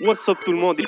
[0.00, 0.80] What's up tout le monde?
[0.80, 0.86] Et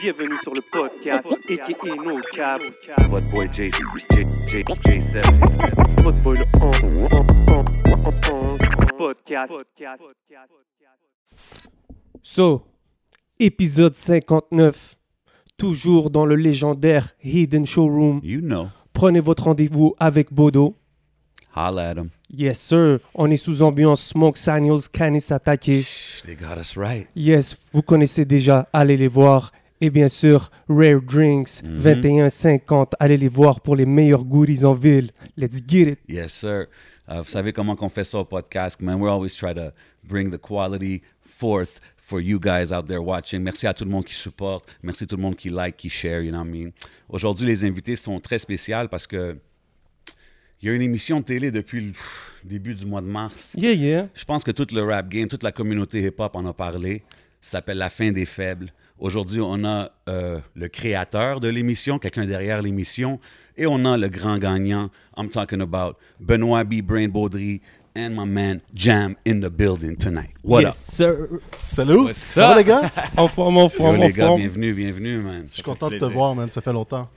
[0.00, 2.62] bienvenue sur le podcast aka No Cap.
[3.10, 6.02] What boy J, J, J, J7.
[6.02, 6.70] Votre boy le on,
[8.96, 9.52] podcast.
[12.22, 12.62] So,
[13.38, 14.96] épisode 59,
[15.56, 18.20] toujours dans le légendaire Hidden Showroom.
[18.22, 18.68] You know.
[18.92, 20.76] Prenez votre rendez-vous avec Bodo.
[21.54, 22.10] Holla at him.
[22.32, 22.98] Yes, sir.
[23.14, 25.84] On est sous ambiance Smoke Signals, Canis Attaqué.
[26.24, 27.06] They got us right.
[27.14, 29.52] Yes, vous connaissez déjà, allez les voir.
[29.82, 32.92] Et bien sûr, Rare Drinks, 21,50.
[33.00, 35.10] Allez les voir pour les meilleurs goodies en ville.
[35.36, 35.98] Let's get it.
[36.08, 36.68] Yes, sir.
[37.08, 39.00] Uh, vous savez comment on fait ça au podcast, man.
[39.00, 39.72] We always try to
[40.04, 43.42] bring the quality forth for you guys out there watching.
[43.42, 44.64] Merci à tout le monde qui supporte.
[44.82, 46.70] Merci à tout le monde qui like, qui share, you know what I mean?
[47.08, 49.36] Aujourd'hui, les invités sont très spéciales parce que
[50.62, 53.52] il y a une émission de télé depuis le pff, début du mois de mars.
[53.56, 54.08] Yeah, yeah.
[54.14, 57.02] Je pense que tout le rap game, toute la communauté hip-hop en a parlé.
[57.40, 58.72] Ça s'appelle La fin des faibles.
[58.96, 63.18] Aujourd'hui, on a euh, le créateur de l'émission, quelqu'un derrière l'émission,
[63.56, 64.90] et on a le grand gagnant.
[65.16, 66.80] I'm talking about Benoît B.
[66.80, 67.60] Brain Baudry
[67.96, 70.30] and my man Jam in the building tonight.
[70.44, 71.40] What yes, sir.
[71.56, 72.12] Salut!
[72.12, 72.82] Ça va les gars?
[73.16, 73.72] En forme, en up?
[73.72, 74.40] Yo, forme, en les gars, forme.
[74.42, 75.44] bienvenue, bienvenue, man.
[75.48, 76.48] Je suis content de te voir, man.
[76.52, 77.10] Ça fait longtemps.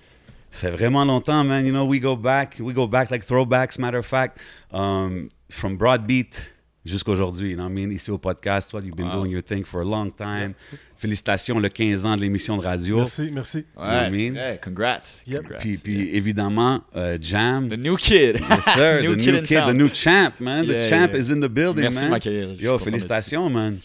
[0.55, 1.65] Ça fait vraiment longtemps, man.
[1.65, 4.37] You know, we go back, we go back like throwbacks, matter of fact,
[4.71, 6.47] um, from Broadbeat
[6.85, 7.49] jusqu'aujourd'hui.
[7.49, 7.91] You know what I mean?
[7.91, 10.53] Ici au podcast, toi, you've been doing your thing for a long time.
[10.97, 12.99] Félicitations, le 15 ans de l'émission de radio.
[12.99, 13.65] Merci, merci.
[13.75, 14.35] know what I mean?
[14.35, 15.21] Yeah, congrats.
[15.27, 15.41] Yep.
[15.41, 15.59] Congrats.
[15.59, 17.67] Puis, puis évidemment, uh, Jam.
[17.69, 18.39] The new kid.
[18.49, 19.01] Yes, sir.
[19.03, 19.67] new the kid new kid, town.
[19.67, 20.65] the new champ, man.
[20.65, 21.19] the Yeah, champ yeah.
[21.19, 22.21] is in the building, Merci man.
[22.21, 23.77] suis Yo, félicitations, man.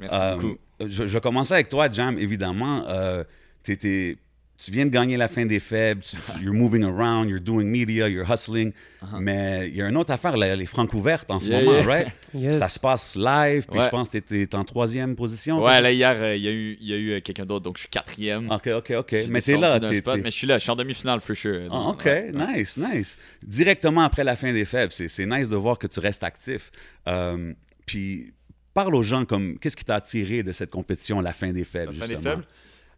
[0.00, 0.56] Merci Euh, beaucoup.
[0.80, 2.82] je, je vais commencer avec toi, Jam, évidemment.
[2.88, 3.24] Euh,
[3.62, 4.16] t'es- t'es-
[4.56, 7.64] tu viens de gagner la fin des faibles, tu- tu- you're moving around, you're doing
[7.66, 8.72] media, you're hustling.
[9.18, 11.48] Mais il y a une autre affaire, là, les francs ouvertes en ce.
[11.50, 11.86] Yeah, moment, yeah.
[11.86, 12.08] right?
[12.34, 12.58] Yes.
[12.58, 13.84] Ça se passe live, puis Ouais.
[13.86, 15.62] je pense que tu es en troisième position.
[15.62, 17.64] Ouais, là, hier, euh, il y a eu, il y a eu euh, quelqu'un d'autre,
[17.64, 18.50] donc je suis quatrième.
[18.50, 19.14] OK, OK, OK.
[19.28, 19.78] Mais t'es là.
[19.78, 21.68] t'es- spot, mais je suis là, je suis en demi-finale, for sure.
[21.70, 23.18] Ah, OK, ouais, nice, nice.
[23.42, 26.70] Directement après la fin des faibles, c'est nice de voir que tu restes actif.
[27.08, 27.52] Euh,
[27.86, 28.32] puis
[28.72, 31.92] parle aux gens comme qu'est-ce qui t'a attiré de cette compétition, la fin des faibles,
[31.92, 32.42] La fin des justement?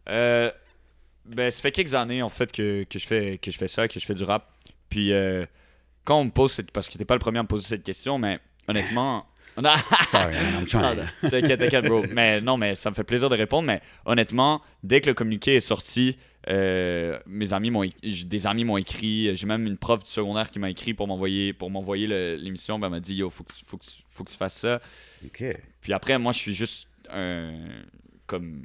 [0.07, 0.53] faibles?
[1.27, 3.87] Ben, ça fait quelques années, en fait, que, que, je fais, que je fais ça,
[3.87, 4.49] que je fais du rap.
[4.89, 5.45] Puis, euh,
[6.05, 6.71] quand on me pose cette...
[6.71, 9.25] Parce que t'es pas le premier à me poser cette question, mais honnêtement...
[10.09, 10.97] Sorry, I'm trying.
[10.97, 12.03] non, T'inquiète, t'inquiète, bro.
[12.11, 13.65] Mais non, mais ça me fait plaisir de répondre.
[13.65, 16.15] Mais honnêtement, dès que le communiqué est sorti,
[16.47, 19.35] euh, mes amis m'ont, des amis m'ont écrit.
[19.35, 22.05] J'ai même une prof du secondaire qui m'a écrit pour m'envoyer, pour m'envoyer
[22.37, 22.77] l'émission.
[22.77, 24.79] Ben, elle m'a dit, yo, faut que, faut, que, tu- faut que tu fasses ça.
[25.25, 25.43] OK.
[25.81, 27.51] Puis après, moi, je suis juste un.
[28.27, 28.63] Comme.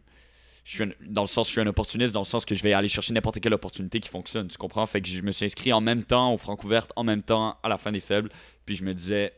[0.64, 2.62] Je suis un- dans le sens, je suis un opportuniste, dans le sens que je
[2.62, 4.46] vais aller chercher n'importe quelle opportunité qui fonctionne.
[4.48, 4.86] Tu comprends?
[4.86, 7.68] Fait que je me suis inscrit en même temps au Francouverte, en même temps à
[7.68, 8.30] la fin des faibles.
[8.64, 9.32] Puis je me disais,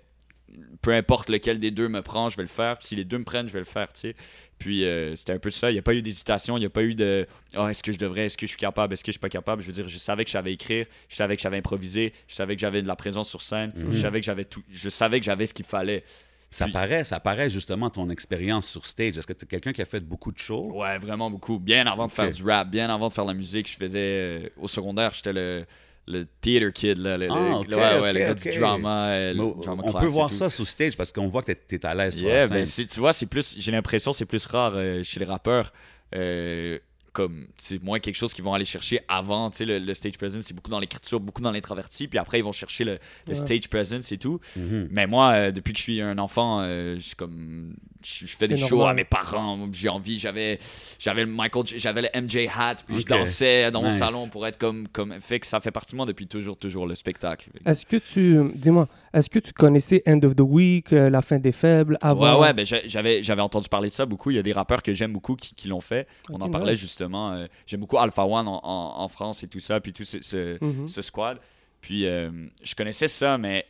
[0.82, 2.76] peu importe lequel des deux me prend, je vais le faire.
[2.78, 4.16] Puis si les deux me prennent, je vais le faire, tu sais.
[4.58, 5.70] Puis euh, c'était un peu ça.
[5.70, 7.90] Il n'y a pas eu d'hésitation, il n'y a pas eu de Ah, est-ce que
[7.90, 9.62] je devrais, est-ce que je suis capable, est-ce que je suis pas capable.
[9.62, 12.34] Je veux dire, je savais que je savais écrire, je savais que j'avais improvisé, je
[12.34, 15.18] savais que j'avais de la présence sur scène, je savais que j'avais tout, je savais
[15.20, 16.04] que j'avais ce qu'il fallait.
[16.54, 19.18] Ça Puis- paraît, ça paraît justement ton expérience sur stage.
[19.18, 20.70] Est-ce que tu es quelqu'un qui a fait beaucoup de shows?
[20.74, 21.58] Ouais, vraiment beaucoup.
[21.58, 23.98] Bien avant de faire du rap, bien avant de faire de la musique, je faisais
[23.98, 25.64] euh, au secondaire, j'étais le,
[26.06, 29.62] le theater kid, là, le, Ah, le- ouais, ouais, le gars du drama, euh, le
[29.62, 32.18] drama on peut voir ça sur stage parce qu'on voit que tu es à l'aise
[32.18, 35.18] sur Yeah, ben, tu vois, c'est plus, j'ai l'impression que c'est plus rare euh, chez
[35.20, 35.72] les rappeurs.
[36.14, 36.78] euh,
[37.14, 40.18] comme c'est moins quelque chose qu'ils vont aller chercher avant, tu sais, le, le stage
[40.18, 42.98] presence, c'est beaucoup dans l'écriture, beaucoup dans l'introverti, puis après ils vont chercher le,
[43.32, 44.40] stage presence et tout.
[44.56, 44.88] Mhm.
[44.90, 48.36] Mais moi, euh, depuis que je suis un enfant, euh, je suis comme, je, je
[48.36, 49.68] fais des shows à mes parents.
[49.72, 50.58] J'ai envie, j'avais,
[50.98, 54.58] j'avais le Michael, j'avais le MJ hat, puis je dansais dans mon salon pour être
[54.58, 57.48] comme, comme, fait que ça fait partie de moi depuis toujours, toujours le spectacle.
[57.64, 61.38] Est-ce que tu, dis-moi, est-ce que tu connaissais End of the Week, euh, La fin
[61.38, 62.34] des faibles, avant?
[62.34, 64.30] Ouais, ouais, ben j'a- j'avais, j'avais entendu parler de ça beaucoup.
[64.30, 66.06] Il y a des rappeurs que j'aime beaucoup qui, qui l'ont fait.
[66.30, 66.80] On en parlait nice.
[66.80, 67.32] justement.
[67.32, 70.20] euh, j'aime beaucoup Alpha One en, en- en France et tout ça, puis tout ce,
[70.20, 70.86] ce, Mhm.
[70.88, 71.38] ce squad.
[71.80, 72.30] Puis euh,
[72.62, 73.64] je connaissais ça, mais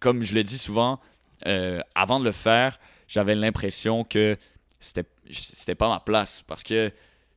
[0.00, 1.00] comme je le dis souvent,
[1.94, 4.36] avant de le faire, j'avais l'impression que
[4.80, 6.42] c'était, c'était pas ma place.
[6.46, 6.92] Parce que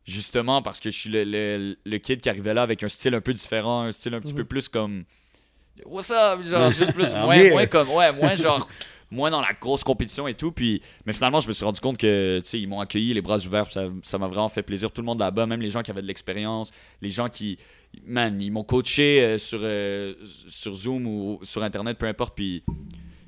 [0.06, 3.14] justement, parce que je suis le, le, le kid qui arrivait là avec un style
[3.16, 5.06] un peu différent, un style un petit peu plus comme.
[5.86, 6.44] What's up?
[6.44, 7.52] Genre, juste plus, Ah, moins, yeah.
[7.52, 8.68] moins comme, ouais, moins genre,
[9.10, 10.52] moins dans la grosse compétition et tout.
[10.52, 13.22] Puis, mais finalement, je me suis rendu compte que, tu sais, ils m'ont accueilli les
[13.22, 13.72] bras ouverts.
[13.72, 14.92] Ça, ça m'a vraiment fait plaisir.
[14.92, 16.72] Tout le monde là-bas, même les gens qui avaient de l'expérience,
[17.02, 17.58] les gens qui,
[18.06, 20.14] man, ils m'ont coaché euh, sur, euh,
[20.48, 22.36] sur Zoom ou sur Internet, peu importe.
[22.36, 22.64] Puis,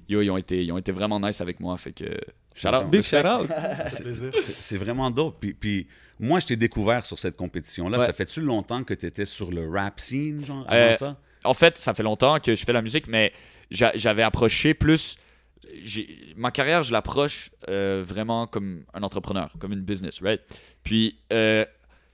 [0.08, 1.76] yo, ils ont été, ils ont été vraiment nice avec moi.
[1.78, 2.06] Fait que,
[2.54, 2.90] shout out.
[2.90, 3.50] Big shout out.
[3.88, 5.38] C'est c'est vraiment dope.
[5.40, 5.88] Puis, puis
[6.20, 7.98] moi, je t'ai découvert sur cette compétition-là.
[7.98, 8.06] Ouais.
[8.06, 11.18] Ça fait-tu longtemps que tu étais sur le rap scene, genre, avant Euh, ça?
[11.44, 13.32] En fait, ça fait longtemps que je fais la musique, mais
[13.72, 15.18] j'a- j'avais approché plus
[16.36, 20.42] ma carrière, je l'approche euh, vraiment comme un entrepreneur, comme une business, right?
[20.84, 21.66] Puis, euh,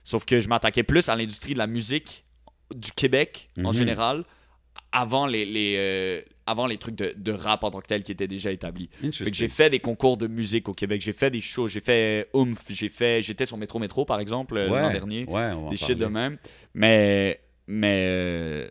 [0.04, 2.24] sauf que je m'attaquais plus à l'industrie de la musique
[2.74, 3.74] du Québec en Mhm.
[3.74, 4.24] général,
[4.92, 8.12] avant les, les, euh, avant les trucs de, de rap en tant que tel qui
[8.12, 8.88] étaient déjà établis.
[8.92, 9.34] Fait que Interesting.
[9.34, 12.62] j'ai fait des concours de musique au Québec, j'ai fait des shows, j'ai fait Oomph,
[12.70, 16.38] j'ai fait, j'étais sur Métro Métro par exemple l'an dernier, ouais, des shit de même.
[16.74, 18.70] Mais, mais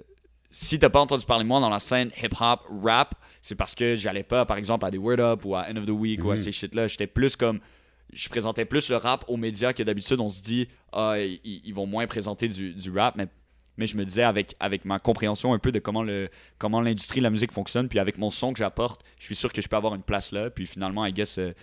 [0.52, 3.96] si t'as pas entendu parler de moi dans la scène hip-hop, rap, c'est parce que
[3.96, 6.32] j'allais pas, par exemple, à des Word Up ou à End of the Week ou
[6.32, 6.42] à Mhm.
[6.42, 6.88] ces shit-là.
[6.88, 7.60] J'étais plus comme.
[8.12, 10.20] Je présentais plus le rap aux médias que d'habitude.
[10.20, 13.28] On se dit, ah, ils, ils vont moins présenter du, du rap, mais.
[13.78, 17.20] Mais je me disais, avec, avec ma compréhension un peu de comment le comment l'industrie
[17.22, 19.70] de la musique fonctionne, puis avec mon son que j'apporte, je suis sûr que je
[19.70, 20.50] peux avoir une place là.
[20.50, 21.54] Puis finalement, I guess, euh,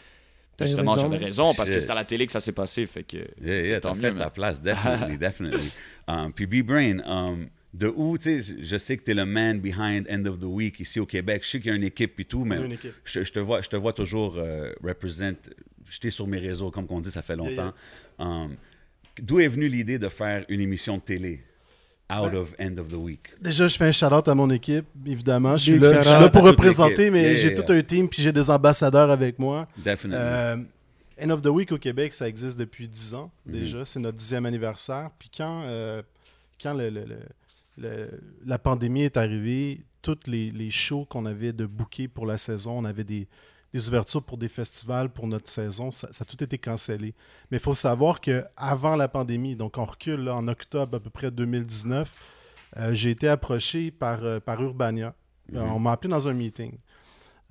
[0.61, 2.87] justement, j'avais raison parce que c'est à la télé que ça s'est passé.
[2.87, 5.71] Fait que, Yeah, yeah, tant mieux, fait ta place, definitely, definitely.
[6.09, 10.07] Um, puis B-Brain, um, de où, tu sais, je sais que t'es le man behind
[10.11, 11.43] End of the Week ici au Québec.
[11.45, 12.59] Je sais qu'il y a une équipe et tout, mais.
[13.05, 15.35] Je, je te vois, je te vois toujours euh, represent.
[15.91, 17.73] J'étais sur mes réseaux, comme on dit, ça fait longtemps.
[18.19, 18.57] Um,
[19.23, 21.43] D'où est venue l'idée de faire une émission de télé
[22.13, 23.21] out Ben, of End of the Week?
[23.41, 25.57] Déjà, je fais un shout-out à mon équipe, évidemment.
[25.57, 28.23] Je suis là, je suis là pour représenter, mais Yeah, j'ai tout un team, puis
[28.23, 29.69] j'ai des ambassadeurs avec moi.
[29.79, 30.19] Definitely.
[30.21, 30.57] Euh,
[31.23, 33.53] End of the Week au Québec, ça existe depuis 10 ans Mhm.
[33.53, 33.85] déjà.
[33.87, 35.11] C'est notre dixième anniversaire.
[35.19, 36.03] Puis quand, euh,
[36.63, 37.19] quand le- le- le-
[37.77, 42.39] le- la pandémie est arrivée, tous les, les shows qu'on avait de booker pour la
[42.39, 43.29] saison, on avait des,
[43.73, 47.15] des ouvertures pour des festivals pour notre saison, ça, ça a tout été cancellé.
[47.51, 51.11] Mais il faut savoir qu'avant la pandémie, donc on recule là, en octobre à peu
[51.11, 52.15] près 2019,
[52.79, 55.15] euh, j'ai été approché par, euh, par Urbania.
[55.55, 55.73] Euh, Mhm.
[55.73, 56.79] On m'a appelé dans un meeting.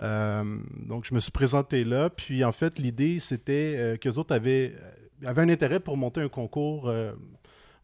[0.02, 2.10] Euh, donc, je me suis présenté là.
[2.10, 4.74] Puis, en fait, l'idée, c'était euh, qu'eux autres avaient,
[5.24, 7.14] avaient un intérêt pour monter un concours, euh,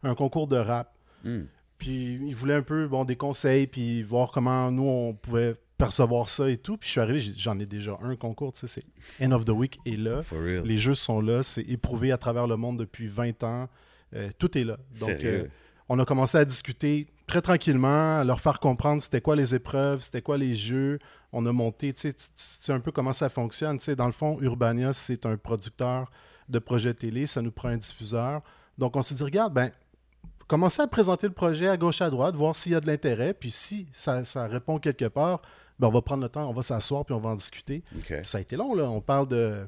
[0.02, 0.94] un concours de rap.
[1.24, 1.42] Hmm.
[1.82, 6.28] Puis, ils voulaient un peu bon, des conseils, puis voir comment nous, on pouvait percevoir
[6.28, 6.76] ça et tout.
[6.76, 9.50] Puis, je suis arrivé, j'en ai déjà un concours, tu sais, c'est End of the
[9.50, 10.22] Week est là.
[10.64, 13.68] Les jeux sont là, c'est éprouvé à travers le monde depuis 20 ans.
[14.14, 14.76] Euh, tout est là.
[15.00, 15.48] Donc, euh,
[15.88, 20.02] on a commencé à discuter très tranquillement, à leur faire comprendre c'était quoi les épreuves,
[20.02, 21.00] c'était quoi les jeux.
[21.32, 23.78] On a monté, tu sais, tu tu sais un peu comment ça fonctionne.
[23.78, 26.12] Tu sais, dans le fond, Urbania, c'est un producteur
[26.48, 28.42] de projets télé, ça nous prend un diffuseur.
[28.78, 29.72] Donc, on s'est dit, regarde, ben,
[30.46, 33.34] commencez à présenter le projet à gauche, à droite, voir s'il y a de l'intérêt.
[33.34, 35.42] Puis si ça, ça répond quelque part,
[35.78, 37.82] ben, on va prendre le temps, on va s'asseoir, puis on va en discuter.
[38.22, 38.88] Ça a été long, là.
[38.88, 39.66] On parle de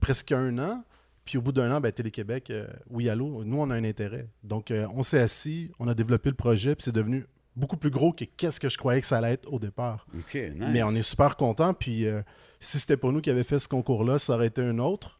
[0.00, 0.84] presque un an.
[1.24, 4.28] Puis au bout d'un an, ben, Télé-Québec, euh, oui, allô, nous, on a un intérêt.
[4.42, 7.24] Donc, euh, on s'est assis, on a développé le projet, puis c'est devenu
[7.56, 10.06] beaucoup plus gros que qu'est-ce que je croyais que ça allait être au départ.
[10.34, 10.68] Nice.
[10.70, 11.72] Mais on est super content.
[11.72, 12.20] Puis euh,
[12.60, 15.18] si c'était pas nous qui avions fait ce concours-là, ça aurait été un autre,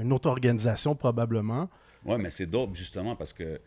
[0.00, 1.68] une autre organisation probablement.
[2.04, 3.60] Ouais, mais c'est dope, justement, parce que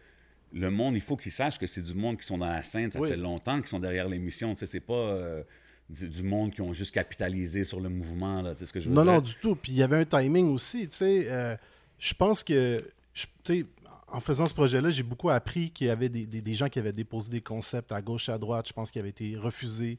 [0.54, 2.90] le monde, il faut qu'ils sachent que c'est du monde qui sont dans la scène,
[2.92, 3.10] ça Oui.
[3.10, 4.54] fait longtemps qu'ils sont derrière l'émission.
[4.54, 5.44] Tu sais, c'est pas euh,
[5.90, 8.54] du, du monde qui ont juste capitalisé sur le mouvement, là.
[8.54, 9.14] Tu sais ce que je veux Non, dire?
[9.14, 9.56] non, du tout.
[9.56, 11.26] Puis il y avait un timing aussi, tu sais.
[11.30, 11.56] euh,
[12.00, 12.78] je pense que,
[13.14, 13.66] je- tu sais,
[14.10, 16.80] en faisant ce projet-là, j'ai beaucoup appris qu'il y avait des, des- des gens qui
[16.80, 18.68] avaient déposé des concepts à gauche et à droite.
[18.68, 19.98] Je pense qu'ils avaient été refusés.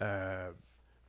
[0.00, 0.50] Euh,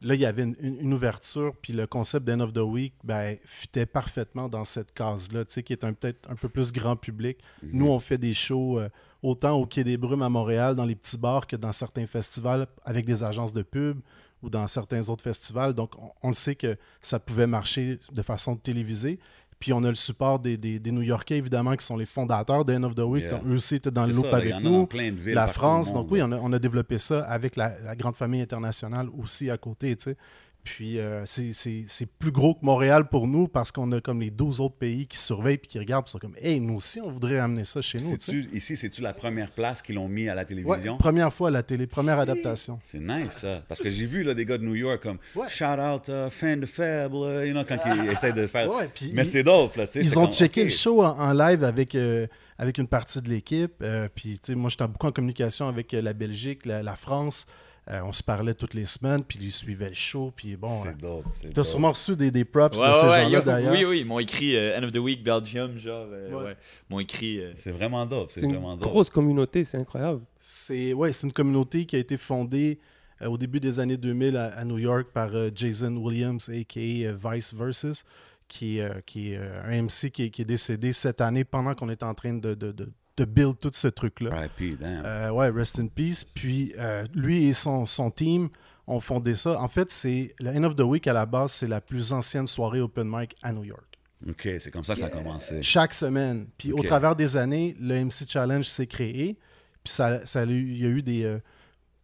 [0.03, 2.93] là, il y avait une, une- une ouverture, puis le concept d'End of the Week,
[3.03, 7.37] ben, fitait parfaitement dans cette case-là, qui est un- peut-être un peu plus grand public.
[7.63, 7.69] Mhm.
[7.73, 8.89] Nous, on fait des shows euh,
[9.21, 12.67] autant au Quai des Brumes à Montréal, dans les petits bars, que dans certains festivals
[12.85, 13.99] avec des agences de pub
[14.41, 15.73] ou dans certains autres festivals.
[15.73, 19.17] Donc, on, on le sait que ça pouvait marcher de façon télévisée.
[19.63, 22.73] Puis on a le support des, des- des New-Yorkais, évidemment, qui sont les fondateurs de
[22.75, 23.23] End of the Week.
[23.23, 23.39] Yeah.
[23.47, 24.87] Eux aussi étaient dans le loop ça, avec nous.
[25.15, 25.93] villes La France.
[25.93, 29.49] Donc oui, on a, on a développé ça avec la, la grande famille internationale aussi
[29.49, 30.17] à côté, tu sais.
[30.63, 34.61] Puis euh, c'est- plus gros que Montréal pour nous parce qu'on a comme les 12
[34.61, 36.05] autres pays qui surveillent puis qui regardent.
[36.05, 38.17] Puis sont comme, hey, nous aussi, on voudrait amener ça chez nous.
[38.17, 40.97] tu ici, c'est-tu la première place qu'ils l'ont mis à la Ouais, télévision?
[40.97, 42.79] première fois à la télé, première adaptation.
[42.85, 43.61] C'est nice, ça.
[43.67, 45.49] Parce que j'ai vu là, des gars de New York comme Ouais.
[45.49, 48.69] shout out, uh, fan de faible, uh, you know, quand ils essayent de faire.
[48.69, 49.99] Ouais, mais c'est dope, là, tu sais.
[50.01, 52.25] Ils ont comme, checké le show en, en live avec, euh,
[52.57, 53.73] avec une partie de l'équipe.
[53.81, 57.47] Euh, puis, tu sais, moi, j'étais beaucoup en communication avec la Belgique, la, la France.
[57.89, 60.31] Euh, on se parlait toutes les semaines, puis ils suivaient le show.
[60.35, 61.25] Puis bon, C'est dope.
[61.35, 63.73] c'est t'as sûrement reçu des, des props Ouais, de ces ouais, gens-là, d'ailleurs.
[63.73, 66.43] oui, oui, ils m'ont écrit euh, End of the Week Belgium, genre, euh, Ouais.
[66.45, 66.57] ouais.
[66.89, 67.39] Ils m'ont écrit.
[67.41, 68.29] euh, C'est vraiment dope.
[68.31, 68.87] C'est C'est une vraiment dope.
[68.89, 70.21] grosse communauté, c'est incroyable.
[70.39, 72.79] C'est ouais, c'est une communauté qui a été fondée
[73.21, 77.11] euh, au début des années 2000 à, à New York par euh, Jason Williams, a.k.a.
[77.33, 78.05] Vice Versus,
[78.47, 81.75] qui, euh, qui est euh, un MC qui est, qui est décédé cette année pendant
[81.75, 84.47] qu'on était en train de, de, de, de build tout ce truc-là.
[84.81, 86.23] Euh, ouais, rest in peace.
[86.23, 88.49] Puis euh, lui et son, son team
[88.87, 89.59] ont fondé ça.
[89.59, 92.47] En fait, c'est le End of the Week à la base, c'est la plus ancienne
[92.47, 93.85] soirée open mic à New York.
[94.27, 95.61] OK, c'est comme ça que ça a commencé.
[95.61, 96.47] Chaque semaine.
[96.57, 99.37] Puis au travers des années, le MC Challenge s'est créé.
[99.83, 101.39] Puis ça, ça il y a eu des, euh,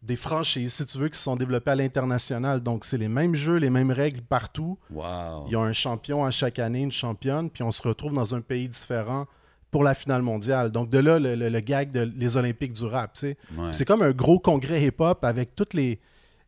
[0.02, 2.60] des franchises, si tu veux, qui se sont développées à l'international.
[2.60, 4.78] Donc, c'est les mêmes jeux, les mêmes règles partout.
[4.90, 5.46] Wow.
[5.46, 8.34] Il y a un champion à chaque année, une championne, puis on se retrouve dans
[8.34, 9.26] un pays différent
[9.70, 10.70] pour la finale mondiale.
[10.72, 13.16] Donc, de là, le, le- le gag de les Olympiques du rap.
[13.22, 13.36] Ouais.
[13.72, 15.98] C'est comme un gros congrès hip-hop avec tous les,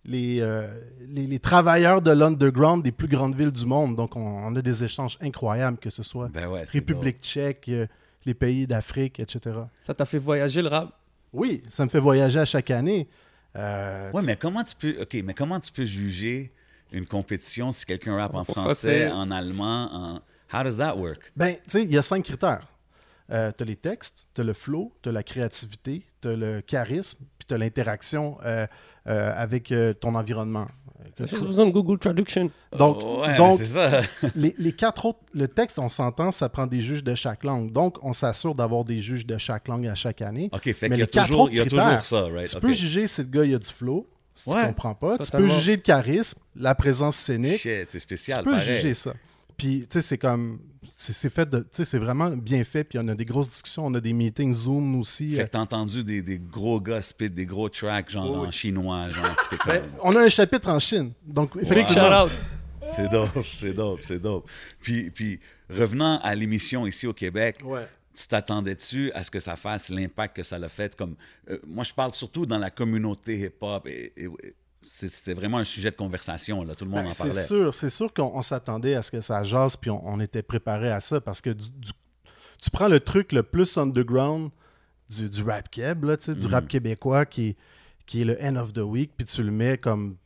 [0.04, 0.66] les, euh,
[1.08, 3.94] les, les travailleurs de l'underground des plus grandes villes du monde.
[3.96, 7.86] Donc, on, on a des échanges incroyables, que ce soit Ben ouais, République tchèque, euh,
[8.24, 9.56] les pays d'Afrique, etc.
[9.80, 10.98] Ça t'a fait voyager le rap?
[11.32, 13.08] Oui, ça me fait voyager à chaque année.
[13.56, 14.96] Euh, tu- mais comment tu peux.
[15.02, 16.52] Ok, mais comment tu peux juger
[16.92, 19.08] une compétition si quelqu'un rappe en français.
[19.10, 20.20] en allemand, en.
[20.54, 21.32] How does that work?
[21.34, 22.66] Ben, tu sais, il y a cinq critères.
[23.30, 26.36] Euh, tu as les textes, tu as le flow, tu as la créativité, tu as
[26.36, 28.66] le charisme, puis tu as l'interaction euh,
[29.06, 30.66] euh, avec euh, ton environnement.
[31.18, 32.50] J'ai besoin de Google Traduction.
[32.76, 34.00] Donc, Oh, ouais, donc c'est ça.
[34.34, 37.70] les, les quatre autres, le texte, on s'entend, ça prend des juges de chaque langue.
[37.70, 40.48] Donc, on s'assure d'avoir des juges de chaque langue à chaque année.
[40.52, 42.24] Ok, fait Mais y a les quatre toujours, autres il y a critères, toujours ça,
[42.32, 42.48] right?
[42.48, 45.18] Tu peux juger si le gars il a du flow, si Ouais, tu comprends pas.
[45.18, 47.58] Tu peux juger le charisme, la présence scénique.
[47.58, 48.38] Shit, c'est spécial.
[48.38, 48.76] tu peux pareil.
[48.76, 49.12] juger ça.
[49.56, 50.60] Puis, tu sais, c'est comme.
[51.12, 51.58] C'est fait de.
[51.60, 52.84] Tu sais, c'est vraiment bien fait.
[52.84, 53.84] Puis, on a des grosses discussions.
[53.86, 55.32] On a des meetings Zoom aussi.
[55.34, 59.08] Fait que t'as entendu des, des gros spit des gros tracks, genre Oui, en chinois,
[59.08, 59.36] genre.
[59.66, 61.12] Ben, on a un chapitre en Chine.
[61.26, 62.24] Donc, effectivement.
[62.24, 62.30] out.
[62.86, 64.48] C'est dope, c'est dope, c'est dope.
[64.80, 65.38] Puis, puis
[65.70, 67.86] revenant à l'émission ici au Québec, Ouais.
[68.14, 70.94] tu t'attendais-tu à ce que ça fasse l'impact que ça l'a fait?
[70.96, 71.14] Comme,
[71.50, 73.86] euh, moi, je parle surtout dans la communauté hip-hop.
[73.86, 76.62] Et, et- et c'est- c'était vraiment un sujet de conversation.
[76.64, 76.74] Là.
[76.74, 77.42] Tout le monde Ben, en c'est parlait.
[77.42, 80.42] sûr, c'est sûr qu'on on s'attendait à ce que ça jase, puis on, on était
[80.42, 81.90] préparé à ça parce que du- du-
[82.60, 84.50] tu prends le truc le plus underground
[85.10, 86.46] du, du rap keb, là, du Mhm.
[86.46, 87.56] rap québécois qui, est-
[88.06, 90.16] qui est le end of the week, puis tu le mets comme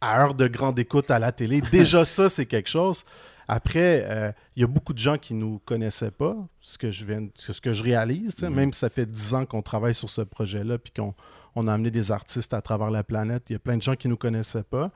[0.00, 1.60] à heure de grande écoute à la télé.
[1.72, 3.04] Déjà, ça, c'est quelque chose.
[3.48, 7.04] Après, euh, il y a beaucoup de gens qui nous connaissaient pas, ce que je,
[7.04, 8.54] viens, ce que je réalise, Mhm.
[8.54, 11.14] même si ça fait 10 ans qu'on travaille sur ce projet-là, puis qu'on
[11.54, 13.50] on a amené des artistes à travers la planète.
[13.50, 14.90] Il y a plein de gens qui nous connaissaient pas.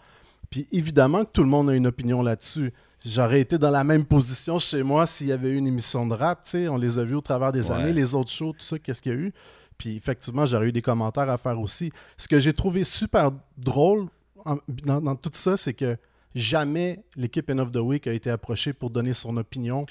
[0.51, 2.73] Puis évidemment que tout le monde a une opinion là-dessus.
[3.05, 6.15] J'aurais été dans la même position chez moi s'il y avait eu une émission de
[6.15, 7.77] rap, tu sais, on les a vus au travers des Ouais.
[7.77, 9.33] années, les autres shows, tout ça, qu'est-ce qu'il y a eu?
[9.79, 11.91] Puis effectivement, j'aurais eu des commentaires à faire aussi.
[12.17, 14.07] Ce que j'ai trouvé super drôle
[14.45, 15.97] en- dans, dans tout ça, c'est que
[16.35, 19.87] jamais l'équipe End of the Week a été approchée pour donner son opinion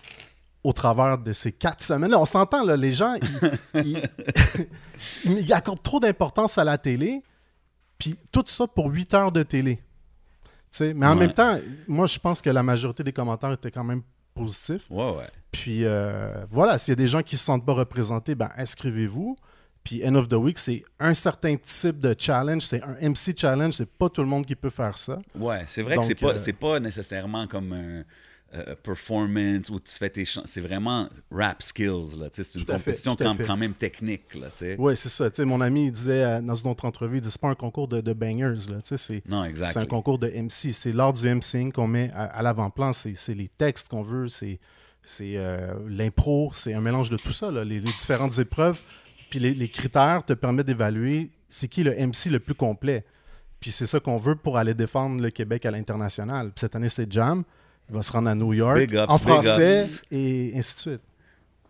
[0.66, 2.20] au travers de ces quatre semaines-là.
[2.20, 3.16] On s'entend, là, les gens,
[3.76, 4.02] ils, ils-
[5.44, 7.22] ils accordent trop d'importance à la télé,
[7.98, 9.80] puis tout ça pour 8 heures de télé.
[10.80, 11.28] Mais en Ouais.
[11.28, 11.58] même temps,
[11.88, 14.02] moi, je pense que la majorité des commentaires étaient quand même
[14.34, 14.84] positifs.
[14.90, 15.30] Ouais, ouais.
[15.52, 18.50] Puis euh, voilà, s'il y a des gens qui ne se sentent pas représentés, ben
[18.58, 19.38] inscrivez-vous.
[19.86, 23.76] Puis End of the Week, c'est un certain type de challenge, c'est un MC challenge,
[23.76, 25.20] c'est pas tout le monde qui peut faire ça.
[25.36, 28.04] Ouais, c'est vrai Donc, que c'est pas, euh, c'est pas nécessairement comme un
[28.56, 30.42] euh, performance où tu fais tes chants.
[30.46, 32.20] C'est vraiment rap skills.
[32.20, 34.36] Là, c'est une fait, compétition quand, quand même technique.
[34.36, 34.48] Là.
[34.78, 35.30] Oui, c'est ça.
[35.46, 37.88] Mon ami il disait euh, dans une autre entrevue, il dit c'est pas un concours
[37.88, 38.78] de, de bangers, là.
[38.84, 39.78] C'est Non, c'est exact.
[39.78, 40.72] un concours de MC.
[40.74, 42.94] C'est l'art du MCing qu'on met à, à l'avant-plan.
[42.94, 44.60] C'est c'est les textes qu'on veut, c'est
[45.04, 48.80] c'est euh, l'impro, c'est un mélange de tout ça, là, les, les différentes épreuves.
[49.30, 53.06] Puis les, les critères te permettent d'évaluer c'est qui le MC le plus complet.
[53.60, 56.48] Puis c'est ça qu'on veut pour aller défendre le Québec à l'international.
[56.48, 57.44] Puis cette année, c'est Jam.
[57.90, 60.04] Il va se rendre à New York, Big ups, en big français, ups.
[60.12, 61.02] et ainsi de suite.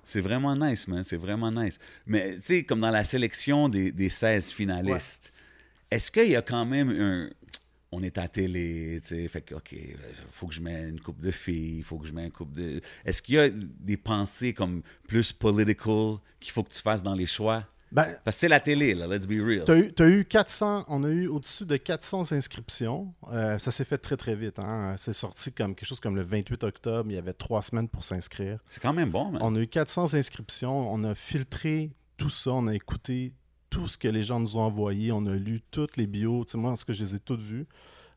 [0.03, 1.03] C'est vraiment nice, man.
[1.03, 1.79] C'est vraiment nice.
[2.05, 5.33] Mais tu sais, comme dans la sélection des, des 16 finalistes,
[5.89, 7.29] est-ce qu'il y a quand même un.
[7.91, 9.95] On est à télé, tu sais, fait que, OK, il
[10.31, 12.51] faut que je mette une coupe de filles, il faut que je mette une coupe
[12.51, 12.81] de.
[13.05, 17.13] Est-ce qu'il y a des pensées comme plus political qu'il faut que tu fasses dans
[17.13, 17.65] les choix?
[17.91, 19.63] Ben, Parce que c'est la télé, là, let's be real.
[19.65, 23.13] Tu as eu, t'as eu 400, on a eu au-dessus de 400 inscriptions.
[23.31, 24.59] Euh, ça s'est fait très très vite.
[24.59, 24.95] hein.
[24.97, 27.09] C'est sorti comme quelque chose comme le 28 octobre.
[27.09, 28.59] Il y avait trois semaines pour s'inscrire.
[28.67, 29.41] C'est quand même bon, man.
[29.43, 30.91] On a eu 400 inscriptions.
[30.91, 32.51] On a filtré tout ça.
[32.51, 33.33] On a écouté
[33.69, 35.11] tout ce que les gens nous ont envoyé.
[35.11, 36.45] On a lu toutes les bios.
[36.45, 37.67] Tu sais, moi, ce que je les ai toutes vues.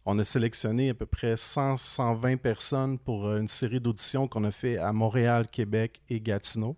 [0.07, 4.45] On a sélectionné à peu près 100, 120 personnes pour euh, une série d'auditions qu'on
[4.45, 6.77] a fait à Montréal, Québec et Gatineau.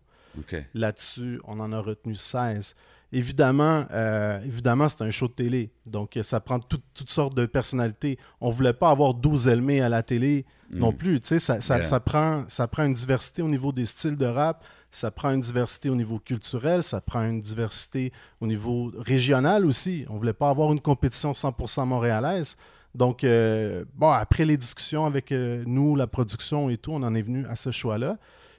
[0.75, 2.75] Là-dessus, on en a retenu 16.
[3.13, 5.71] Évidemment, euh, évidemment c'est un show de télé.
[5.85, 8.19] Donc, ça prend tout- toutes sortes de personnalités.
[8.41, 11.19] On voulait pas avoir 12 Elmés à la télé non plus.
[11.25, 11.83] Ça, ça- Yeah.
[11.83, 14.65] ça prend, ça prend une diversité au niveau des styles de rap.
[14.93, 16.85] Ça prend une diversité au niveau culturel.
[16.85, 20.05] Ça prend une diversité au niveau régional aussi.
[20.09, 22.57] On voulait pas avoir une compétition 100% montréalaise.
[22.95, 27.15] Donc, euh, bon, après les discussions avec euh, nous, la production et tout, on en
[27.17, 28.17] est venu à ce choix-là.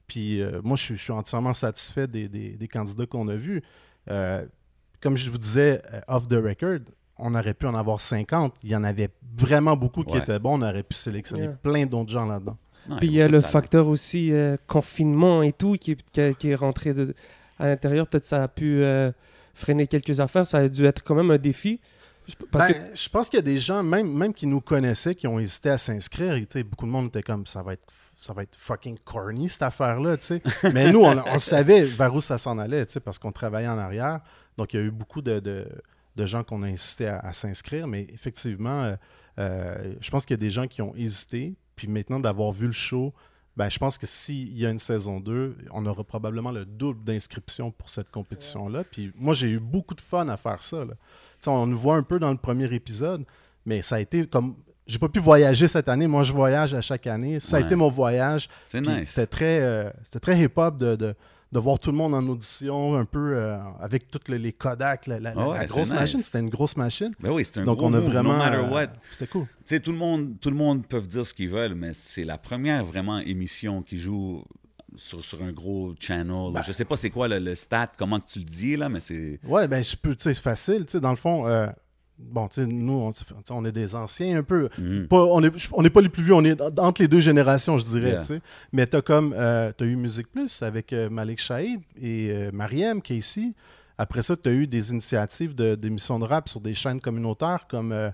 [0.08, 3.36] Puis euh, moi, je suis, je suis entièrement satisfait des, des- des candidats qu'on a
[3.36, 3.62] vus.
[4.10, 4.46] Euh,
[5.02, 6.80] comme je vous disais, euh, off the record,
[7.18, 8.56] on aurait pu en avoir 50.
[8.64, 10.20] Il y en avait vraiment beaucoup qui Ouais.
[10.20, 10.60] étaient bons.
[10.60, 11.52] On aurait pu sélectionner Yeah.
[11.64, 12.58] plein d'autres gens là-dedans.
[12.98, 16.56] Puis il y a le facteur aussi euh, confinement et tout qui, qui, qui est
[16.56, 17.14] rentré de-
[17.60, 18.08] à l'intérieur.
[18.08, 19.12] Peut-être ça a pu euh,
[19.54, 20.48] freiner quelques affaires.
[20.48, 21.80] Ça a dû être quand même un défi.
[22.52, 25.14] Parce que- Ben, Je pense qu'il y a des gens, même, même qui nous connaissaient,
[25.14, 26.34] qui ont hésité à s'inscrire.
[26.34, 27.84] Et, tu sais, beaucoup de monde était comme ça va être,
[28.22, 30.16] ça va être fucking corny cette affaire-là.
[30.18, 30.42] tu sais.
[30.74, 33.68] Mais nous, on, on savait vers où ça s'en allait tu sais, parce qu'on travaillait
[33.68, 34.20] en arrière.
[34.58, 35.68] Donc, il y a eu beaucoup de, de-
[36.16, 37.88] de gens qu'on a incité à, à s'inscrire.
[37.88, 38.96] Mais effectivement, euh,
[39.40, 41.56] euh, je pense qu'il y a des gens qui ont hésité.
[41.76, 43.14] Puis maintenant, d'avoir vu le show,
[43.58, 47.04] ben, je pense que s'il y a une saison 2, on aura probablement le double
[47.04, 48.84] d'inscriptions pour cette compétition-là.
[48.84, 50.86] Puis moi, j'ai eu beaucoup de fun à faire ça.
[50.86, 50.94] là.
[51.48, 53.26] On nous voit un peu dans le premier épisode,
[53.66, 54.56] mais ça a été comme.
[54.92, 56.06] J'ai pas pu voyager cette année.
[56.08, 57.40] Moi, je voyage à chaque année.
[57.40, 58.50] Ça a été mon voyage.
[58.64, 59.10] C'est nice.
[59.10, 61.16] C'était très, euh, c'était très hip-hop de, de,
[61.54, 65.08] de voir tout le monde en audition, un peu euh, avec toutes les, les Kodak,
[65.08, 66.00] la, Ah ouais, la c'est grosse nice.
[66.00, 66.24] machine.
[66.24, 67.12] C'était une grosse machine.
[67.22, 68.34] Ben oui, c'est un Donc, gros on a vraiment.
[68.34, 68.88] No matter euh, what.
[69.12, 69.44] C'était cool.
[69.46, 72.26] Tu sais, tout le monde, tout le monde peut dire ce qu'ils veulent, mais c'est
[72.26, 74.44] la première vraiment émission qui joue
[74.98, 76.52] sur, sur un gros channel.
[76.54, 78.90] Ben- je sais pas c'est quoi le, le stat, comment que tu le dis là,
[78.90, 79.40] mais c'est.
[79.46, 80.86] Ouais, ben, je peux, tu sais, c'est facile.
[80.86, 81.68] Tu sais, dans le fond, euh,
[82.22, 83.12] bon, tu sais, nous,
[83.50, 84.70] on, est des anciens un peu.
[84.78, 85.08] Mhm.
[85.08, 87.20] Pas- on n'est on est pas les plus vieux, on est en- entre les deux
[87.20, 88.12] générations, je dirais.
[88.12, 88.20] Yeah.
[88.22, 88.42] tu sais.
[88.72, 89.34] Mais tu as comme.
[89.38, 93.54] euh, t'as eu Musique Plus avec euh, Malik Shahid et euh, Mariam qui est ici.
[93.98, 97.92] Après ça, tu as eu des initiatives d'émissions de, rap sur des chaînes communautaires comme
[97.92, 98.10] euh,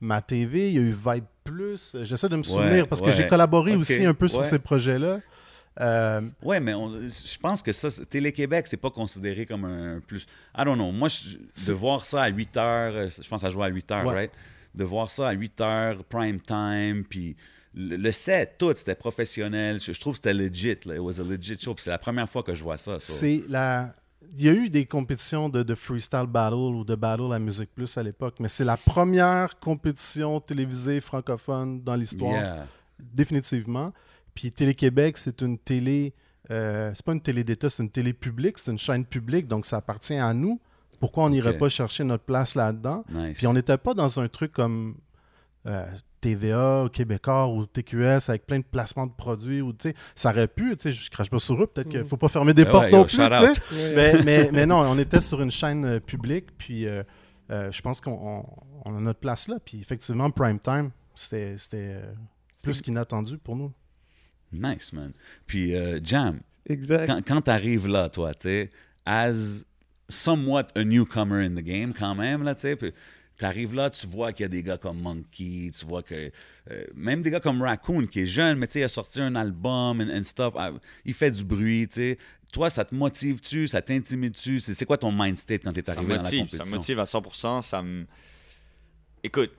[0.00, 1.96] Ma TV, il y a eu Vibe Plus.
[2.02, 5.18] J'essaie de me souvenir parce que j'ai collaboré aussi un peu sur ces projets-là.
[5.80, 10.26] Euh, Ouais, mais on- je pense que ça, Télé-Québec, c'est pas considéré comme un plus.
[10.56, 10.92] I don't know.
[10.92, 13.68] Moi, je- de voir ça à 8 heures, euh, je pense que ça joue à
[13.68, 14.14] 8 heures, Ouais.
[14.14, 14.32] right?
[14.74, 17.36] De voir ça à 8 heures, prime time, puis
[17.74, 19.80] le, le set, tout, c'était professionnel.
[19.82, 20.76] Je, je trouve que c'était legit.
[20.84, 20.94] Là.
[20.96, 21.74] It was a legit show.
[21.78, 22.96] C'est la première fois que je vois ça.
[23.00, 23.94] C'est la.
[24.36, 27.70] Il y a eu des compétitions de, de freestyle battle ou de battle à Musique
[27.74, 32.66] Plus à l'époque, mais c'est la première compétition télévisée francophone dans l'histoire, Yeah.
[32.98, 33.92] définitivement.
[34.34, 36.14] Puis Télé-Québec, c'est une télé.
[36.50, 39.64] euh, c'est pas une télé d'État, c'est une télé publique, c'est une chaîne publique, donc
[39.66, 40.60] ça appartient à nous.
[41.00, 43.04] Pourquoi on n'irait pas chercher notre place là-dedans?
[43.12, 43.38] Nice.
[43.38, 44.96] Puis on n'était pas dans un truc comme
[45.66, 45.86] euh,
[46.20, 49.60] TVA, Québécois ou TQS avec plein de placements de produits.
[49.60, 51.98] Ou, tu sais, ça aurait pu, tu sais, je crache pas sur eux, peut-être qu'il
[52.00, 53.16] ne faut pas fermer des Ah portes ouais, non plus.
[53.96, 57.02] mais, mais, mais non, on était sur une chaîne euh, publique, puis euh,
[57.50, 58.46] euh, je pense qu'on on-
[58.84, 59.56] on a notre place là.
[59.64, 62.12] Puis effectivement, prime time, c'était c'était, euh,
[62.62, 63.72] plus qu'inattendu pour nous.
[64.52, 65.12] Nice, man.
[65.46, 67.06] Puis, euh, Jam, Exact.
[67.06, 68.70] quand, quand t'arrives là, toi, tu sais,
[69.06, 69.64] as
[70.08, 72.92] somewhat a newcomer in the game, quand même, là, tu sais, puis
[73.38, 76.30] t'arrives là, tu vois qu'il y a des gars comme Monkey, tu vois que.
[76.70, 79.20] euh, même des gars comme Raccoon, qui est jeune, mais tu sais, il a sorti
[79.20, 80.70] un album and, and stuff, ah,
[81.04, 82.18] il fait du bruit, tu sais.
[82.52, 84.60] Toi, ça te motive-tu, ça t'intimide-tu?
[84.60, 86.64] C'est c'est quoi ton mind state quand t'es Ça arrivé me dans la motive, compétition?
[86.64, 87.62] ça me motive à 100%.
[87.62, 88.04] Ça me...
[89.24, 89.52] Écoute,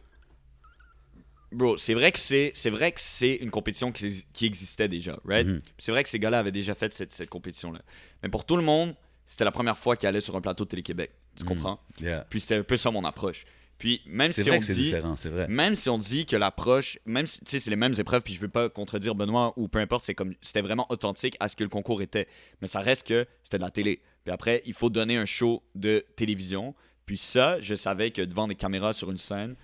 [1.54, 5.20] bro, c'est vrai que c'est, c'est vrai que c'est une compétition qui, qui existait déjà,
[5.26, 5.48] right?
[5.48, 5.60] Mhm.
[5.78, 7.82] C'est vrai que ces gars-là avaient déjà fait cette, cette compétition-là.
[8.22, 10.70] Mais pour tout le monde, c'était la première fois qu'ils allaient sur un plateau de
[10.70, 11.12] Télé-Québec.
[11.36, 11.50] Tu Mhm.
[11.50, 11.80] comprends?
[12.02, 12.26] Yeah.
[12.30, 13.46] Puis c'était un peu ça mon approche.
[13.80, 15.48] Puis même si on dit, vrai.
[15.50, 18.48] même si on dit que l'approche, même si c'est les mêmes épreuves, puis je veux
[18.48, 21.70] pas contredire Benoît ou peu importe, c'est comme c'était vraiment authentique à ce que le
[21.70, 22.28] concours était.
[22.62, 24.02] Mais ça reste que c'était de la télé.
[24.24, 26.76] Puis après, il faut donner un show de télévision.
[27.06, 29.56] Puis ça, je savais que devant des caméras sur une scène,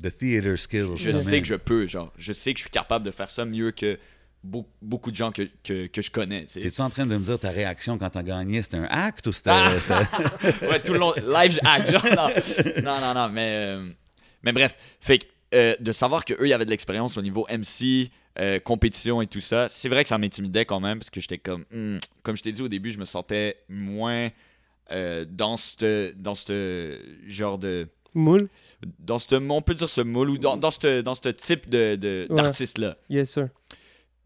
[0.00, 0.96] The theater skills.
[0.96, 3.44] je sais que je peux, genre, je sais que je suis capable de faire ça
[3.44, 3.98] mieux que
[4.44, 6.44] beau- beaucoup de gens que, que, que je connais.
[6.46, 9.32] T'es-tu en train de me dire ta réaction quand t'as gagné, c'était un acte ou
[9.32, 9.50] c'était.
[9.52, 9.72] Ah!
[9.78, 11.12] c'était- ouais, tout le long.
[11.16, 12.06] Live hack, genre.
[12.82, 13.88] Non, non, non, non, mais, euh,
[14.42, 14.76] mais bref.
[15.00, 18.60] Fait que euh, de savoir qu'eux, il y avait de l'expérience au niveau MC, euh,
[18.60, 21.64] compétition et tout ça, c'est vrai que ça m'intimidait quand même parce que j'étais comme.
[21.72, 24.30] hmm, comme je t'ai dit au début, je me sentais moins
[24.90, 26.34] dans ce dans
[27.26, 27.88] genre de.
[28.18, 28.48] Moule?
[28.98, 31.96] Dans ce, on peut dire ce moule ou dans, dans ce dans c'te type de,
[31.96, 32.36] de- Ouais.
[32.36, 32.96] d'artiste-là.
[33.10, 33.48] Yes, sir.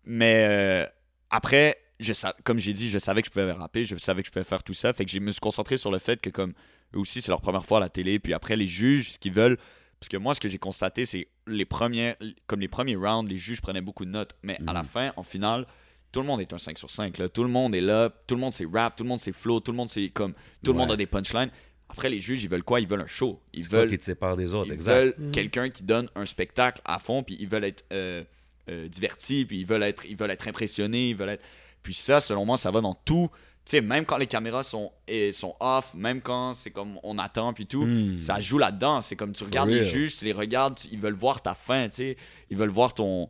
[0.04, 0.86] Mais euh,
[1.30, 4.26] après, je sa- comme j'ai dit, je savais que je pouvais rapper, je savais que
[4.26, 4.92] je pouvais faire tout ça.
[4.92, 6.52] Fait que je me suis concentré sur le fait que, comme
[6.94, 8.18] eux aussi, c'est leur première fois à la télé.
[8.18, 9.56] Puis après, les juges, ce qu'ils veulent.
[10.00, 12.16] Parce que moi, ce que j'ai constaté, c'est les premiers,
[12.48, 14.34] comme les premiers rounds, les juges prenaient beaucoup de notes.
[14.42, 15.64] Mais à la fin, en finale,
[16.10, 17.18] tout le monde est un 5 sur 5.
[17.18, 17.28] Là.
[17.28, 18.10] Tout le monde est là.
[18.26, 20.34] Tout le monde c'est rap, tout le monde c'est flow, tout le monde c'est comme.
[20.64, 21.50] Tout le monde a des punchlines.
[21.92, 22.80] Après, les juges, ils veulent quoi?
[22.80, 23.38] Ils veulent un show.
[23.52, 24.94] Ils veulent qui te sépare des autres, ils exact.
[24.96, 25.30] veulent Mm.
[25.30, 28.24] quelqu'un qui donne un spectacle à fond, puis ils veulent être euh,
[28.70, 31.44] euh, divertis, puis ils veulent être, ils veulent être impressionnés, ils veulent être.
[31.82, 33.28] Puis ça, selon moi, ça va dans tout.
[33.64, 37.18] Tu sais, même quand les caméras sont, et sont off, même quand c'est comme on
[37.18, 38.16] attend, puis tout, Mm.
[38.16, 39.02] ça joue là-dedans.
[39.02, 41.88] C'est comme tu regardes les juges, tu les regardes, tu- ils veulent voir ta fin,
[41.88, 42.16] tu sais.
[42.50, 43.28] Ils veulent voir ton,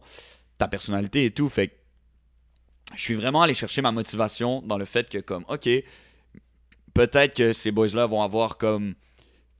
[0.56, 1.48] ta personnalité et tout.
[1.48, 1.74] Fait que
[2.94, 5.68] je suis vraiment allé chercher ma motivation dans le fait que, comme, ok,
[6.94, 8.94] peut-être que ces boys-là vont avoir comme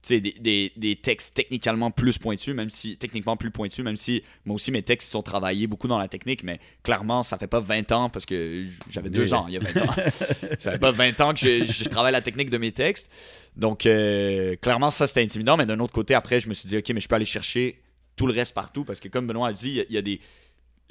[0.09, 4.55] des, des, des textes techniquement plus pointus, même si techniquement plus pointus, même si moi
[4.55, 7.91] aussi mes textes sont travaillés beaucoup dans la technique, mais clairement ça fait pas 20
[7.93, 9.93] ans parce que j'avais deux ans il y a 20 ans.
[10.59, 13.09] ça fait pas 20 ans que je, je travaille la technique de mes textes.
[13.55, 16.77] Donc euh, clairement ça c'était intimidant, mais d'un autre côté après je me suis dit
[16.77, 17.79] ok mais je peux aller chercher
[18.17, 19.97] tout le reste partout parce que comme Benoît a dit, il y a- il y,
[19.97, 20.19] a des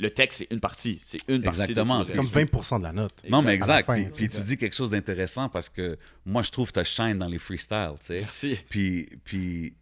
[0.02, 2.00] le texte c'est une partie, c'est une partie Exactement.
[2.00, 2.52] le Comme reste.
[2.52, 3.22] 20% de la note.
[3.30, 3.86] Non, mais exact.
[3.86, 6.80] fin, Puis, tu puis tu dis quelque chose d'intéressant parce que moi, je trouve que
[6.80, 8.20] tu shine dans les freestyles, tu sais.
[8.20, 8.58] Merci.
[8.68, 9.74] Puis, puis,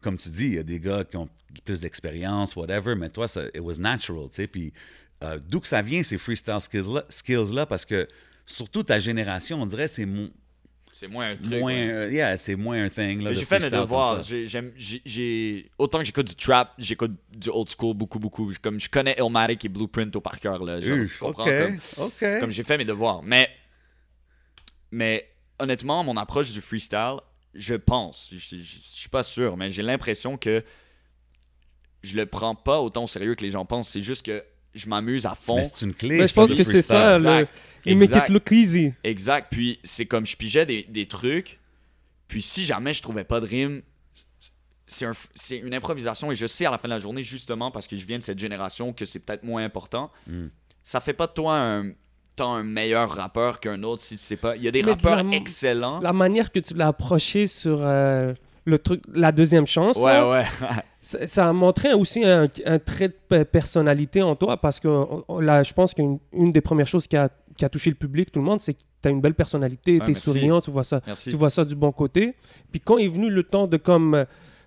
[0.00, 1.28] comme tu dis, il y a des gars qui ont
[1.64, 4.46] plus d'expérience, whatever, mais toi, ça, it was natural, tu sais.
[4.46, 4.72] Puis,
[5.22, 6.58] euh, d'où que ça vient, ces freestyle
[7.08, 8.06] skills-là, parce que
[8.46, 10.28] surtout ta génération, on dirait, c'est mo-
[10.96, 11.46] C'est moins un truc.
[11.60, 11.88] moins, ouais.
[11.90, 13.20] euh, yeah, c'est moins un thing.
[13.22, 14.22] là, J'ai fait mes devoirs.
[14.22, 18.52] J'ai- Autant que j'écoute du trap, j'écoute du old school beaucoup, beaucoup.
[18.62, 20.64] Comme je connais Illmatic et Blueprint au par cœur.
[20.64, 21.46] Là, genre, Uf, tu comprends?
[21.98, 23.22] OK, Comme, j'ai fait mes devoirs.
[23.24, 23.48] Mais,
[24.92, 25.28] mais
[25.58, 27.16] honnêtement, mon approche du freestyle,
[27.54, 30.62] je pense, je, je- je suis pas sûr, mais j'ai l'impression que
[32.02, 33.88] je le prends pas autant au sérieux que les gens pensent.
[33.88, 35.62] C'est juste que je m'amuse à fond.
[35.62, 36.18] C'est une clé.
[36.18, 37.30] Mais je pense que c'est ça, freestyle.
[37.30, 37.52] le, Exact.
[37.86, 38.28] you make Exact.
[38.28, 38.92] it look easy.
[39.04, 39.46] Exact.
[39.50, 41.58] Puis c'est comme je pigeais des, des trucs.
[42.28, 43.82] Puis si jamais je trouvais pas de rime,
[44.86, 46.30] c'est un, c'est une improvisation.
[46.32, 48.22] Et je sais à la fin de la journée, justement parce que je viens de
[48.22, 50.10] cette génération, que c'est peut-être moins important.
[50.26, 50.46] Mm.
[50.82, 51.92] Ça fait pas de toi un,
[52.36, 54.56] tant un meilleur rappeur qu'un autre si tu sais pas.
[54.56, 56.00] Il y a des Mais de rappeurs la- excellents.
[56.00, 58.34] La manière que tu l'as approché sur euh,
[58.66, 60.44] le truc, la deuxième chance, Ouais, là, ouais.
[61.00, 64.88] ça, ça a montré aussi un, un trait de pe- personnalité en toi parce que
[65.28, 67.96] on- là, je pense qu'une une des premières choses qui a, qui a touché le
[67.96, 70.22] public, tout le monde, c'est que tu as une belle personnalité, tu es merci.
[70.22, 71.00] souriant, tu vois ça.
[71.06, 71.28] Merci.
[71.30, 72.34] Tu vois ça du bon côté.
[72.72, 74.24] Puis quand est venu le temps de comme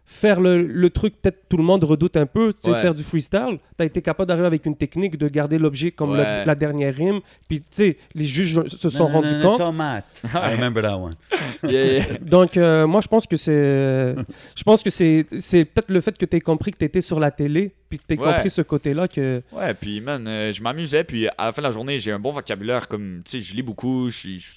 [0.09, 2.81] faire le, le truc, peut-être tout le monde redoute un peu, tu sais, Ouais.
[2.81, 6.11] faire du freestyle, tu as été capable d'arriver avec une technique de garder l'objet comme
[6.11, 6.45] Ouais.
[6.45, 7.19] la dernière rime.
[7.49, 9.57] Puis tu sais, les juges se sont rendus compte.
[9.57, 10.05] Tomate.
[10.33, 11.15] I remember that one.
[11.63, 12.05] Yeah, yeah.
[12.21, 14.15] Donc, euh, moi, je pense que c'est,
[14.55, 17.01] je pense que c'est, c'est peut-être le fait que tu aies compris que tu étais
[17.01, 18.25] sur la télé, puis que tu Ouais.
[18.33, 19.41] compris ce côté-là que.
[19.51, 22.19] Ouais, puis man, euh, je m'amusais, puis à la fin de la journée, j'ai un
[22.19, 24.39] bon vocabulaire, comme, tu sais, je lis beaucoup, je suis...
[24.39, 24.47] je-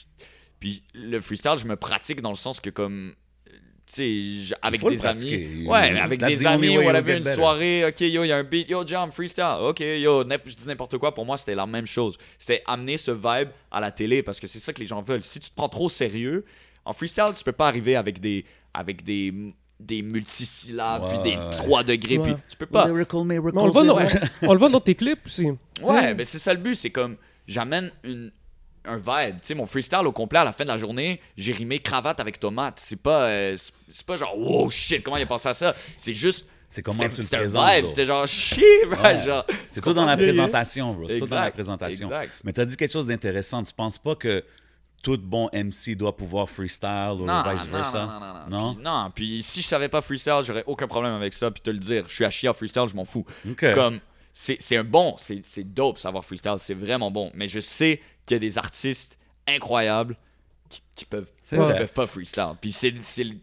[0.60, 3.12] Puis le freestyle, je me pratique dans le sens que comme,
[3.48, 3.80] euh, tu sais, je-
[4.62, 5.66] avec des amis...
[5.66, 8.68] Ouais, avec des amis, ou get une soirée, ok, yo, il y a un beat,
[8.70, 12.16] yo, jam, freestyle, ok, yo, je dis n'importe quoi, pour moi, c'était la même chose.
[12.38, 15.22] C'était amener ce vibe à la télé, parce que c'est ça que les gens veulent.
[15.22, 16.44] Si tu te prends trop sérieux,
[16.85, 18.44] en freestyle, tu peux pas arriver avec des...
[18.72, 19.35] Avec des
[19.81, 21.50] des multisyllabes, Ouais, puis des ouais.
[21.50, 22.35] 3 degrés, Ouais.
[22.35, 22.87] puis tu peux pas.
[22.87, 23.53] Lyrical miracle.
[23.55, 23.98] Mais on, le voit dans,
[24.42, 25.46] on le voit dans tes clips aussi.
[25.83, 28.31] Ouais, mais c'est ça le but, c'est comme j'amène une
[28.84, 31.52] un vibe, tu sais mon freestyle au complet à la fin de la journée, j'ai
[31.52, 32.78] rimé cravate avec tomate.
[32.80, 33.56] C'est pas euh,
[33.88, 35.74] c'est- pas genre wow shit, comment il a pensé à ça?
[35.96, 37.88] C'est juste C'est comment c'était- tu le c'était un présentes, vibe, bro.
[37.90, 39.24] c'était genre shit, bro, Ouais.
[39.24, 41.08] genre C'est tout dans la présentation, bro.
[41.08, 42.06] C'est tout dans la présentation.
[42.08, 42.32] exact.
[42.44, 43.62] Mais tu as dit quelque chose d'intéressant.
[43.62, 44.44] Tu penses pas que
[45.02, 48.06] tout bon MC doit pouvoir freestyle ou non, vice versa?
[48.06, 48.74] non, non, non, Non?
[48.74, 51.70] Puis, non, puis si je savais pas freestyle, j'aurais aucun problème avec ça, puis te
[51.70, 53.24] le dire, je suis à chier en freestyle, je m'en fous.
[53.50, 53.74] OK.
[53.74, 53.98] Comme
[54.32, 58.00] c'est c'est un bon, c'est c'est dope savoir freestyle, c'est vraiment bon, mais je sais
[58.26, 60.16] qu'il y a des artistes incroyables
[60.68, 62.52] qui, qui peuvent qui peuvent pas freestyle.
[62.60, 62.92] Puis c'est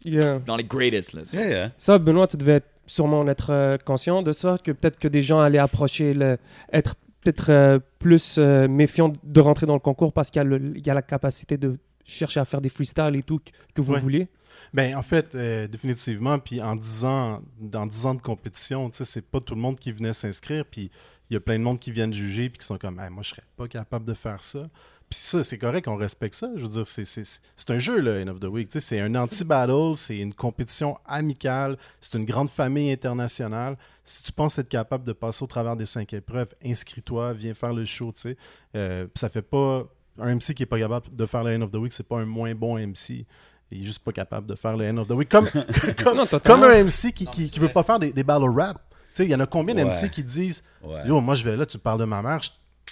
[0.06, 0.40] Yeah.
[0.40, 1.22] dans les greatest là.
[1.34, 1.72] Yeah, yeah.
[1.78, 5.22] Ça, Benoît, tu devais sûrement en être euh, conscient de ça, que peut-être que des
[5.22, 6.38] gens allaient approcher, le,
[6.72, 10.46] être peut-être euh, plus euh, méfiants de rentrer dans le concours parce qu'il y, a
[10.46, 13.52] le- il y a la capacité de chercher à faire des freestyles et tout que,
[13.76, 14.00] que vous Ouais.
[14.00, 14.28] voulez.
[14.74, 18.98] Ben, en fait, euh, définitivement, puis en 10 ans, dans 10 ans de compétition, tu
[18.98, 20.90] sais, c'est pas tout le monde qui venait s'inscrire, puis
[21.30, 23.30] il y a plein de monde qui viennent juger, puis qui sont comme, moi, je
[23.30, 24.70] serais pas capable de faire ça.
[25.10, 26.50] Puis ça, c'est correct, on respecte ça.
[26.58, 28.68] Je veux dire, c'est- un jeu, là, End of the Week.
[28.68, 33.78] Tu sais, C'est un anti-battle, c'est une compétition amicale, c'est une grande famille internationale.
[34.04, 37.74] Si tu penses être capable de passer au travers des cinq épreuves, inscris-toi, viens faire
[37.74, 38.38] le show, tu sais.
[38.76, 39.86] Euh, ça fait pas...
[40.20, 42.18] Un MC qui est pas capable de faire le End of the Week, c'est pas
[42.20, 43.26] un moins bon MC.
[43.72, 45.30] Il est juste pas capable de faire le End of the Week.
[45.30, 45.48] Comme,
[46.04, 46.18] comme,
[46.62, 48.78] Non, un MC qui, qui, qui veut pas faire des, des battle rap.
[49.14, 49.84] Tu sais, il y en a combien Ouais.
[49.84, 51.06] d'MC qui disent Ouais.
[51.08, 52.50] Yo, moi je vais là, tu parles de ma mère, je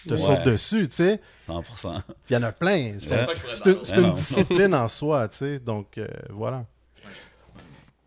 [0.09, 0.17] te Ouais.
[0.19, 1.21] saute dessus, tu sais.
[1.47, 2.01] 100%.
[2.29, 2.93] Il y en a plein.
[2.99, 3.15] C'est
[3.95, 4.11] une, non.
[4.13, 5.59] discipline en soi, tu sais.
[5.59, 6.65] Donc, euh, voilà.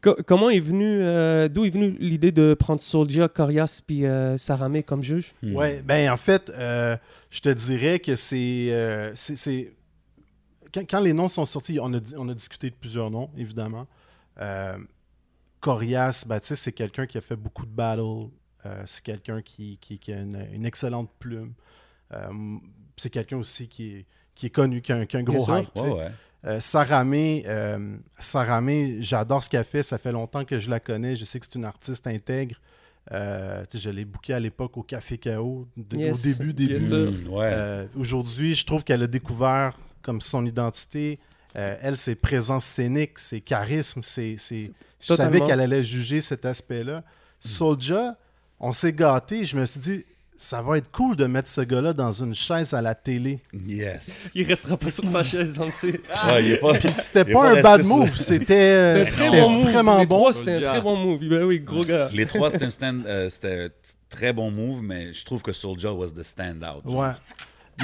[0.00, 4.38] Co- comment est venu, euh, d'où est venue l'idée de prendre Soulja, Corias puis euh,
[4.38, 5.34] Saramé comme juge?
[5.42, 5.56] Hmm.
[5.56, 6.96] Ouais, ben en fait, euh,
[7.30, 8.68] je te dirais que c'est.
[10.72, 13.30] Quand, quand les noms sont sortis, on a, di- on a discuté de plusieurs noms,
[13.36, 13.86] évidemment.
[14.40, 14.76] Euh,
[15.60, 18.28] Corias, ben, tu sais, c'est quelqu'un qui a fait beaucoup de battles.
[18.66, 21.52] Euh, c'est quelqu'un qui, qui- qui a une, une excellente plume.
[22.12, 22.28] Euh,
[22.96, 25.44] c'est quelqu'un aussi qui est, qui est connu, qui a un, qui a un gros
[25.44, 25.58] sûr.
[25.58, 25.76] hype.
[25.76, 26.10] Ouais, ouais.
[26.44, 29.82] Euh, Saramé, euh, Saramé, j'adore ce qu'elle fait.
[29.82, 31.16] Ça fait longtemps que je la connais.
[31.16, 32.56] Je sais que c'est une artiste intègre.
[33.10, 36.22] Euh, tu sais, je l'ai bookée à l'époque au Café KO, d- au Yes.
[36.22, 36.74] début, début.
[36.74, 36.84] Yes.
[36.90, 37.50] Mm, ouais.
[37.52, 39.76] Euh, Aujourd'hui, je trouve qu'elle a découvert
[40.08, 41.18] comme son identité.
[41.54, 44.36] Euh, elle, c'est présence scénique, c'est charisme, c'est.
[44.38, 44.72] c'est-
[45.06, 47.02] Je savais qu'elle allait juger cet aspect-là.
[47.40, 48.16] Soulja,
[48.58, 49.44] on s'est gâté.
[49.44, 52.72] Je me suis dit, ça va être cool de mettre ce gars-là dans une chaise
[52.72, 53.40] à la télé.
[53.66, 54.30] Yes.
[54.34, 56.00] Il restera pas sur sa chaise, on le sait.
[56.26, 56.72] Ouais, il est pas.
[56.74, 59.70] Puis c'était pas pas un bad sur- move, c'était euh, bon move.
[59.70, 60.16] vraiment Les bon.
[60.20, 61.28] trois, C'était un très bon move.
[61.28, 62.08] Ben oui, gros gars.
[62.14, 63.68] Les trois, c'était un stand, euh, c'était
[64.08, 66.82] très bon move, mais je trouve que Soulja was the standout.
[66.86, 67.10] Ouais.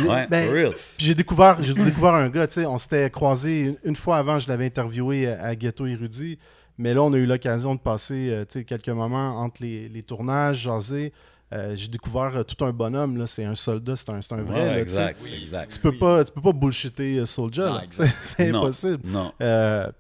[0.03, 0.71] Ouais, ben, for real.
[0.97, 4.17] Puis j'ai découvert, j'ai découvert un gars, tu sais, on s'était croisé une, une fois
[4.19, 6.39] avant, je l'avais interviewé à, à Ghetto Érudit,
[6.79, 9.89] mais là, on a eu l'occasion de passer, euh, tu sais, quelques moments entre les,
[9.89, 11.13] les tournages, jaser.
[11.53, 14.43] Euh, j'ai découvert euh, tout un bonhomme, là, c'est un soldat, c'est un, c'est un
[14.43, 15.73] vrai, Ouais, là, exact, exact.
[15.73, 17.95] Tu peux pas, tu peux pas bullshitter exact.
[18.25, 19.01] c'est impossible.
[19.05, 19.33] Non.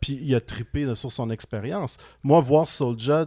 [0.01, 1.99] Puis il a trippé là, sur son expérience.
[2.25, 3.27] Moi, voir Soulja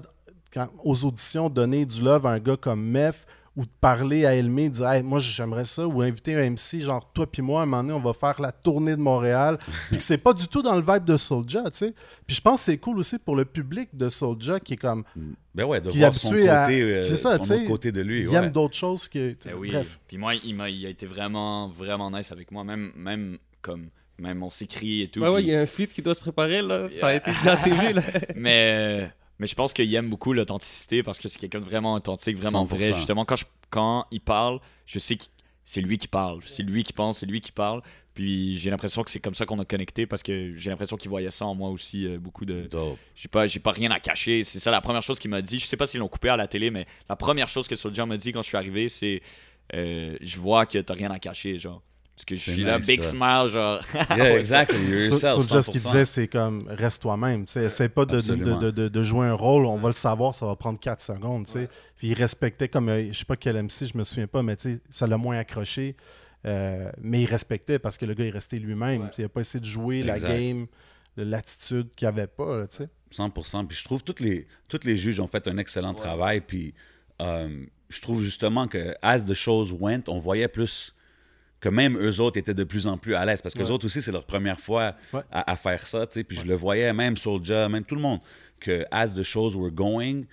[0.51, 3.25] quand- aux auditions donner du love à un gars comme Meth
[3.57, 7.11] ou de parler à Elmé, dire Hey, moi j'aimerais ça, ou inviter un MC, genre
[7.11, 9.57] toi puis moi, à un moment donné, on va faire la tournée de Montréal.
[9.89, 11.93] puis que c'est pas du tout dans le vibe de Soulja, tu sais.
[12.27, 15.03] Puis je pense que c'est cool aussi pour le public de Soulja qui est comme.
[15.55, 17.47] Ben ouais, de Qui est voir son habitué côté, à- euh, c'est ça, son tu
[17.47, 18.21] sais, autre côté de lui.
[18.21, 18.35] il ouais.
[18.35, 19.35] aime d'autres choses que.
[19.43, 19.71] Ben oui.
[19.71, 19.99] Bref.
[20.07, 22.63] Puis moi, il, m'a, il a été vraiment, vraiment nice avec moi.
[22.63, 23.87] Même, même comme,
[24.19, 25.21] même on s'écrit et tout.
[25.21, 26.89] Ouais, ouais, il y a un feat qui doit se préparer, là.
[26.91, 28.01] Ça a été à la TV, là.
[28.35, 32.38] mais, mais je pense qu'il aime beaucoup l'authenticité parce que c'est quelqu'un de vraiment authentique,
[32.38, 32.67] vraiment 100%.
[32.67, 32.95] vrai.
[32.95, 35.23] Justement, quand, je- quand il parle, je sais que
[35.65, 36.39] c'est lui qui parle.
[36.45, 37.82] C'est lui qui pense, c'est lui qui parle.
[38.13, 41.10] Puis j'ai l'impression que c'est comme ça qu'on a connecté parce que j'ai l'impression qu'il
[41.10, 42.63] voyait ça en moi aussi, euh, beaucoup de.
[43.15, 44.43] J'ai pas, j'ai pas rien à cacher.
[44.43, 45.60] C'est ça la première chose qu'il m'a dit.
[45.60, 48.06] Je sais pas s'ils l'ont coupé à la télé, mais la première chose que Soulja
[48.08, 49.21] m'a dit quand je suis arrivé, c'est
[49.76, 51.84] euh, Je vois que t'as rien à cacher, genre.
[52.17, 53.12] Parce que je suis là, nice, big ça.
[53.12, 53.80] smile, genre.
[54.17, 54.80] Yeah, exactly.
[54.89, 55.45] Yourself.
[55.45, 55.86] Ce qu'il 100%.
[55.86, 57.45] disait, c'est comme reste toi-même.
[57.56, 58.58] Essaie pas de, de, Absolument.
[58.58, 61.45] de- de- de jouer un rôle, on va le savoir, ça va prendre 4 secondes.
[61.45, 64.56] Puis il respectait comme, euh, je sais pas quel MC, je me souviens pas, mais
[64.56, 65.95] tu sais, ça l'a moins accroché.
[66.45, 69.10] Euh, mais il respectait parce que le gars est resté lui-même.
[69.17, 70.65] Il a pas essayé de jouer la game,
[71.17, 72.58] de l'attitude qu'il avait pas.
[72.58, 72.89] là, tu sais.
[73.15, 73.67] 100%.
[73.67, 76.41] Puis je trouve que tous les, tous les juges ont fait un excellent travail.
[76.41, 76.73] Puis
[77.21, 80.93] euh, je trouve justement que, as the shows went, on voyait plus
[81.59, 83.41] que même eux autres étaient de plus en plus à l'aise.
[83.41, 85.21] Parce que les autres aussi, c'est leur première fois Ouais.
[85.31, 86.05] à, à faire ça.
[86.07, 86.23] tu sais.
[86.23, 88.19] Puis je le voyais, même Soulja, même tout le monde,
[88.59, 90.23] que as the shows were going,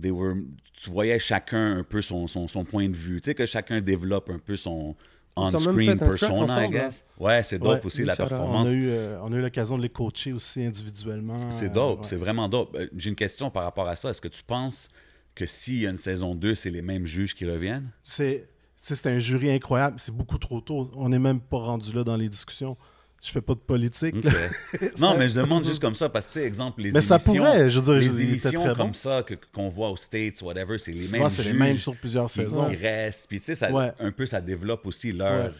[0.00, 0.34] they were,
[0.74, 3.20] tu voyais chacun un peu son, son, son point de vue.
[3.20, 4.96] Tu sais, que chacun développe un peu son
[5.36, 6.68] on-screen persona, I ensemble, hein.
[6.68, 7.04] guess.
[7.18, 8.20] Ouais, c'est dope Ouais, aussi, la out.
[8.20, 8.68] On performance.
[8.68, 11.52] a eu, euh, on a eu l'occasion de les coacher aussi individuellement.
[11.52, 12.06] C'est Euh, dope, ouais.
[12.06, 12.74] c'est vraiment dope.
[12.76, 14.10] Euh, J'ai une question par rapport à ça.
[14.10, 14.88] Est-ce que tu penses
[15.36, 17.88] que s'il y a une saison 2, c'est les mêmes juges qui reviennent?
[18.02, 18.48] C'est
[18.80, 19.96] c'est un jury incroyable.
[19.98, 20.90] C'est beaucoup trop tôt.
[20.96, 22.76] On n'est même pas rendu là dans les discussions.
[23.20, 24.14] Je fais pas de politique.
[25.00, 27.16] Non, mais je demande juste comme ça, parce que, tu sais, exemple, les Mais ça
[27.16, 27.34] émissions...
[27.34, 28.92] pourrait, je veux dire, les émissions très comme bon.
[28.92, 31.96] ça que- qu'on voit aux States, whatever, c'est les Souvent, mêmes c'est les mêmes sur
[31.96, 32.68] plusieurs saisons.
[32.68, 33.26] qui restent.
[33.28, 33.92] Puis, tu sais, ça- Ouais.
[33.98, 35.46] un peu, ça développe aussi leur...
[35.46, 35.50] Ouais.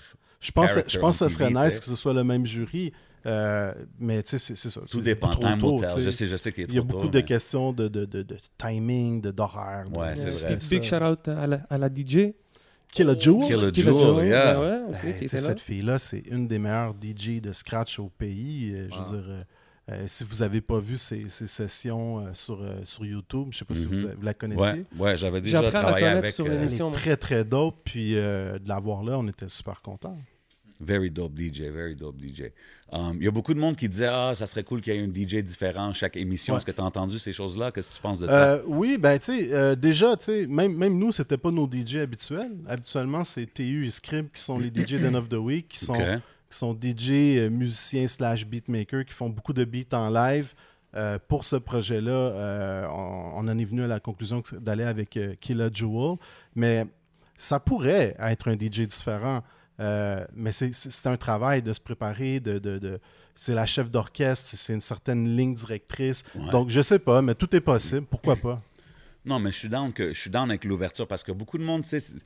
[0.41, 2.93] Je pense, je pense que ce serait nice que ce soit le même jury.
[3.27, 4.81] euh, mais tu sais, c'est ça.
[4.89, 5.31] Tout dépend.
[5.33, 5.81] trop Time tôt.
[5.99, 7.73] Je sais, je sais qu'il est Il y a trop beaucoup tôt, de mais- questions
[7.73, 9.87] de, de, de, de timing, de- d'horaire.
[9.91, 10.57] de- Ouais, c'est vrai.
[10.71, 10.99] Big ça.
[11.01, 12.35] shout out à la, à la DJ.
[12.92, 13.46] Kill a Jewel.
[13.46, 14.55] Kill a Qui l'a Jewel, joué, yeah.
[14.55, 15.42] ben ouais, aussi, Ben, était là.
[15.42, 18.72] cette fille-là, c'est une des meilleures DJ de scratch au pays.
[18.74, 19.42] Euh, Je veux dire, euh,
[19.90, 23.57] euh, si vous n'avez pas vu ses, ses sessions euh, sur, euh, sur YouTube, je
[23.57, 23.94] ne sais pas si Mhm.
[23.96, 24.62] vous, vous la connaissez.
[24.62, 26.35] Ouais, ouais j'avais déjà travaillé connaître avec...
[26.35, 26.88] sur euh, Elle l'émission.
[26.90, 27.77] est très, très dope.
[27.85, 30.16] Puis euh, de la voir là, on était super contents.
[30.81, 32.53] Very dope DJ, very dope DJ.
[32.93, 34.97] Um, Il y a beaucoup de monde qui disait Ah, ça serait cool qu'il y
[34.97, 36.55] ait un DJ différent chaque émission.
[36.55, 36.59] Ouais.
[36.59, 37.73] Est-ce que tu as entendu ces choses-là?
[37.73, 38.53] Qu'est-ce que tu penses de ça?
[38.53, 41.69] Euh, oui, ben tu sais, euh, déjà, tu sais, même, même nous, c'était pas nos
[41.69, 42.57] DJ habituels.
[42.69, 45.95] Habituellement, c'est TU et Scrib qui sont les DJ d'End of the Week, qui sont,
[45.95, 50.55] qui sont DJ, euh, musiciens slash beatmakers, qui font beaucoup de beats en live.
[50.95, 55.69] Euh, pour ce projet-là, on, on en est venu à la conclusion d'aller avec Killa
[55.73, 56.17] Jewel.
[56.55, 56.87] Mais
[57.37, 59.43] ça pourrait être un DJ différent.
[59.81, 63.01] Euh, mais c'est- un travail de se préparer, de, de, de-
[63.37, 66.25] c'est la chef d'orchestre, c'est une certaine ligne directrice.
[66.35, 66.51] Ouais.
[66.51, 68.05] Donc, je sais pas, mais tout est possible.
[68.07, 68.61] Pourquoi pas?
[69.25, 71.62] Non, mais je suis down, que, je suis down avec l'ouverture parce que beaucoup de
[71.64, 72.17] monde, tu sais,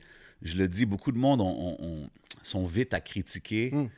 [0.41, 2.09] je le dis, beaucoup de monde ont- ont- ont-
[2.41, 3.69] sont vite à critiquer.
[3.71, 3.89] Mm.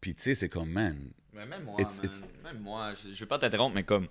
[0.00, 0.96] Puis, tu sais, c'est comme, man,
[1.34, 4.08] Mais même moi, It's- man, it's- même moi, je, je vais pas t'interrompre, mais comme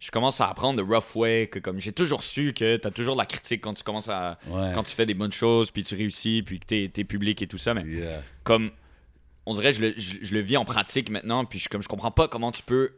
[0.00, 3.14] je commence à apprendre the rough way, que comme j'ai toujours su que t'as toujours
[3.14, 4.72] de la critique quand tu commences à ouais.
[4.74, 7.46] quand tu fais des bonnes choses, puis tu réussis, puis que t'es es public et
[7.46, 8.22] tout ça, mais Yeah.
[8.44, 8.72] comme
[9.46, 11.88] on dirait je le, je, je le vis en pratique maintenant, puis je comme je
[11.88, 12.92] comprends pas comment tu peux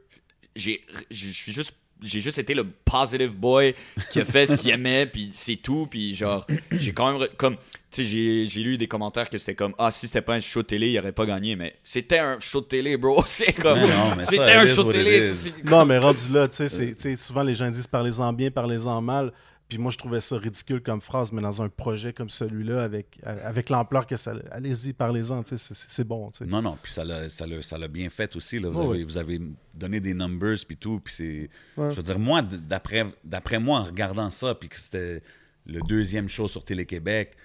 [0.56, 3.74] j'ai je suis juste j'ai juste été le positive boy
[4.10, 7.56] qui a fait ce qu'il aimait puis c'est tout puis genre j'ai quand même comme
[7.90, 10.40] tu sais j'ai j'ai lu des commentaires que c'était comme ah si c'était pas un
[10.40, 13.52] show de télé il aurait pas gagné mais c'était un show de télé bro c'est
[13.52, 13.78] comme
[14.22, 15.32] c'était it un show de télé
[15.64, 18.50] Non, mais rendu là, tu sais, c'est- tu sais, souvent les gens disent parlez-en bien,
[18.50, 19.32] parlez-en mal.
[19.68, 23.18] Puis moi, je trouvais ça ridicule comme phrase, mais dans un projet comme celui-là, avec,
[23.22, 24.32] avec l'ampleur que ça...
[24.50, 26.46] Allez-y, parlez-en, tu sais, c'est- bon, tu sais.
[26.46, 28.58] Non, non, puis ça l'a, ça, l'a, ça l'a bien fait aussi.
[28.60, 28.70] Là.
[28.70, 29.04] Vous, Oh, avez, oui.
[29.04, 29.40] vous avez
[29.74, 31.00] donné des numbers puis tout.
[31.00, 31.50] Puis c'est.
[31.76, 31.90] Ouais.
[31.90, 35.22] Je veux dire, moi, d'après moi, en regardant ça, puis que c'était
[35.66, 37.36] le deuxième show sur Télé-Québec,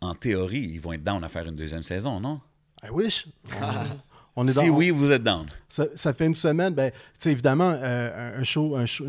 [0.00, 2.40] en théorie, ils vont être down à faire une deuxième saison, non?
[2.82, 3.28] I wish.
[4.34, 5.46] On, on est Si dans, oui, vous êtes down.
[5.68, 9.04] Ça, ça fait une semaine, ben, tu sais, évidemment, euh, un- show, un show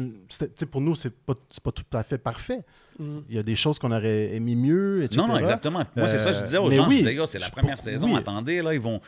[0.57, 2.59] tu pour nous, c'est pas, c'est pas tout à fait parfait.
[2.99, 3.23] Mhm.
[3.29, 5.17] Il y a des choses qu'on aurait aimé mieux, etc.
[5.21, 5.83] Non, non, exactement.
[5.95, 6.87] Moi, c'est ça que je disais aux Euh, gens.
[6.87, 8.17] oui, je disais, Yo, c'est la première pour- saison, oui.
[8.17, 8.99] attendez, là, ils vont.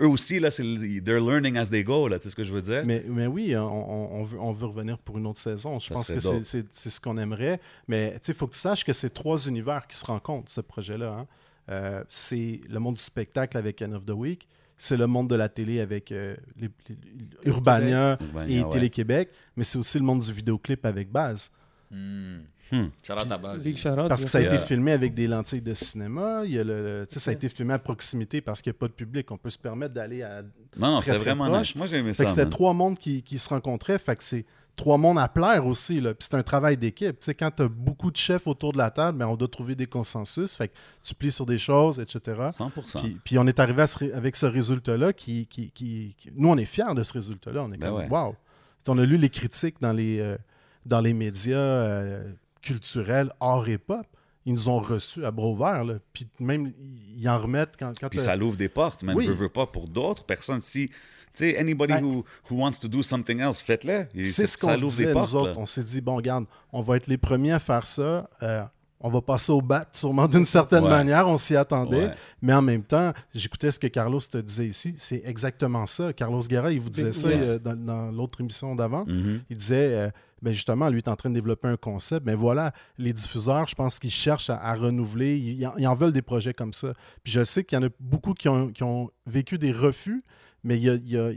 [0.00, 0.62] Eux aussi, là, c'est,
[1.04, 2.82] they're learning as they go, là, tu sais ce que je veux dire?
[2.86, 5.78] Mais, mais oui, on, veut, on veut revenir pour une autre saison.
[5.80, 7.60] Je Ça pense que c'est- ce qu'on aimerait.
[7.88, 11.08] Mais il faut que tu saches que c'est trois univers qui se rencontrent, ce projet-là.
[11.20, 11.26] hein.
[11.68, 14.46] Euh, c'est le monde du spectacle avec End of the Week.
[14.78, 18.70] C'est le monde de la télé avec euh, les- les- Urbania Urbania, et ouais.
[18.70, 19.30] Télé-Québec.
[19.56, 21.50] Mais c'est aussi le monde du vidéoclip avec Baz.
[21.90, 22.38] Hmm.
[22.72, 23.62] Out à base.
[24.08, 26.42] Parce que ça a été filmé avec des lentilles de cinéma.
[26.44, 28.70] Il y a le, le- tu sais, ça a été filmé à proximité parce qu'il
[28.72, 29.30] n'y a pas de public.
[29.30, 30.42] On peut se permettre d'aller à.
[30.76, 31.74] Non, non, c'était vraiment proche.
[31.76, 32.24] Moi, j'ai aimé Fait ça.
[32.24, 33.98] que c'était trois mondes qui, qui se rencontraient.
[34.00, 34.44] Fait que c'est
[34.76, 36.00] trois mondes à plaire aussi.
[36.00, 36.12] Là.
[36.14, 37.18] Puis c'est un travail d'équipe.
[37.18, 39.48] Tu sais, quand tu as beaucoup de chefs autour de la table, ben, on doit
[39.48, 40.54] trouver des consensus.
[40.54, 42.50] Fait que tu plies sur des choses, etc.
[42.56, 43.00] 100%.
[43.00, 46.30] Puis, puis on est arrivé à ce ré- avec ce résultat-là qui, qui, qui- qui-
[46.36, 47.62] Nous, on est fiers de ce résultat-là.
[47.64, 48.08] On est Ben comme, ouais.
[48.08, 48.32] wow!
[48.32, 48.36] Tu
[48.84, 50.36] sais, On a lu les critiques dans les, euh,
[50.84, 52.30] dans les médias euh,
[52.62, 53.32] culturels,
[53.66, 54.06] et pop.
[54.46, 55.84] Ils nous ont reçus à bras ouverts.
[55.84, 55.94] là.
[56.12, 56.72] Puis même,
[57.18, 57.92] ils en remettent quand...
[58.00, 59.14] quand Puis ça l'ouvre des portes, man.
[59.16, 59.26] Oui.
[59.26, 60.60] Veux, veux pas pour d'autres personnes.
[60.60, 60.94] Si, tu
[61.34, 64.06] sais, anybody Ben- who, who wants to do something else, faites-le.
[64.24, 65.32] C'est ce qu'on ça se l'ouvre disait, des portes.
[65.32, 65.50] nous autres.
[65.54, 65.58] là.
[65.58, 68.30] On s'est dit, bon, regarde, on va être les premiers à faire ça.
[68.42, 68.62] Euh,
[69.00, 70.90] on va passer au bat, sûrement d'une certaine Ouais.
[70.90, 71.28] manière.
[71.28, 72.06] On s'y attendait.
[72.06, 72.14] Ouais.
[72.40, 74.94] Mais en même temps, j'écoutais ce que Carlos te disait ici.
[74.96, 76.12] C'est exactement ça.
[76.14, 79.04] Carlos Guerra, il vous disait Mais- ça euh, dans, dans l'autre émission d'avant.
[79.06, 79.42] Mhm.
[79.50, 80.10] Il disait, euh,
[80.42, 82.26] ben justement, lui est en train de développer un concept.
[82.26, 85.36] Mais voilà, les diffuseurs, je pense qu'ils cherchent à, renouveler.
[85.38, 86.92] Ils, en- veulent des projets comme ça.
[87.22, 90.22] Puis je sais qu'il y en a beaucoup qui ont, qui ont vécu des refus,
[90.62, 91.30] mais il y a, il y a-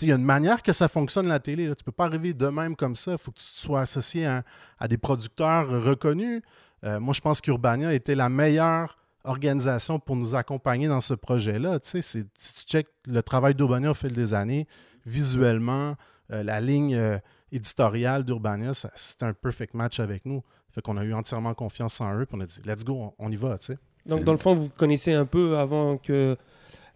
[0.00, 1.68] il y a une manière que ça fonctionne la télé.
[1.76, 3.12] Tu peux pas arriver de même comme ça.
[3.12, 4.44] Il faut que tu sois associé à,
[4.78, 6.40] à des producteurs reconnus.
[6.84, 11.80] Euh, moi, je pense qu'Urbania était la meilleure organisation pour nous accompagner dans ce projet-là.
[11.80, 14.68] Tu sais, si tu checkes le travail d'Urbania au fil des années,
[15.04, 15.96] visuellement,
[16.32, 17.18] euh, la ligne euh,
[17.52, 20.42] éditoriale d'Urbania, c'était un perfect match avec nous.
[20.70, 23.26] Fait qu'on a eu entièrement confiance en eux, puis on a dit, let's go, on,
[23.26, 23.78] on y va, tu sais.
[24.06, 26.36] Donc, dans le fond, vous connaissez un peu avant que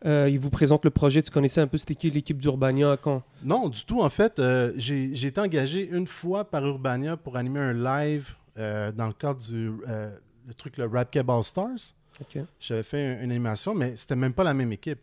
[0.04, 1.22] euh, il vous présente le projet.
[1.22, 3.22] Tu connaissais un peu c'était qui l'équipe d'Urbania quand?
[3.42, 4.00] Non, du tout.
[4.02, 8.92] En fait, euh, j'ai été engagé une fois par Urbania pour animer un live euh,
[8.92, 10.14] dans le cadre du euh,
[10.46, 11.94] le truc, le Rap Cab All Stars.
[12.20, 12.42] Ok.
[12.60, 15.00] J'avais fait un- une animation, mais c'était même pas la même équipe.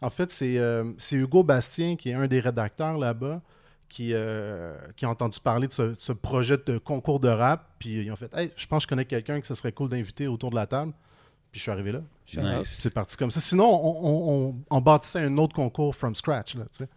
[0.00, 0.58] En fait, c'est
[0.98, 3.40] c'est Hugo Bastien, qui est un des rédacteurs là-bas,
[3.94, 7.66] qui, euh, qui a entendu parler de ce, de ce projet de concours de rap.
[7.78, 9.90] Puis ils ont fait Hey, je pense que je connais quelqu'un que ce serait cool
[9.90, 10.92] d'inviter autour de la table.
[11.50, 12.00] Puis je suis arrivé là.
[12.34, 12.76] Nice.
[12.80, 13.40] C'est parti comme ça.
[13.40, 16.88] Sinon, on, on- on- on bâtissait un autre concours from scratch, là, tu sais,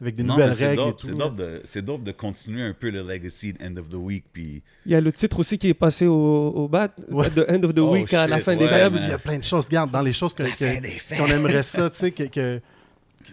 [0.00, 1.06] avec des Non, nouvelles c'est règles et dope, tout.
[1.08, 3.94] c'est dope, de, c'est dope de continuer un peu le legacy de End of the
[3.96, 4.24] Week.
[4.32, 7.28] Puis Il y a le titre aussi qui est passé au, au bat, Ouais.
[7.28, 9.02] The End of the Oh, Week à la fin des ouais, man.
[9.04, 9.66] Il y a plein de choses.
[9.66, 11.18] Regarde, dans les choses fêtes.
[11.18, 12.60] qu'on aimerait ça, tu sais, que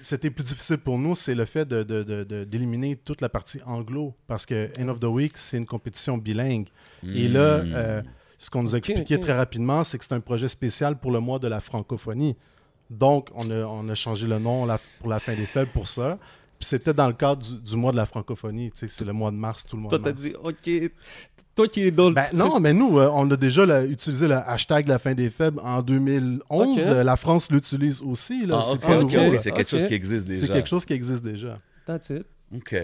[0.01, 3.29] c'était plus difficile pour nous, c'est le fait de- de- de- de- d'éliminer toute la
[3.29, 4.13] partie anglo.
[4.27, 6.67] Parce que End of the Week, c'est une compétition bilingue.
[7.03, 7.71] Et là, Mm.
[7.75, 8.01] euh,
[8.37, 11.19] ce qu'on nous a expliqué très rapidement, c'est que c'est un projet spécial pour le
[11.19, 12.35] mois de la francophonie.
[12.89, 15.87] Donc, on a, on a changé le nom la- pour la fin des fêtes pour
[15.87, 16.17] ça.
[16.59, 18.71] Puis c'était dans le cadre du, du mois de la francophonie.
[18.71, 20.69] Tu sais, c'est le mois de mars, tout le mois Toi, t'as dit, OK,
[21.55, 24.27] toi qui es dans le Ben, non, mais nous, euh, on a déjà là, utilisé
[24.27, 26.41] le hashtag la fin des faibles en 2011.
[26.49, 26.79] Ok.
[26.79, 28.45] Euh, la France l'utilise aussi.
[28.47, 28.61] Là.
[28.61, 30.45] Ah, c'est c'est quelque chose qui existe déjà.
[30.47, 31.59] C'est quelque chose qui existe déjà.
[31.85, 32.25] That's it.
[32.55, 32.75] OK.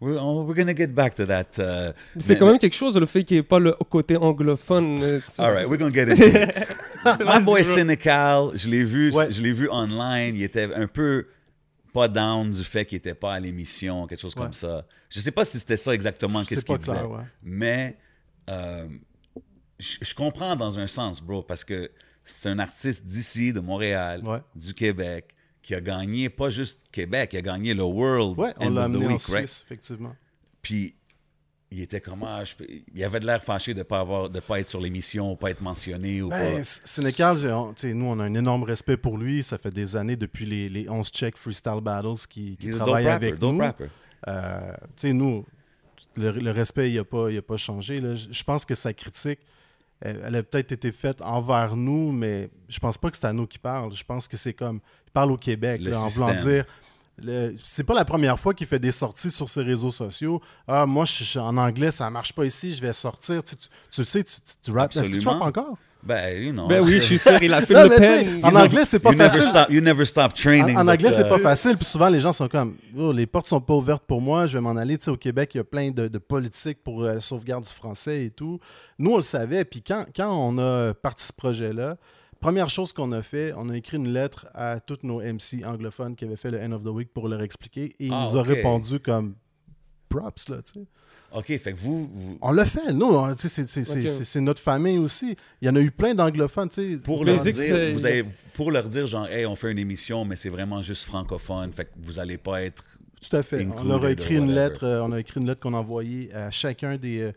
[0.00, 1.56] We're, oh, we're gonna get back to that.
[1.58, 5.02] uh, C'est quand même quelque chose, le fait qu'il n'y ait pas le côté anglophone.
[5.02, 7.24] euh, All right, we're gonna get into it.
[7.24, 7.64] My boy.
[7.64, 9.30] Cynical, je l'ai vu, Ouais.
[9.30, 10.34] je l'ai vu online.
[10.36, 11.26] Il était un peu
[11.94, 14.42] pas down du fait qu'il était pas à l'émission, quelque chose Ouais.
[14.42, 14.84] comme ça.
[15.08, 17.22] Je sais pas si c'était ça exactement qu'est-ce qu'il disait, ouais.
[17.42, 17.96] mais
[18.50, 18.88] euh,
[19.78, 21.90] je comprends dans un sens, bro, parce que
[22.24, 24.40] c'est un artiste d'ici, de Montréal, Ouais.
[24.54, 25.30] du Québec,
[25.62, 29.06] qui a gagné pas juste Québec, il a gagné le World Ouais, on l'a amené
[29.06, 29.62] en Suisse, right?
[29.64, 30.14] effectivement.
[30.62, 30.94] Puis
[31.70, 32.44] il était comment?
[32.44, 32.54] Je
[32.94, 35.60] il avait de l'air fâché de pas avoir de pas être sur l'émission, pas être
[35.60, 36.62] mentionné ou Ben, pas.
[36.62, 37.36] Sénécal,
[37.84, 39.42] nous, on a un énorme respect pour lui.
[39.42, 43.40] Ça fait des années, depuis les, les 11 Check Freestyle Battles, qui, qui travaille avec
[43.40, 43.60] nous.
[44.28, 44.72] Euh,
[45.04, 45.44] nous,
[46.16, 48.00] le, le respect, il n'a pas, il a pas changé.
[48.00, 48.14] là.
[48.14, 49.40] Je pense que sa critique,
[50.00, 53.32] elle, elle a peut-être été faite envers nous, mais je pense pas que c'est à
[53.32, 53.94] nous qu'il parle.
[53.94, 54.80] Je pense que c'est comme.
[55.06, 56.64] Il parle au Québec, Le là, en voulant dire
[57.64, 60.40] c'est pas la première fois qu'il fait des sorties sur ses réseaux sociaux.
[60.66, 63.42] Ah, moi, je, je- en anglais, ça marche pas ici, je vais sortir.
[63.44, 64.94] Tu, tu- tu le sais, tu, tu, tu rappes.
[64.96, 65.76] Est-ce que tu rappes encore?
[66.02, 66.66] Ben, you know.
[66.66, 68.40] Ben oui, je suis sûr, il a fait Non, le pen.
[68.44, 69.48] en anglais, c'est pas you never facile.
[69.48, 69.66] stop.
[69.70, 70.76] You never stop training.
[70.76, 71.76] En, anglais, c'est pas facile.
[71.76, 74.58] Puis souvent, les gens sont comme Oh, les portes sont pas ouvertes pour moi, je
[74.58, 74.98] vais m'en aller.
[74.98, 77.64] Tu sais, au Québec, il y a plein de, de politiques pour euh, la sauvegarde
[77.64, 78.60] du français et tout.
[78.98, 79.64] Nous, on le savait.
[79.64, 81.96] Puis quand, quand on a parti ce projet-là,
[82.44, 86.14] première chose qu'on a fait, on a écrit une lettre à tous nos MC anglophones
[86.14, 87.84] qui avaient fait le End of the Week pour leur expliquer.
[87.98, 89.34] Et ils Ah, nous ont répondu comme
[90.10, 90.86] props, là, tu sais.
[91.34, 94.02] OK, fait que vous, vous- On l'a fait, nous, on- tu sais, c'est- c'est c'est-
[94.04, 94.08] Ok.
[94.10, 95.34] c'est- c'est notre famille aussi.
[95.62, 96.96] Il y en a eu plein d'anglophones, tu sais.
[96.98, 99.78] pour Les leur dire, euh, vous avez, pour leur dire genre, hey, on fait une
[99.78, 102.84] émission, mais c'est vraiment juste francophone, fait que vous allez pas être.
[103.26, 103.66] Tout à fait.
[103.74, 106.30] On leur a écrit une lettre, euh, on a écrit une lettre qu'on a envoyée
[106.34, 107.32] à chacun des, euh,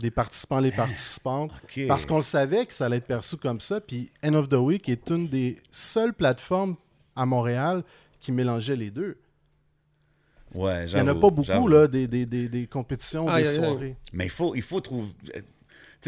[0.00, 1.50] des participants, les participantes,
[1.88, 3.80] parce qu'on le savait que ça allait être perçu comme ça.
[3.80, 6.76] Puis End of the Week est une des seules plateformes
[7.16, 7.82] à Montréal
[8.20, 9.18] qui mélangeait les deux.
[10.54, 13.48] Ouais, Il n'y en a pas beaucoup, là, des, des, des, des compétitions, Aïe, des
[13.48, 13.96] soirées.
[14.12, 15.08] Mais il faut, il faut trouver.
[15.24, 15.42] Tu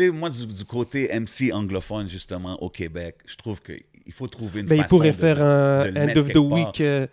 [0.04, 4.60] sais, moi, du, du côté MC anglophone, justement, au Québec, je trouve qu'il faut trouver
[4.60, 4.96] une Ben, il façon.
[4.96, 6.36] pourrait de- faire un End of the.
[6.36, 7.06] Week euh,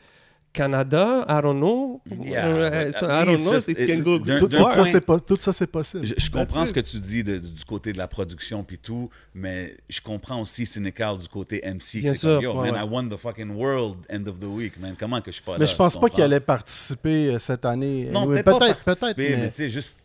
[0.53, 2.01] Canada, I don't know.
[2.23, 3.51] Yeah, Uh, but, so I don't know.
[3.53, 6.05] just- It can go Tout, tout ça, c'est tout ça, c'est possible.
[6.05, 9.09] Je, je comprends ce que tu dis de- du côté de la production puis tout,
[9.33, 12.01] mais je comprends aussi Sénécal du côté MC.
[12.01, 12.87] Bien C'est comme, sûr, yo, ouais, man, ouais.
[12.87, 14.95] I won the fucking world end of the week, man.
[14.99, 15.57] Comment que je suis pas là?
[15.59, 18.09] Mais je pense pas qu'il allait participer euh, cette année.
[18.11, 19.97] Non, Anyway, peut-être peut-être, participer, peut-être, mais mais- tu sais, juste,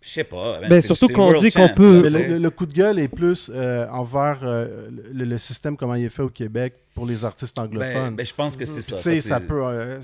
[0.00, 0.58] je sais pas.
[0.68, 3.08] Ben, c'est- surtout qu'on dit qu'on peut- là, Mais le- le coup de gueule est
[3.08, 7.24] plus euh, envers euh, le, le système, comment il est fait au Québec pour les
[7.24, 8.16] artistes Ben, anglophones.
[8.16, 8.98] ben, je pense que c'est ça.
[8.98, 9.64] ça, ça c'est- peut.
[9.64, 10.00] euh,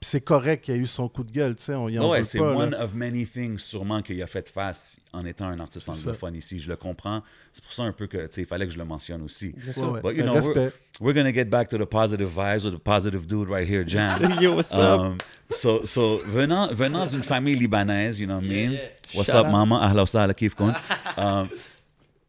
[0.00, 2.10] c'est correct qu'il y ait eu son coup de gueule, tu sais, on y en
[2.10, 2.50] Ouais, veut c'est pas.
[2.50, 2.56] là.
[2.56, 6.58] one of many things sûrement qu'il a fait face en étant un artiste anglophone ici.
[6.58, 7.22] Je le comprends.
[7.52, 9.54] C'est pour ça un peu que, tu sais, il fallait que je le mentionne aussi.
[9.76, 10.00] Ouais, ouais.
[10.02, 10.72] But, you Ben, know, respect.
[11.00, 14.20] We're gonna get back to the positive vibes with the positive dude right here, Jam.
[14.40, 15.00] Yo, what's up?
[15.00, 15.18] Um,
[15.48, 18.78] so, so venant, venant d'une famille libanaise, you know what I mean?
[19.14, 19.52] What's Shout up, out.
[19.52, 19.80] maman?
[19.80, 20.74] Ahla wa sahla, kif kun?
[21.16, 21.48] Um,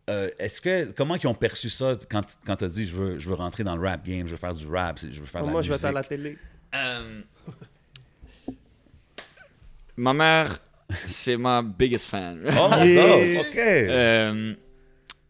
[0.10, 3.18] euh, Est-ce que comment ils ont perçu ça quand, quand tu as dit je veux,
[3.20, 5.41] je veux rentrer dans le rap game, je veux faire du rap, je veux faire
[5.41, 5.86] de la Moi, je vais musique?
[5.86, 6.38] être à la télé.
[6.76, 7.22] Euh,
[9.97, 10.58] ma mère,
[11.06, 12.39] c'est ma biggest fan.
[12.47, 13.41] Oh, Yeah.
[13.41, 13.58] ok.
[13.58, 14.54] Euh,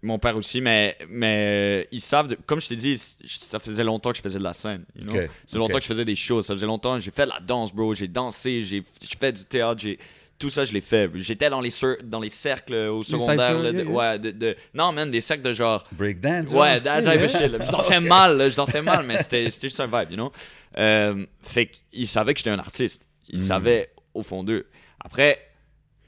[0.02, 4.12] mon père aussi, mais, mais ils savent, de- comme je t'ai dit, ça faisait longtemps
[4.12, 4.84] que je faisais de la scène.
[4.96, 5.14] You know?
[5.16, 6.46] Ça faisait longtemps que je faisais des choses.
[6.46, 7.94] Ça faisait longtemps j'ai fait de la danse, bro.
[7.94, 9.98] J'ai dansé, j'ai j'ai fait du théâtre, j'ai.
[10.44, 11.10] Tout ça, je l'ai fait.
[11.16, 13.50] J'étais dans les, cer- dans les cercles au secondaire.
[13.52, 13.92] cyphers, là, de- yeah, yeah.
[13.94, 15.86] ouais, de, de- non, man, des cercles de genre.
[15.94, 16.52] Breakdance.
[16.52, 17.50] Ouais, that type of shit.
[17.50, 17.64] là.
[17.66, 20.32] Je dansais mal, là, je dansais mal, mais c'était juste un vibe, you know?
[20.78, 23.04] Euh, fait qu'ils savaient que j'étais un artiste.
[23.30, 23.46] Ils Mm.
[23.48, 24.66] savaient au fond d'eux.
[25.00, 25.40] Après,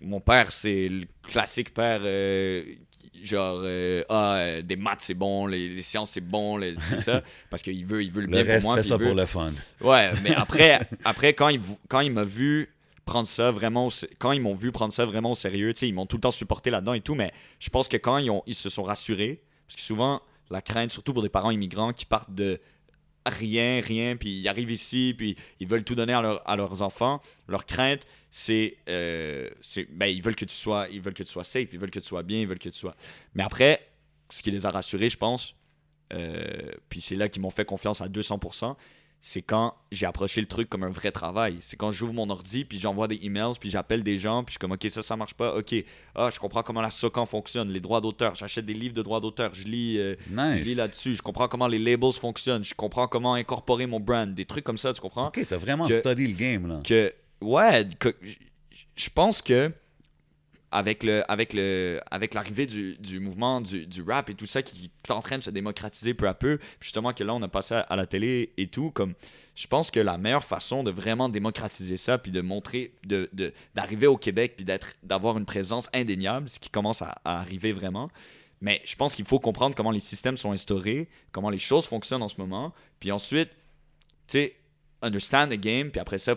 [0.01, 2.61] mon père, c'est le classique père, euh,
[3.23, 6.99] genre, euh, ah, euh, des maths, c'est bon, les, les sciences, c'est bon, les- tout
[6.99, 8.83] ça, parce qu'il veut, il veut le Le bien reste, pour moi.
[8.83, 9.51] fait ça veut- pour le fun.
[9.79, 12.69] Ouais, mais après, après quand il, vou- quand il m'a vu
[13.05, 16.05] prendre ça vraiment au quand ils m'ont vu prendre ça vraiment au sérieux, ils m'ont
[16.05, 18.83] tout le temps supporté là-dedans et tout, mais je pense que quand ils, se sont
[18.83, 22.59] rassurés, parce que souvent, la crainte, surtout pour des parents immigrants qui partent de
[23.25, 26.81] rien, rien, puis ils arrivent ici, puis ils veulent tout donner à, leur- à leurs
[26.81, 29.49] enfants, leur crainte, c'est, euh,
[29.91, 31.99] ben, ils veulent que tu sois, ils veulent que tu sois safe, ils veulent que
[31.99, 32.95] tu sois bien, ils veulent que tu sois.
[33.33, 33.87] Mais après,
[34.29, 35.55] ce qui les a rassurés, je pense,
[36.13, 38.75] euh, puis c'est là qu'ils m'ont fait confiance à 200%,
[39.27, 41.57] c'est quand j'ai approché le truc comme un vrai travail.
[41.61, 44.53] C'est quand j'ouvre mon ordi, puis j'envoie des emails, puis j'appelle des gens, puis je
[44.53, 45.55] suis comme, OK, ça, ça marche pas.
[45.55, 45.73] OK,
[46.13, 48.35] ah, je comprends comment la SOCAN fonctionne, les droits d'auteur.
[48.35, 50.59] J'achète des livres de droits d'auteur, je lis, euh, Nice.
[50.59, 51.15] je lis là-dessus.
[51.15, 54.77] Je comprends comment les labels fonctionnent, je comprends comment incorporer mon brand, des trucs comme
[54.77, 55.29] ça, tu comprends?
[55.29, 56.79] Ok, t'as vraiment Que- study le game, là.
[56.83, 57.11] que
[57.41, 58.15] ouais que-
[58.95, 59.71] je pense que
[60.75, 64.61] avec le avec le avec l'arrivée du, du mouvement du, du rap et tout ça
[64.61, 66.59] qui est en train de se démocratiser peu à peu.
[66.81, 69.13] Justement que là on a passé à, la télé et tout comme
[69.55, 73.29] je pense que la meilleure façon de vraiment démocratiser ça puis de montrer de-
[73.73, 77.71] d'arriver au Québec puis d'être d'avoir une présence indéniable ce qui commence à, à arriver
[77.71, 78.09] vraiment.
[78.59, 82.23] Mais je pense qu'il faut comprendre comment les systèmes sont instaurés comment les choses fonctionnent
[82.23, 82.73] en ce moment.
[82.99, 83.49] Puis ensuite
[84.27, 84.55] tu sais
[85.01, 86.35] understand the game puis après ça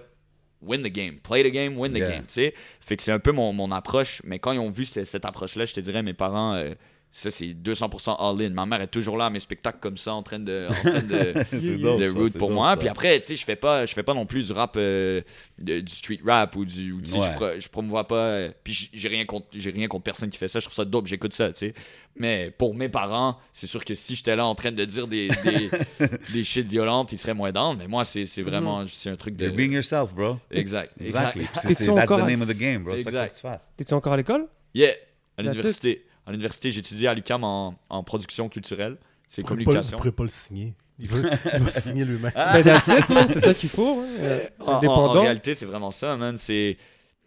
[0.62, 2.10] win the game, play the game, win the Yeah.
[2.12, 2.54] game, tu sais.
[2.80, 5.24] Fait que c'est un peu mon, mon approche, mais quand ils ont vu ce- cette
[5.24, 6.74] approche-là, je te dirais, mes parents, euh,
[7.10, 8.50] ça c'est 200% all-in.
[8.50, 11.00] Ma mère est toujours là à mes spectacles comme ça, en train de, en train
[11.02, 12.70] de, dope, root pour dope, moi.
[12.72, 12.76] ça.
[12.76, 15.22] Puis après, tu sais, je fais pas, je fais pas non plus du rap, euh,
[15.58, 17.26] de- du street rap ou du, ou, tu sais, Ouais.
[17.26, 18.16] je, pro- je promouvois pas.
[18.28, 20.60] euh, puis j'ai rien contre, j'ai rien contre personne qui fait ça.
[20.60, 21.74] Je trouve ça dope, j'écoute ça, tu sais.
[22.14, 25.28] Mais pour mes parents, c'est sûr que si j'étais là en train de dire des,
[25.44, 25.70] des,
[26.32, 27.76] des shit violentes, ils seraient moins down.
[27.78, 29.46] Mais moi, c'est c'est vraiment, c'est un truc de.
[29.46, 30.38] You're being yourself, bro.
[30.50, 31.36] Exact, exact.
[31.36, 31.46] Exactly.
[31.74, 32.94] C'est- That's the encore à- name of the game, bro.
[32.94, 33.42] Exact.
[33.76, 34.46] T'es-tu encore à l'école?
[34.74, 34.92] Yeah,
[35.36, 36.04] à l'université.
[36.28, 38.98] À l'université, j'étudiais à l'UQAM en, en production culturelle.
[39.28, 39.96] C'est pourrez pas- communication.
[39.96, 40.74] pourrez pas le signer.
[41.00, 42.32] Il va, il va signer lui-même.
[42.34, 44.00] Ben, it, man, c'est ça qu'il faut.
[44.00, 44.06] hein.
[44.18, 45.20] Euh, En, en- en indépendant.
[45.22, 46.36] réalité, c'est vraiment ça, man.
[46.36, 46.76] C'est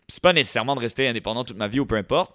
[0.07, 2.33] c'est pas nécessairement de rester indépendant toute ma vie ou peu importe.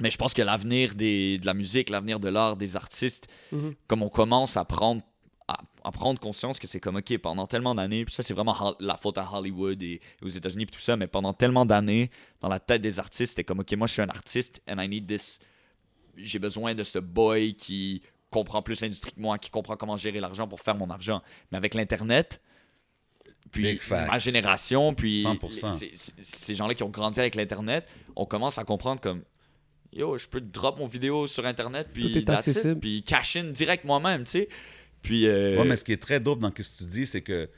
[0.00, 3.74] Mais je pense que l'avenir des- de la musique, l'avenir de l'art, des artistes, Mhm.
[3.86, 5.02] comme on commence à prendre,
[5.46, 8.74] à, à prendre conscience que c'est comme, OK, pendant tellement d'années, puis ça, c'est vraiment
[8.80, 12.10] la faute à Hollywood et, et aux États-Unis, puis tout ça, mais pendant tellement d'années,
[12.40, 14.88] dans la tête des artistes, c'était comme, OK, moi, je suis un artiste and I
[14.88, 15.38] need this.
[16.16, 20.20] J'ai besoin de ce boy qui comprend plus l'industrie que moi, qui comprend comment gérer
[20.20, 21.22] l'argent pour faire mon argent.
[21.52, 22.40] Mais avec l'Internet,
[23.50, 25.80] puis ma génération, puis 100%.
[25.80, 25.92] les-
[26.22, 27.86] ces- gens-là qui ont grandi avec l'Internet,
[28.16, 29.22] on commence à comprendre comme
[29.92, 32.80] Yo, je peux drop mon vidéo sur Internet, puis it, accessible.
[32.80, 34.48] puis cash in direct moi-même, tu sais.
[35.02, 35.26] Puis.
[35.28, 37.48] euh, Ouais, mais ce qui est très dope dans ce que tu dis, c'est que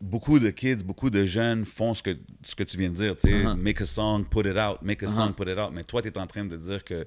[0.00, 3.16] beaucoup de kids, beaucoup de jeunes font ce que, ce que tu viens de dire.
[3.16, 3.54] Tu sais, Uh-huh.
[3.54, 5.14] make a song, put it out, make a Uh-huh.
[5.14, 5.70] song, put it out.
[5.72, 7.06] Mais toi, tu es en train de dire que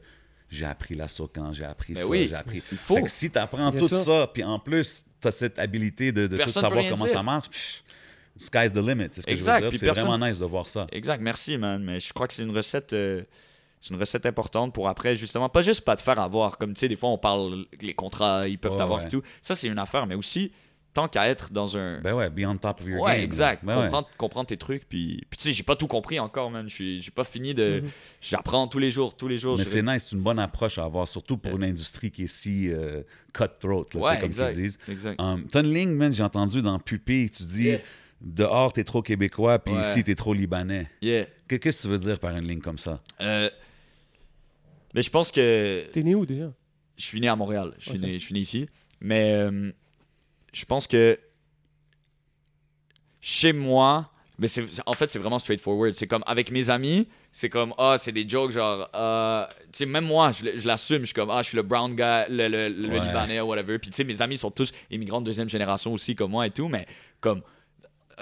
[0.49, 2.57] j'ai appris la socan, j'ai appris Ben ça, oui, j'ai appris.
[2.57, 3.01] il faut.
[3.03, 4.03] Que si tu apprends tout sûr.
[4.03, 7.13] ça, puis en plus, tu as cette habilité de, de tout savoir comment dire.
[7.13, 7.83] ça marche, pff,
[8.37, 9.07] sky's the limit.
[9.11, 9.79] C'est ce que Exact, je veux dire.
[9.79, 10.87] C'est personne- vraiment nice de voir ça.
[10.91, 11.83] Exact, merci, man.
[11.83, 12.93] Mais je crois que c'est une recette.
[12.93, 13.23] euh,
[13.81, 16.57] c'est une recette importante pour après, justement, pas juste pas te faire avoir.
[16.57, 19.05] Comme tu sais, des fois, on parle les contrats, ils peuvent Ouais, t'avoir ouais.
[19.05, 19.21] et tout.
[19.41, 20.51] Ça, c'est une affaire, mais aussi,
[20.97, 22.01] tant qu'à être dans un.
[22.01, 23.23] Ben ouais, be on top of your ouais, game.
[23.23, 23.63] exact.
[23.63, 23.83] Ben ouais.
[23.83, 24.89] comprendre, comprendre tes trucs.
[24.89, 26.67] Puis, puis tu sais, j'ai pas tout compris encore, man.
[26.67, 27.81] Je suis- J'ai pas fini de.
[27.83, 27.89] Mhm.
[28.19, 29.59] J'apprends tous les jours, tous les jours.
[29.59, 32.27] Mais c'est nice, c'est une bonne approche à avoir, surtout pour une industrie qui est
[32.27, 34.53] si euh, cutthroat, là, tu sais, Ouais, comme exact.
[34.55, 34.79] ils disent.
[34.89, 35.21] Exact.
[35.21, 37.79] Um, T'as une ligne, man, j'ai entendu dans Pupille, tu dis Yeah.
[38.19, 39.81] dehors t'es trop québécois, puis Ouais.
[39.81, 40.87] ici t'es trop libanais.
[41.03, 41.25] Yeah.
[41.47, 42.99] Que- Qu'est-ce que tu veux dire par une ligne comme ça?
[43.21, 43.51] Euh,
[44.95, 46.51] mais je pense que T'es né où déjà?
[46.97, 47.73] Je suis né à Montréal.
[47.77, 48.67] Je suis, né, je suis né ici.
[48.99, 49.71] Mais euh,
[50.57, 51.19] je pense que
[53.21, 55.93] chez moi, mais c'est, en fait, c'est vraiment straightforward.
[55.93, 59.85] C'est comme avec mes amis, c'est comme, ah, c'est des jokes genre, euh, tu sais,
[59.85, 61.01] même moi, je, l'assume.
[61.01, 62.99] Je suis comme, ah, je suis le brown guy, le, le, le Ouais.
[62.99, 63.79] Libanais, whatever.
[63.79, 66.51] Puis tu sais, mes amis sont tous immigrants de deuxième génération aussi, comme moi et
[66.51, 66.67] tout.
[66.67, 66.85] Mais
[67.19, 67.41] comme.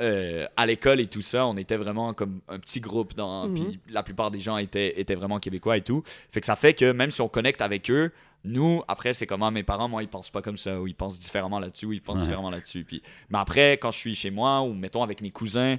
[0.02, 3.56] euh, à l'école et tout ça, on était vraiment comme un petit groupe dans, Mhm.
[3.56, 6.04] puis la plupart des gens étaient, étaient vraiment québécois et tout.
[6.32, 8.12] Fait que ça fait que même si on connecte avec eux,
[8.46, 11.20] nous, après, c'est comment mes parents, moi, ils pensent pas comme ça, ou ils pensent
[11.20, 12.24] différemment là-dessus, ou ils pensent Ouais.
[12.24, 12.84] différemment là-dessus.
[12.84, 13.02] Puis...
[13.30, 15.78] Mais après, quand je suis chez moi, ou mettons avec mes cousins,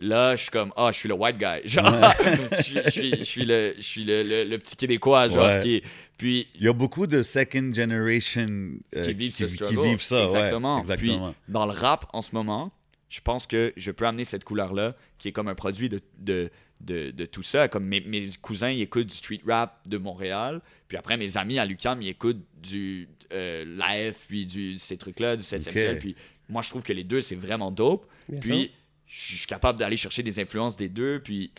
[0.00, 1.60] là, je suis comme, ah, je suis le white guy.
[1.68, 1.86] Genre,
[2.56, 5.44] je, suis, je suis- je suis le, je suis le, le- le petit Québécois, genre,
[5.44, 5.60] Ouais.
[5.62, 5.82] qui.
[6.16, 9.82] Puis, Il y a beaucoup de second generation euh, qui vivent ce qui struggle.
[9.88, 10.16] vivent ça.
[10.18, 10.80] ouais, Exactement.
[10.80, 11.32] exactement.
[11.32, 12.72] Puis, dans le rap, en ce moment,
[13.08, 16.50] je pense que je peux amener cette couleur-là, qui est comme un produit de, de,
[16.80, 17.68] de, de tout ça.
[17.68, 20.60] Comme mes, mes cousins, ils écoutent du street rap de Montréal.
[20.86, 25.36] Puis après, mes amis à l'UQAM, ils écoutent du euh, live, puis du, ces trucs-là,
[25.36, 25.72] du 7e Ok.
[25.72, 25.98] ciel.
[25.98, 26.16] Puis
[26.48, 28.06] moi, je trouve que les deux, c'est vraiment dope.
[28.28, 28.72] Bien puis,
[29.06, 31.20] je suis capable d'aller chercher des influences des deux.
[31.20, 31.50] Puis,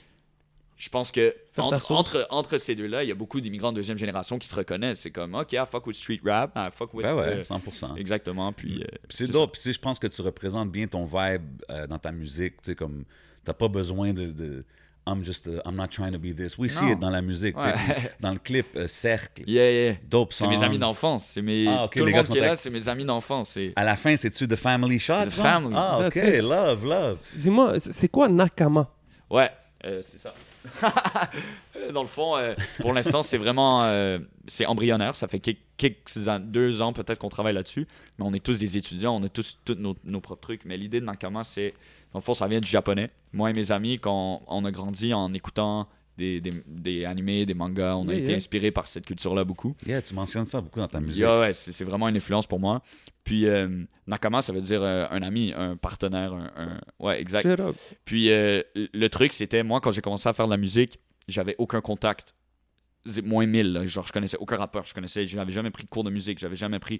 [0.77, 1.91] je pense que entre, sauce.
[1.91, 5.01] entre, entre ces deux-là, il y a beaucoup d'immigrants de deuxième génération qui se reconnaissent.
[5.01, 7.03] C'est comme, OK, I fuck with street rap, I fuck with...
[7.03, 7.97] Ben ouais, euh, 100%.
[7.97, 8.53] Exactement.
[8.53, 9.57] Puis, euh, Puis c'est dope.
[9.59, 12.61] Puis je pense que tu représentes bien ton vibe euh, dans ta musique.
[12.61, 13.03] Tu sais, comme,
[13.43, 14.31] t'as pas besoin de.
[14.31, 14.65] de
[15.07, 16.57] I'm just, a- I'm not trying to be this.
[16.57, 16.91] We see Non.
[16.91, 17.55] it dans la musique.
[17.57, 17.69] tu sais.
[17.69, 18.11] Ouais.
[18.19, 19.95] Dans le clip euh, Cercle, Yeah, yeah.
[20.07, 21.31] dope C'est mes amis d'enfance.
[21.33, 21.67] C'est mes...
[21.67, 23.51] Ah, ok, Tout les le gars monde qui est là, c'est mes amis d'enfance.
[23.51, 23.73] C'est...
[23.75, 25.25] À la fin, c'est-tu The Family Shot?
[25.25, 25.73] the family.
[25.75, 26.15] Ah, ok.
[26.43, 27.19] Love, love.
[27.35, 28.87] Dis-moi, c'est quoi Nakama?
[29.31, 29.49] Ouais,
[29.85, 30.33] euh, c'est ça.
[31.93, 35.15] Dans le fond, euh, pour l'instant, c'est vraiment euh, c'est embryonnaire.
[35.15, 37.87] Ça fait quelques, quelques an- deux ans peut-être qu'on travaille là-dessus.
[38.17, 40.65] Mais on est tous des étudiants, on a tous, tous nos, nos propres trucs.
[40.65, 41.73] Mais l'idée de Nakama, c'est.
[42.13, 43.09] Dans le fond, ça vient du japonais.
[43.33, 45.87] Moi et mes amis, quand on a grandi en écoutant
[46.17, 48.35] des, des, des animés, des mangas, on a été yeah.
[48.37, 49.75] inspirés par cette culture-là beaucoup.
[49.85, 51.21] Yeah, tu mentionnes ça beaucoup dans ta musique.
[51.21, 52.81] Yeah, ouais, c'est vraiment une influence pour moi.
[53.23, 57.47] Puis euh, Nakama, ça veut dire euh, un ami, un partenaire, un, un- ouais, exact.
[58.05, 61.55] Puis euh, le truc, c'était moi quand j'ai commencé à faire de la musique, j'avais
[61.57, 62.35] aucun contact,
[63.23, 63.73] moins 1000.
[63.73, 63.87] là.
[63.87, 66.39] Genre, je connaissais aucun rappeur, je connaissais, je n'avais jamais pris de cours de musique,
[66.39, 66.99] j'avais jamais pris.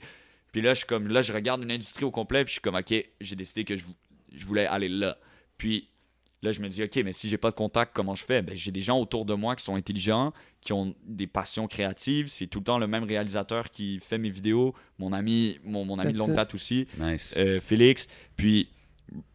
[0.52, 2.76] Puis là, je comme, là, je regarde une industrie au complet, puis je suis comme,
[2.76, 3.84] ok, j'ai décidé que je,
[4.34, 5.18] je voulais aller là.
[5.58, 5.90] Puis
[6.42, 8.42] là, je me dis, ok, mais si j'ai pas de contact, comment je fais?
[8.42, 12.28] Ben, j'ai des gens autour de moi qui sont intelligents, qui ont des passions créatives.
[12.30, 16.00] C'est tout le temps le même réalisateur qui fait mes vidéos, mon ami, mon, mon
[16.00, 17.34] ami de longue date aussi Nice.
[17.38, 18.08] euh, Félix.
[18.36, 18.70] Puis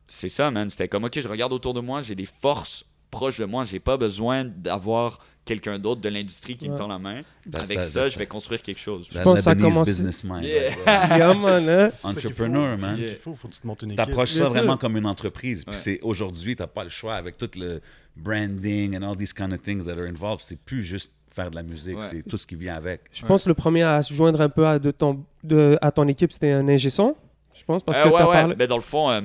[0.08, 0.68] c'est ça, man.
[0.70, 3.64] C'était comme, ok, je regarde autour de moi, j'ai des forces proches de moi.
[3.64, 6.78] J'ai pas besoin d'avoir quelqu'un d'autre de l'industrie qui me Ouais.
[6.78, 7.22] tend la main.
[7.50, 9.08] That's Avec that- ça, je vais construire quelque chose.
[9.10, 10.42] That pense que ça a commencé- businessman.
[10.42, 10.70] Yeah.
[10.86, 11.90] Yeah, man, hein?
[11.90, 12.80] Qu'il Entrepreneur, faut.
[12.80, 12.96] man.
[12.96, 14.04] C'est ce qu'il faut, faut que tu te montes une équipe.
[14.06, 15.64] T'approches ça vraiment comme une entreprise.
[15.64, 15.80] Puis Ouais.
[15.80, 17.80] c'est aujourd'hui, t'as pas le choix avec tout le
[18.16, 20.40] branding and all these kind of things that are involved.
[20.44, 22.02] C'est plus juste faire de la musique, Ouais.
[22.08, 23.02] c'est tout ce qui vient avec.
[23.12, 25.90] Je pense que le premier à se joindre un peu à, de ton, de, à
[25.90, 27.16] ton équipe, c'était un ingé son.
[27.54, 28.32] Je pense, parce Euh, que ouais, ouais.
[28.32, 28.54] parlé.
[28.54, 29.20] Ben, dans le fond, euh,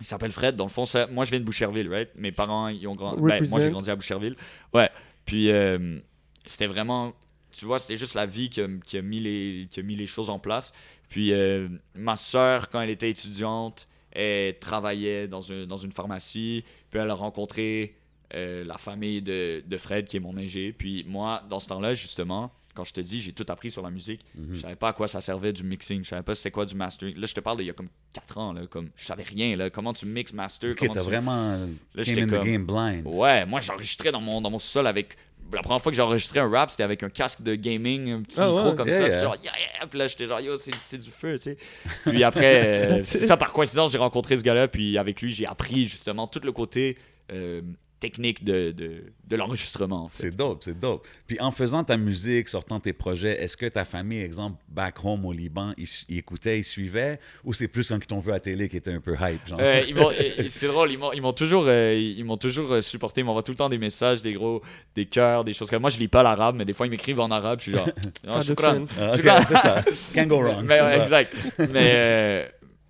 [0.00, 0.54] il s'appelle Fred.
[0.54, 2.10] Dans le fond, ça- moi, je viens de Boucherville, right?
[2.16, 3.20] Mes parents, ils ont grandi.
[3.22, 4.36] Ben, moi, j'ai grandi à Boucherville.
[4.74, 4.90] Ouais.
[5.28, 5.98] Puis, euh,
[6.46, 7.12] c'était vraiment.
[7.50, 10.30] Tu vois, c'était juste la vie qui a, mis les, qui a mis les choses
[10.30, 10.72] en place.
[11.08, 16.64] Puis euh, ma soeur, quand elle était étudiante, elle travaillait dans, dans une pharmacie.
[16.90, 17.96] Puis elle a rencontré
[18.34, 20.72] euh, la famille de, de Fred, qui est mon ingé.
[20.72, 23.90] Puis moi, dans ce temps-là, justement, quand je te dis, j'ai tout appris sur la
[23.90, 24.20] musique.
[24.36, 24.54] Mhm.
[24.54, 26.04] Je savais pas à quoi ça servait du mixing.
[26.04, 27.16] Je savais pas c'était quoi du mastering.
[27.18, 28.52] Là, je te parle d'il y a comme 4 ans.
[28.52, 29.56] Là, comme, je savais rien.
[29.56, 30.70] Là, comment tu mixes master.
[30.70, 31.06] Ok, comment t'as tu...
[31.06, 31.58] vraiment
[31.94, 33.02] Là, came in the comme- game blind.
[33.04, 35.16] Ouais, moi j'enregistrais dans mon, dans mon sol avec.
[35.52, 38.22] La première fois que j'ai enregistré un rap, c'était avec un casque de gaming, un
[38.22, 39.06] petit Ah micro ouais, comme yeah, ça.
[39.08, 39.16] yeah.
[39.16, 39.86] Puis, genre, yeah, yeah.
[39.86, 41.56] Puis là, j'étais genre, yo, c'est du feu, tu sais.
[42.04, 42.62] Puis après,
[43.00, 44.68] euh, ça, par coïncidence, j'ai rencontré ce gars-là.
[44.68, 46.98] Puis avec lui, j'ai appris justement tout le côté
[47.32, 47.62] euh,
[48.00, 50.04] technique de, de, de l'enregistrement.
[50.04, 50.22] en fait.
[50.24, 51.06] C'est dope, c'est dope.
[51.26, 55.24] Puis en faisant ta musique, sortant tes projets, est-ce que ta famille, exemple, back home
[55.26, 58.34] au Liban, ils, ils écoutaient, ils suivaient, ou c'est plus quand ils t'ont vu à
[58.34, 59.58] la télé qui était un peu hype, genre?
[59.60, 62.72] Euh, ils m'ont- euh, c'est drôle, ils m'ont, ils m'ont toujours, euh, ils m'ont toujours
[62.72, 63.20] euh, supporté.
[63.20, 64.62] Ils m'envoient tout le temps des messages, des gros,
[64.94, 65.90] des cœurs, des choses comme moi.
[65.90, 67.58] Je lis pas l'arabe, mais des fois ils m'écrivent en arabe.
[67.58, 67.88] Je suis genre,
[68.28, 68.86] Ah, shukran.
[69.00, 69.84] Ah, c'est ça.
[70.14, 70.64] Can't go wrong.
[70.64, 71.34] Mais, exact.
[71.58, 72.48] mais, euh,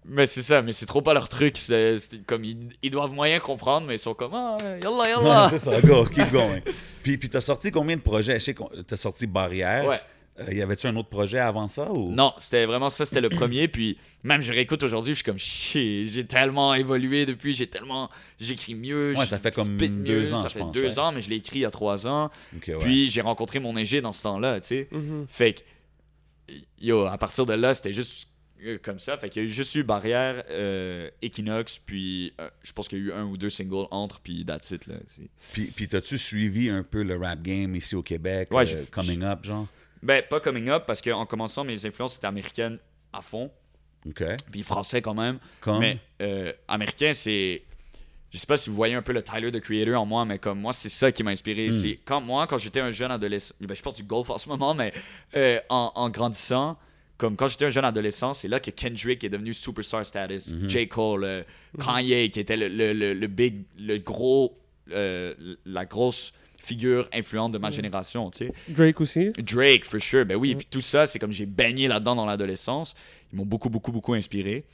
[0.09, 1.57] mais c'est ça, mais c'est trop pas leur truc.
[1.59, 1.97] C'est,
[2.27, 5.49] comme ils, ils doivent moyen comprendre, mais ils sont comme ah, yallah, Ouais, yallah.
[5.51, 6.61] c'est ça, go, keep going.
[7.03, 8.39] Puis, puis t'as sorti combien de projets?
[8.39, 9.87] Je sais que t'as sorti Barrière.
[9.87, 10.01] Ouais.
[10.41, 11.91] Euh, y avait-tu un autre projet avant ça?
[11.91, 12.13] Ou...
[12.13, 13.67] Non, c'était vraiment ça, c'était le premier.
[13.67, 18.09] Puis même je réécoute aujourd'hui, je suis comme shit, j'ai tellement évolué depuis, j'ai tellement.
[18.39, 19.15] J'écris mieux.
[19.17, 20.99] Ouais, ça fait comme deux mieux, ans, Ça je fait pense, deux ouais.
[21.01, 22.31] ans, mais je l'ai écrit il y a trois ans.
[22.67, 22.77] Ouais.
[22.81, 24.89] Puis j'ai rencontré mon ingé dans ce temps-là, tu sais.
[24.93, 25.27] Mhm.
[25.29, 25.61] Fait que,
[26.81, 28.29] yo, à partir de là, c'était juste
[28.83, 29.17] comme ça.
[29.17, 32.99] Fait qu'il y a eu juste eu Barrière, euh, Equinox, puis euh, je pense qu'il
[32.99, 34.97] y a eu un ou deux singles entre, puis that's it, là.
[35.53, 38.53] Puis, puis t'as-tu suivi un peu le rap game ici au Québec?
[38.53, 39.67] Ouais, euh, coming up, genre?
[40.03, 42.79] Ben, pas coming up, parce qu'en commençant, mes influences étaient américaines
[43.13, 43.51] à fond,
[44.07, 44.23] OK.
[44.51, 45.39] puis français quand même.
[45.61, 45.81] Comme?
[45.81, 47.63] Mais euh, américain, c'est.
[48.31, 50.39] Je sais pas si vous voyez un peu le Tyler the Creator en moi, mais
[50.39, 51.71] comme moi, c'est ça qui m'a inspiré.
[51.71, 51.73] Hmm.
[51.73, 54.51] C'est quand moi, quand j'étais un jeune adolescent, ben, je porte du golf en ce
[54.51, 54.93] moment, mais
[55.35, 56.79] euh, en, en grandissant,
[57.19, 60.55] comme quand j'étais un jeune adolescent, c'est là que Kendrick est devenu superstar status.
[60.55, 60.69] Mhm.
[60.71, 60.89] J.
[60.89, 61.43] Cole, euh,
[61.85, 64.57] Kanye, qui était le, le, le, le big, le gros,
[64.93, 65.35] euh,
[65.67, 68.53] la grosse figure influente de ma génération, tu sais.
[68.69, 69.33] Drake aussi.
[69.39, 70.25] Drake, for sure.
[70.25, 72.95] Ben oui, puis tout ça, c'est comme j'ai baigné là-dedans dans l'adolescence.
[73.33, 74.65] Ils m'ont beaucoup, beaucoup, beaucoup inspiré.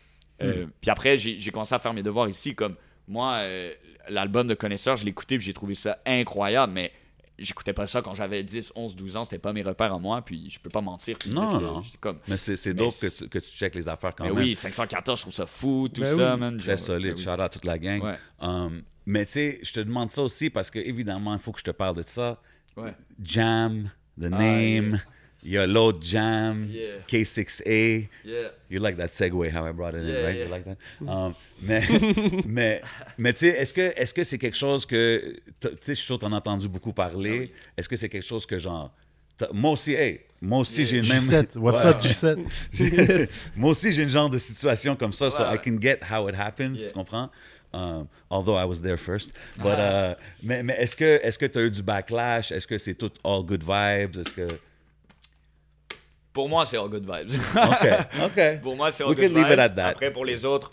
[0.42, 2.54] Euh, Puis après, j'ai commencé à faire mes devoirs ici.
[2.54, 2.74] Comme
[3.06, 3.72] moi, euh,
[4.08, 6.90] l'album de Connaisseur, je l'ai écouté, puis j'ai trouvé ça incroyable, mais
[7.38, 9.24] j'écoutais pas ça quand j'avais 10, 11, 12 ans.
[9.24, 11.16] C'était pas mes repères à moi, puis je peux pas mentir.
[11.18, 11.82] puis Non, non.
[12.00, 14.38] Comme, Mais c'est, dope que tu, que tu checkes les affaires quand mais même.
[14.44, 16.40] oui, 514, je trouve ça fou, tout Ben ça, oui.
[16.40, 16.56] man.
[16.58, 17.10] Très Genre, solide.
[17.12, 17.22] ben oui.
[17.22, 18.02] Shout out à toute la gang.
[18.02, 18.16] Ouais.
[18.40, 21.58] Um, mais tu sais, je te demande ça aussi parce que évidemment, il faut que
[21.60, 22.40] je te parle de ça.
[22.76, 22.94] Ouais.
[23.22, 23.88] Jam,
[24.20, 25.00] The Ah, Name,
[25.44, 26.98] y a l'autre Jam, Yeah.
[27.08, 28.08] K6A.
[28.24, 28.48] Yeah.
[28.70, 30.36] You like that segue, how I brought it in, Yeah, right?
[30.36, 30.44] yeah.
[30.44, 30.76] You like that?
[31.06, 31.82] Um, mais,
[32.46, 32.80] mais,
[33.18, 36.06] mais tu sais, est-ce que est-ce que c'est quelque chose que, tu sais, je suis
[36.06, 37.50] sûr que t'en as entendu beaucoup parler.
[37.52, 38.92] Ah Est-ce que c'est quelque chose que genre,
[39.52, 41.18] moi aussi, hey, moi aussi j'ai le même.
[41.18, 41.90] G7, what's Ouais.
[41.90, 42.38] up, G7?
[42.72, 46.28] J'ai- moi aussi, j'ai une genre de situation comme ça, so I can get how
[46.28, 46.88] it happens, Yeah.
[46.88, 47.30] tu comprends?
[47.72, 49.32] Um, although I was there first.
[49.56, 50.14] But, uh,
[50.44, 52.52] mais mais est-ce que est-ce que tu as eu du backlash?
[52.52, 54.16] Est-ce que c'est tout all good vibes?
[54.16, 54.46] Est-ce que...
[56.34, 57.30] Pour moi, c'est all good vibes.
[57.56, 57.88] OK,
[58.26, 58.60] OK.
[58.60, 59.52] Pour moi, c'est all We good can leave vibes.
[59.54, 59.88] it at that.
[59.90, 60.72] Après, pour les autres,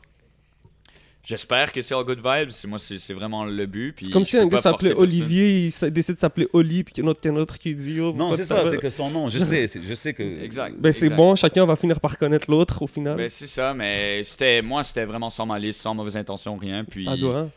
[1.24, 2.50] j'espère que c'est all good vibes.
[2.50, 3.94] C'est- Moi, c'est vraiment le but.
[3.96, 5.04] Puis C'est comme si un gars s'appelait personne.
[5.04, 8.00] Olivier, il décide de s'appeler Oli, puis qu'il y en a qu'un autre qui dit
[8.00, 10.24] oh, Non, c'est ça, c'est que son nom, je sais, je sais que...
[10.44, 10.76] Exact.
[10.80, 13.16] Ben c'est bon, chacun va finir par connaître l'autre au final.
[13.18, 16.84] Ben, c'est ça, mais c'était moi, c'était vraiment sans malice, sans mauvaise intention, rien.
[16.86, 17.38] Puis, Ça doit.
[17.38, 17.50] hein.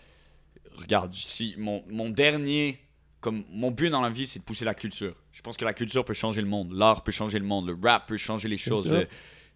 [0.77, 2.79] regarde, si mon, mon dernier,
[3.25, 5.15] comme mon but dans la vie, c'est de pousser la culture.
[5.33, 7.77] Je pense que la culture peut changer le monde, l'art peut changer le monde, le
[7.83, 8.91] rap peut changer les choses.
[8.91, 9.09] Le-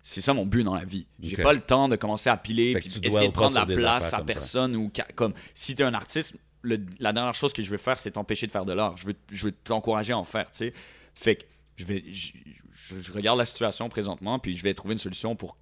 [0.02, 1.06] C'est ça mon but dans la vie.
[1.20, 1.42] J'ai Ok.
[1.42, 4.20] pas le temps de commencer à piler puis essayer de prendre la place à ça.
[4.22, 7.70] personne ou ca- comme si tu es un artiste, le- la dernière chose que je
[7.70, 8.96] veux faire, c'est t'empêcher de faire de l'art.
[8.96, 10.72] Je veux, je veux t'encourager à en faire, tu sais.
[11.14, 11.44] Fait que
[11.76, 15.56] je vais, je, regarde la situation présentement puis je vais trouver une solution pour,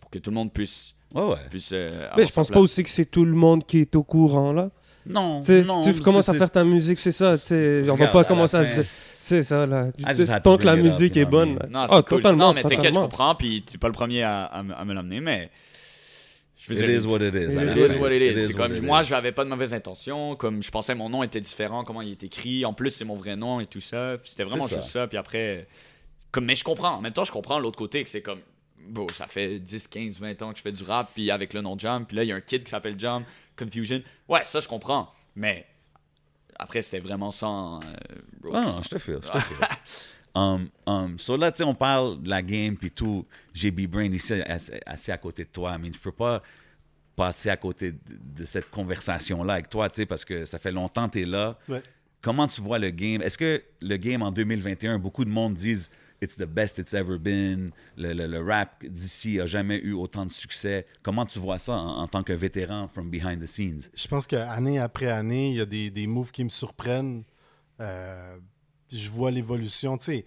[0.00, 1.48] pour que tout le monde puisse, Ouais, ouais.
[1.50, 1.70] puisse.
[1.72, 2.54] euh, avoir Mais je pense place.
[2.56, 4.70] pas aussi que c'est tout le monde qui est au courant là.
[5.12, 5.82] Non, Tu non.
[6.02, 7.36] commences à faire ta musique, c'est ça.
[7.38, 8.88] tu sais, On va pas commencer à se.
[9.22, 9.88] C'est ça là.
[10.04, 11.50] Had Tant que la musique est bonne.
[11.54, 11.58] mean.
[11.70, 12.22] Non, Ah, c'est cool.
[12.22, 14.84] totalement, Non, mais t'inquiète, je comprends, puis t'es pas le premier à, à me à
[14.84, 15.50] me l'amener, mais.
[16.58, 17.38] Je veux It dire, is what it is.
[17.38, 18.54] It is what it It is.
[18.54, 19.06] what comme it moi, is.
[19.06, 20.36] je n'avais pas de mauvaise intention.
[20.36, 22.64] Comme je pensais mon nom était différent, comment il est écrit.
[22.66, 24.16] En plus, c'est mon vrai nom et tout ça.
[24.24, 24.88] C'était vraiment juste ça.
[25.00, 25.06] ça.
[25.06, 25.66] Puis après,
[26.30, 26.96] comme mais je comprends.
[26.96, 28.40] En même temps, je comprends l'autre côté que c'est comme
[28.88, 31.60] bon, ça fait 10, 15, 20 ans que je fais du rap puis avec le
[31.62, 32.04] nom Jam.
[32.06, 33.22] Puis là, il y a un kid qui s'appelle Jam
[33.64, 34.02] Confusion.
[34.28, 35.12] Ouais, ça je comprends.
[35.36, 35.66] Mais
[36.58, 37.80] après, c'était vraiment sans.
[37.80, 37.86] euh,
[38.40, 38.52] bro.
[38.54, 39.56] Ah, non, je te file, je te file.
[40.32, 43.26] Um, um, so là, tu sais, on parle de la game puis tout.
[43.52, 45.76] JB Brain ici, assis, assis à côté de toi.
[45.76, 46.40] Mais je peux pas
[47.16, 47.98] passer à côté de,
[48.36, 51.26] de cette conversation-là avec toi, tu sais, parce que ça fait longtemps que tu es
[51.26, 51.58] là.
[51.68, 51.82] Ouais.
[52.22, 53.20] Comment tu vois le game?
[53.22, 55.90] Est-ce que le game en 2021, beaucoup de monde disent
[56.22, 57.70] it's the best it's ever been.
[57.96, 60.86] Le, le- le rap d'ici a jamais eu autant de succès.
[61.02, 63.90] Comment tu vois ça en, en tant que vétéran from behind the scenes?
[63.94, 67.22] Je pense qu'année après année, il y a des, des moves qui me surprennent.
[67.80, 68.36] Euh,
[68.92, 69.96] je vois l'évolution.
[69.98, 70.24] Tu sais,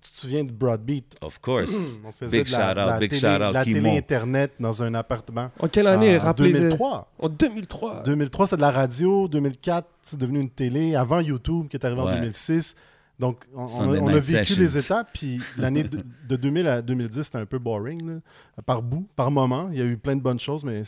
[0.00, 1.16] tu te souviens de Broadbeat?
[1.20, 1.98] Of course.
[2.04, 3.80] On faisait Big de la, shout out, la big télé, shout out, la Kimo.
[3.82, 5.50] télé Internet dans un appartement.
[5.60, 7.12] En quelle année En Rappelez 2003.
[7.18, 8.02] En 2003.
[8.02, 9.28] 2003, c'est de la radio.
[9.28, 10.94] 2004, c'est devenu une télé.
[10.94, 12.16] Avant YouTube, qui est arrivé en Ouais.
[12.16, 12.74] 2006.
[13.22, 13.68] Donc, on, a,
[14.02, 15.10] on a Night vécu les étapes.
[15.14, 18.04] Puis l'année de, de 2000 à 2010, c'était un peu boring.
[18.06, 18.62] là.
[18.66, 19.68] Par bout, par moment.
[19.70, 20.82] Il y a eu plein de bonnes choses, mais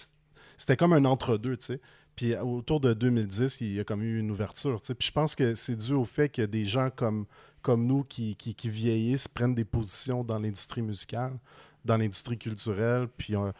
[0.56, 1.80] c'était comme un entre-deux, tu sais.
[2.16, 4.94] Puis autour de 2010, il y a comme eu une ouverture, tu sais.
[4.94, 7.26] Puis je pense que c'est dû au fait que des gens comme,
[7.62, 11.32] comme nous qui, qui, qui vieillissent prennent des positions dans l'industrie musicale,
[11.84, 13.08] dans l'industrie culturelle.
[13.16, 13.52] Puis, on- euh,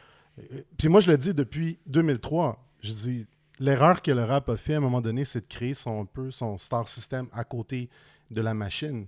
[0.76, 2.58] puis moi, je le dis depuis 2003.
[2.80, 3.26] Je dis,
[3.60, 6.06] l'erreur que le rap a fait à un moment donné, c'est de créer son, un
[6.06, 7.88] peu son star system à côté
[8.34, 9.06] de la machine.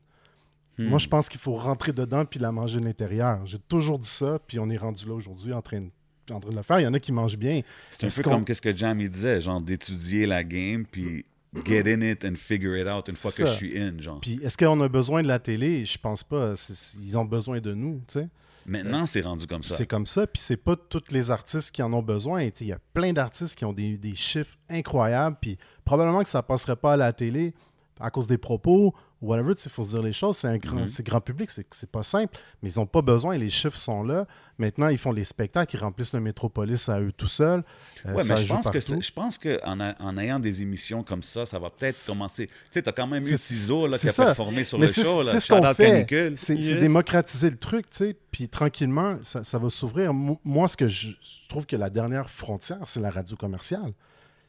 [0.79, 0.89] Hmm.
[0.89, 3.45] Moi, je pense qu'il faut rentrer dedans puis la manger de l'intérieur.
[3.47, 6.51] J'ai toujours dit ça, puis on est rendu là aujourd'hui en train, de, en train
[6.51, 6.81] de le faire.
[6.81, 7.63] Il y en a qui mangent bien.
[7.91, 11.25] C'est un peu comme qu'est-ce que Jamie disait, genre d'étudier la game, puis
[11.65, 14.21] get in it and figure it out une fois que je suis in, genre.
[14.21, 15.85] Puis est-ce qu'on a besoin de la télé?
[15.85, 16.55] Je pense pas.
[17.01, 18.29] Ils ont besoin de nous, tu sais.
[18.69, 19.75] Maintenant, c'est rendu comme ça.
[19.75, 22.49] C'est comme ça, puis c'est pas tous les artistes qui en ont besoin.
[22.61, 26.43] Il y a plein d'artistes qui ont des, des chiffres incroyables, puis probablement que ça
[26.43, 27.55] passerait pas à la télé
[28.01, 29.55] à cause des propos whatever.
[29.65, 30.37] Il faut se dire les choses.
[30.39, 33.37] C'est un grand, c'est grand public, c'est pas simple, mais ils ont pas besoin.
[33.39, 34.27] Les chiffres sont là.
[34.59, 37.63] Maintenant, ils font les spectacles, ils remplissent le métropolis à eux tout seuls.
[38.07, 41.45] Euh, Ouais, mais je pense, que je pense qu'en en ayant des émissions comme ça,
[41.45, 42.47] ça va peut-être commencer.
[42.47, 44.25] Tu sais, t'as quand même eu Tizo là, qui a ça.
[44.27, 45.23] performé sur Mais le show.
[45.23, 45.31] là.
[45.33, 46.07] c'est ce qu'on fait.
[46.39, 46.81] C'est Yes.
[46.81, 48.17] démocratiser le truc, tu sais.
[48.31, 50.15] Puis tranquillement, ça, ça va s'ouvrir.
[50.15, 53.93] Mo- Moi, ce que je je trouve que la dernière frontière, c'est la radio commerciale.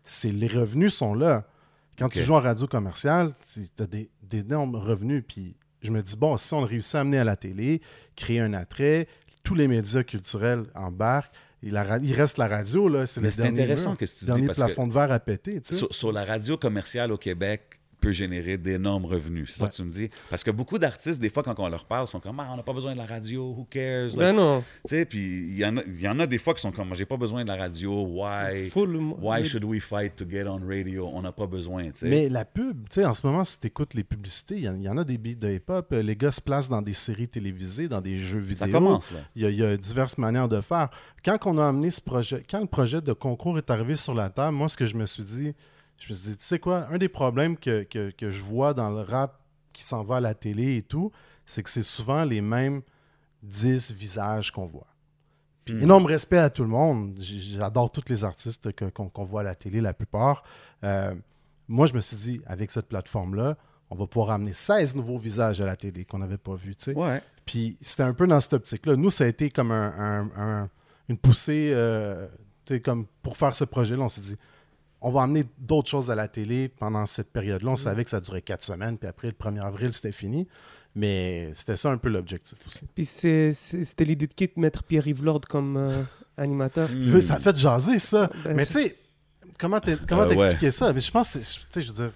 [0.03, 1.45] C'est les revenus sont là.
[1.97, 5.23] Quand tu joues en radio commerciale, tu as des, d'énormes revenus.
[5.27, 7.81] Puis je me dis, bon, si on réussit à amener à la télé,
[8.15, 9.07] créer un attrait,
[9.43, 11.33] tous les médias culturels embarquent,
[11.63, 13.07] et la ra- il reste la radio, là.
[13.07, 15.69] C'est Mais c'est intéressant que tu dis, parce que- plafond de verre à péter, tu
[15.73, 15.75] sais.
[15.75, 19.49] Sur, sur la radio commerciale au Québec peut générer d'énormes revenus.
[19.53, 20.09] C'est ça que tu me dis?
[20.29, 22.63] Parce que beaucoup d'artistes, des fois, quand on leur parle, sont comme Ah, on n'a
[22.63, 24.15] pas besoin de la radio, who cares?
[24.15, 24.63] Ben non.
[24.87, 26.93] Tu sais, puis il y, en a- y en a des fois qui sont comme
[26.95, 28.69] J'ai pas besoin de la radio, why?
[29.19, 31.09] Why should we fight to get on radio?
[31.13, 32.07] On n'a pas besoin, tu sais.
[32.09, 34.69] Mais la pub, tu sais, en ce moment, si tu écoutes les publicités, il y
[34.69, 35.87] en- il y, en a des beats de hip-hop.
[35.91, 38.57] euh, Les gars se placent dans des séries télévisées, dans des jeux vidéo.
[38.65, 39.19] ça commence, là.
[39.35, 40.89] Il y, y a diverses manières de faire.
[41.25, 44.29] Quand on a amené ce projet, quand le projet de concours est arrivé sur la
[44.29, 45.53] table, moi, ce que je me suis dit,
[46.01, 48.73] je me suis dit, tu sais quoi, un des problèmes que, que- que je vois
[48.73, 49.39] dans le rap
[49.73, 51.11] qui s'en va à la télé et tout,
[51.45, 52.81] c'est que c'est souvent les mêmes
[53.43, 54.87] 10 visages qu'on voit.
[55.65, 55.81] Puis Hmm.
[55.83, 57.17] énorme respect à tout le monde.
[57.19, 60.43] J'adore tous les artistes que- qu'on voit à la télé, la plupart.
[60.83, 61.13] Euh,
[61.67, 63.57] moi, je me suis dit, avec cette plateforme-là,
[63.89, 66.75] on va pouvoir amener 16 nouveaux visages à la télé qu'on n'avait pas vus.
[66.75, 66.93] tu sais.
[66.95, 67.21] Ouais.
[67.45, 68.95] Puis c'était un peu dans cette optique-là.
[68.95, 70.29] Nous, ça a été comme un, un-
[70.63, 70.69] un-
[71.09, 72.27] une poussée, euh,
[72.65, 74.35] tu sais, comme pour faire ce projet-là, on s'est dit,
[75.01, 77.71] on va amener d'autres choses à la télé pendant cette période-là.
[77.71, 80.47] On savait que ça durait quatre semaines, puis après, le 1er avril, c'était fini.
[80.95, 82.87] Mais c'était ça un peu l'objectif aussi.
[82.95, 86.01] Puis c'est- c'est- c'était l'idée de qui de mettre Pierre-Yves Lord comme euh,
[86.37, 86.89] animateur.
[86.89, 87.21] Hmm.
[87.21, 88.29] Ça a fait jaser, ça.
[88.43, 88.95] Ben, Mais tu sais,
[89.59, 90.91] comment Euh, t'expliquer ça?
[90.93, 92.11] Mais je pense, que c'est- tu sais, je veux dire,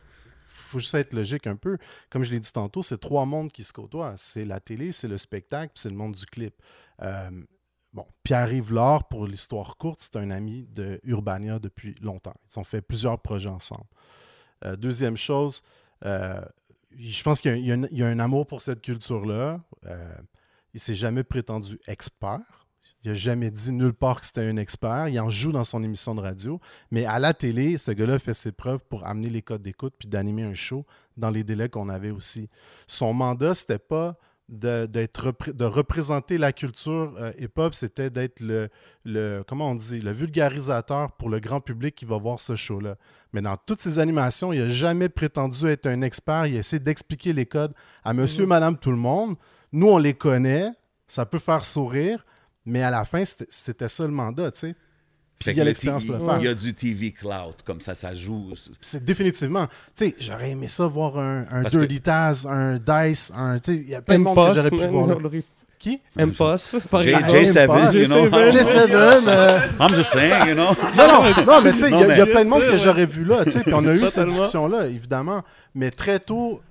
[0.48, 1.78] faut juste être logique un peu.
[2.10, 4.14] Comme je l'ai dit tantôt, c'est trois mondes qui se côtoient.
[4.18, 6.56] C'est la télé, c'est le spectacle, puis c'est le monde du clip.
[7.04, 7.30] Euh,
[7.94, 11.00] bon, Pierre-Yves Laure, pour l'histoire courte, c'est un ami de
[11.60, 12.36] depuis longtemps.
[12.50, 13.86] Ils ont fait plusieurs projets ensemble.
[14.66, 15.62] Euh, deuxième chose,
[16.06, 16.42] euh,
[16.98, 19.62] je pense qu'il y a un amour pour cette culture-là.
[19.86, 20.16] Euh,
[20.74, 22.40] il s'est jamais prétendu expert.
[23.04, 25.08] Il n'a jamais dit nulle part que c'était un expert.
[25.08, 26.60] Il en joue dans son émission de radio.
[26.92, 30.08] Mais à la télé, ce gars-là fait ses preuves pour amener les codes d'écoute puis
[30.08, 30.86] d'animer un show
[31.18, 32.48] dans les délais qu'on avait aussi.
[32.86, 34.18] Son mandat, c'était pas
[34.52, 38.68] de, d'être repré- de représenter la culture euh, hip-hop, c'était d'être le,
[39.06, 42.96] le, comment on dit, le vulgarisateur pour le grand public qui va voir ce show-là.
[43.34, 46.48] Mais dans toutes ses animations, il n'a jamais prétendu être un expert.
[46.48, 47.74] Il essaie d'expliquer les codes
[48.04, 49.36] à monsieur, madame, tout le monde.
[49.72, 50.70] Nous, on les connaît.
[51.08, 52.26] Ça peut faire sourire.
[52.66, 54.76] Mais à la fin, c'était- c'était ça le mandat, tu sais.
[55.42, 56.38] Puis il y a l'expérience pour le faire.
[56.40, 58.54] Il y a du TV cloud, comme ça, ça joue.
[58.80, 59.68] C'est définitivement.
[59.96, 63.60] Tu sais, j'aurais aimé ça voir un, un que- Dirty Taz, un Dice, un.
[63.60, 65.08] Tu sais, il y a plein de monde que j'aurais pu voir.
[65.80, 66.00] Qui?
[66.16, 66.36] Exemple.
[67.34, 68.28] J7, M-Post, you know.
[68.30, 70.76] J7, euh, I'm just saying, you know.
[70.96, 73.08] Non, non, non, mais tu sais, il y, a- y plein de monde que j'aurais
[73.08, 75.42] vu là, tu sais, puis on a eu cette discussion-là, évidemment.
[75.74, 76.62] Mais très tôt,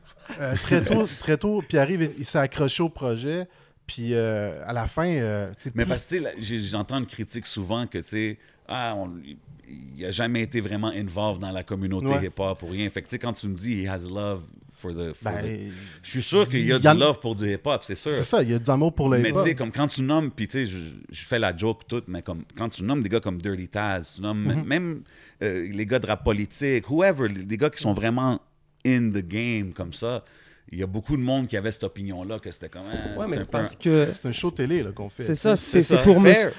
[0.41, 3.49] euh, très tôt, très tôt, Pierre-Yves, il- il s'est accroché au projet,
[3.85, 7.47] puis euh, à la fin, euh, tu sais, Mais plus- parce que j'entends une critique
[7.47, 8.39] souvent que, tu sais,
[8.71, 9.13] ah, on-
[9.69, 12.27] il n'a jamais été vraiment involved dans la communauté Ouais.
[12.27, 12.89] hip-hop pour rien.
[12.91, 14.43] Fait que, tu sais, quand tu me dis, he has love
[14.73, 15.13] for the.
[15.13, 17.45] for Ben, the- Je suis sûr qu'il y a y en- du love pour du
[17.53, 18.13] hip-hop, c'est sûr.
[18.15, 19.43] c'est ça, il y a de l'amour pour le Mais tu hip-hop.
[19.45, 20.79] sais, comme quand tu nommes, puis tu sais, je,
[21.11, 24.15] je fais la joke toute, mais comme quand tu nommes des gars comme Dirty Taz,
[24.17, 24.65] tu nommes Mm-hmm.
[24.65, 25.03] même
[25.43, 28.41] euh, les gars de rap politique, whoever, les- gars qui sont vraiment
[28.85, 30.25] in the game comme ça,
[30.73, 32.83] il y a beaucoup de monde qui avait cette opinion-là que c'était comme.
[32.91, 35.25] ah, Ouais, c'est mais un c'est parce que C'est un show télé là, qu'on fait.
[35.25, 36.53] c'est ça, C'est pour Fair,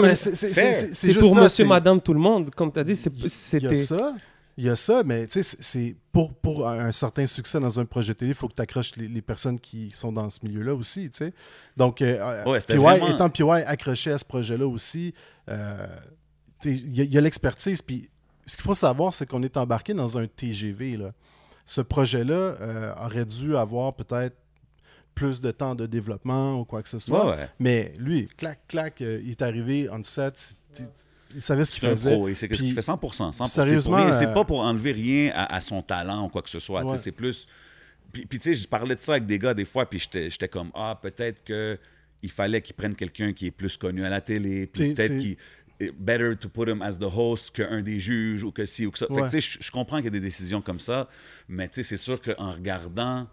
[0.00, 2.50] monsieur, c'est pour ça, monsieur, madame, tout le monde.
[2.54, 3.76] Comme tu as dit, c'est- Il y a c'était.
[3.76, 4.14] ça,
[4.56, 7.84] il y a ça, mais tu sais, c'est- pour, pour un certain succès dans un
[7.84, 10.74] projet télé, il faut que tu accroches les, les personnes qui sont dans ce milieu-là
[10.74, 11.32] aussi, tu sais.
[11.76, 15.14] Donc, euh, Ouais, c'était PY, vraiment- étant PY accroché à ce projet-là aussi,
[15.48, 15.86] euh,
[16.60, 18.08] tu sais, il y a- il y a, l'expertise, puis
[18.46, 21.12] ce qu'il faut savoir, c'est qu'on est embarqué dans un TGV, là.
[21.68, 24.34] Ce projet-là euh, aurait dû avoir peut-être
[25.14, 27.26] plus de temps de développement ou quoi que ce soit.
[27.26, 27.48] Ouais, ouais.
[27.58, 30.56] Mais lui, clac, clac, euh, il est arrivé on set,
[31.34, 32.14] il savait ce qu'il faisait.
[32.14, 33.36] pro, et c'est ce qu'il fait 100%.
[33.36, 33.46] 100%.
[33.46, 36.58] sérieusement, C'est euh, pas pour enlever rien à, à son talent ou quoi que ce
[36.58, 36.84] soit.
[36.84, 36.96] Ouais.
[36.96, 37.46] C'est plus.
[38.12, 40.48] Puis, puis, tu sais, je parlais de ça avec des gars des fois, puis j'étais
[40.48, 41.78] comme, ah, peut-être que
[42.22, 45.36] il fallait qu'ils prennent quelqu'un qui est plus connu à la télé, puis peut-être qu'il.
[45.98, 48.98] Better to put him as the host qu'un des juges ou que ci ou que
[48.98, 49.06] ça.
[49.06, 49.28] Fait que, Ouais.
[49.28, 51.08] tu sais, je, je comprends qu'il y a des décisions comme ça,
[51.48, 53.28] mais tu sais, c'est sûr qu'en regardant,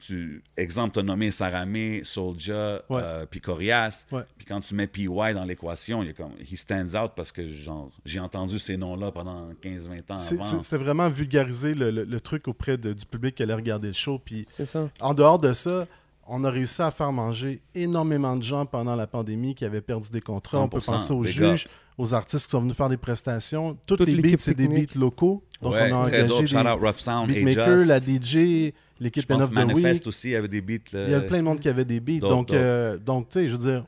[0.00, 3.00] tu, exemple, tu as nommé Saramé, Soulja, Ouais.
[3.02, 4.22] euh, puis Corias, Ouais.
[4.36, 7.48] puis quand tu mets PY dans l'équation, il est comme, he stands out parce que
[7.48, 10.60] genre, j'ai entendu ces noms-là pendant 15-20 ans C'est- avant.
[10.60, 13.94] C'était vraiment vulgariser le, le- le truc auprès de- du public qui allait regarder le
[13.94, 14.18] show.
[14.22, 14.90] Puis C'est ça.
[15.00, 15.86] en dehors de ça,
[16.28, 20.08] on a réussi à faire manger énormément de gens pendant la pandémie qui avaient perdu
[20.10, 20.60] des contrats.
[20.60, 21.66] On peut 100%, penser aux juges,
[21.98, 23.76] aux artistes qui sont venus faire des prestations.
[23.86, 25.42] Toutes Toute les beats, c'est des beats locaux.
[25.62, 29.44] Donc ouais, on a engagé Shout des out Rough Sound, beatmakers, la DJ, l'équipe pense
[29.44, 30.06] of the Manifest Week.
[30.08, 30.90] aussi avait des beats.
[30.92, 32.18] Il y a plein de monde qui avait des beats.
[32.20, 33.86] Dope, donc, euh, donc tu sais, je veux dire,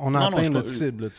[0.00, 1.10] on a Non, non, atteint je- notre cible.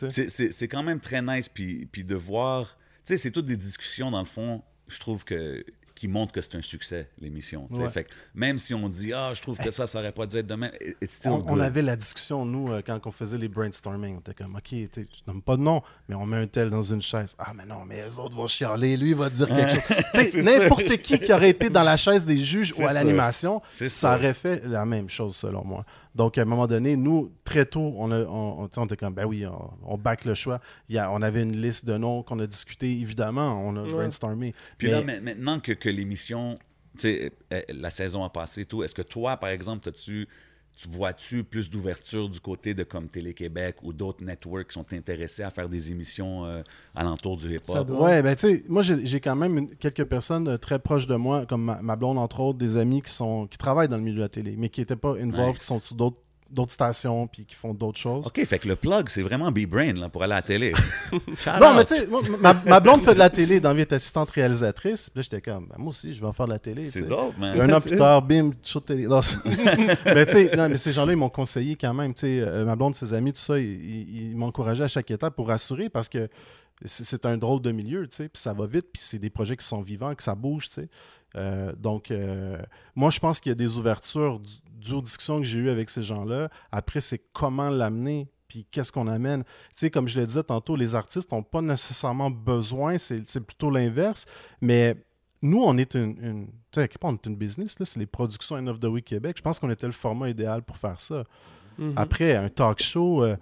[0.49, 2.77] c'est quand même très nice, puis, puis de voir...
[3.05, 5.63] Tu sais, c'est toutes des discussions, dans le fond, je trouve que
[5.99, 7.67] qui montrent que c'est un succès, l'émission.
[7.71, 7.89] Ouais.
[7.89, 10.37] Fait que même si on dit «Ah, je trouve que ça, ça aurait pas dû
[10.37, 10.69] être demain»,
[11.01, 14.15] it's still On, avait la discussion, nous, euh, quand on faisait les brainstorming.
[14.15, 16.47] On était comme, OK, tu sais, je nomme pas de nom, mais on met un
[16.47, 17.35] tel dans une chaise.
[17.37, 18.95] Ah, mais non, mais les autres vont chialer.
[18.95, 20.35] Lui, il va dire quelque chose.
[20.45, 24.09] N'importe qui qui aurait été dans la chaise des juges ou à l'animation, ça sûr.
[24.09, 25.85] aurait fait la même chose, selon moi.
[26.20, 29.45] Donc, à un moment donné, nous, très tôt, on, a, on, était comme, ben oui,
[29.45, 30.59] on, on back le choix.
[30.89, 33.65] Il y a, on avait une liste de noms qu'on a discuté, évidemment.
[33.65, 33.89] On a Ouais.
[33.89, 34.53] brainstormé.
[34.78, 36.55] Puis Mais- là, ma- maintenant que, que l'émission,
[36.97, 40.28] tu sais, euh, la saison a passé et tout, est-ce que toi, par exemple, as-tu,
[40.82, 45.43] tu vois-tu plus d'ouverture du côté de comme Télé-Québec ou d'autres networks qui sont intéressés
[45.43, 46.61] à faire des émissions euh,
[46.95, 47.86] alentour du hip-hop?
[47.88, 51.07] doit- Ouais, ben tu sais, moi j'ai quand même une- quelques personnes euh, très proches
[51.07, 53.97] de moi, comme ma, ma blonde entre autres, des amis qui sont qui travaillent dans
[53.97, 55.59] le milieu de la télé, mais qui n'étaient pas involved, Nice.
[55.59, 56.21] qui sont sur d'autres
[56.51, 58.25] d'autres stations puis qui font d'autres choses.
[58.27, 60.73] OK, fait que le plug, c'est vraiment B-Brain là, pour aller à la télé.
[61.61, 62.07] Non, mais tu sais,
[62.41, 65.09] ma, ma blonde fait de la télé, dans vie est assistante réalisatrice.
[65.09, 66.85] Puis là, j'étais comme, ben, moi aussi, je vais en faire de la télé.
[66.85, 67.59] C'est dope, man.
[67.59, 69.07] Un an plus tard, bim, show de télé.
[69.07, 69.21] Non,
[70.05, 72.13] mais tu sais, non, mais ces gens-là, ils m'ont conseillé quand même.
[72.13, 75.35] Tu sais, euh, ma blonde, ses amis, tout ça, ils, ils- encouragé à chaque étape
[75.35, 76.27] pour rassurer parce que
[76.85, 79.29] c'est c'est un drôle de milieu, tu sais, puis ça va vite, puis c'est des
[79.29, 80.89] projets qui sont vivants, que ça bouge, tu sais.
[81.35, 82.57] Euh, donc, euh,
[82.95, 84.49] moi, je pense qu'il y a des ouvertures du-
[84.91, 86.49] aux discussions que j'ai eues avec ces gens-là.
[86.71, 89.43] Après, c'est comment l'amener, puis qu'est-ce qu'on amène.
[89.43, 93.69] Tu sais, comme je le disais tantôt, les artistes n'ont pas nécessairement besoin, c'est plutôt
[93.69, 94.25] l'inverse,
[94.61, 94.95] mais
[95.41, 97.86] nous, on est une, une tu sais, à quel point on est une business, là,
[97.86, 99.38] c'est les productions End of the Week Québec.
[99.38, 101.23] Je pense qu'on était le format idéal pour faire ça.
[101.77, 101.93] Mhm.
[101.95, 103.36] Après, un talk show, euh,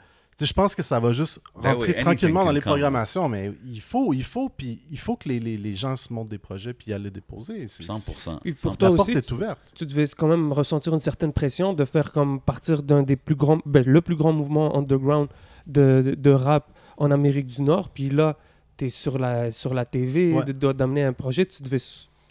[0.46, 2.72] je pense que ça va juste Ben rentrer oui, tranquillement dans les come.
[2.72, 6.14] programmations, mais il faut, il faut, puis il faut que les, les- les gens se
[6.14, 7.68] montent des projets puis aillent les déposer.
[7.68, 8.40] C'est- 100%.
[8.42, 8.78] Puis pour 100%.
[8.78, 9.74] toi La porte aussi, est ouverte.
[9.76, 13.36] tu devais quand même ressentir une certaine pression de faire comme partir d'un des plus
[13.36, 15.28] grands, ben, le plus grand mouvement underground
[15.66, 17.90] de, de, de rap en Amérique du Nord.
[17.90, 18.38] Puis là,
[18.78, 20.74] tu es sur la, sur la TV, Ouais.
[20.74, 21.80] d'amener un projet, tu devais,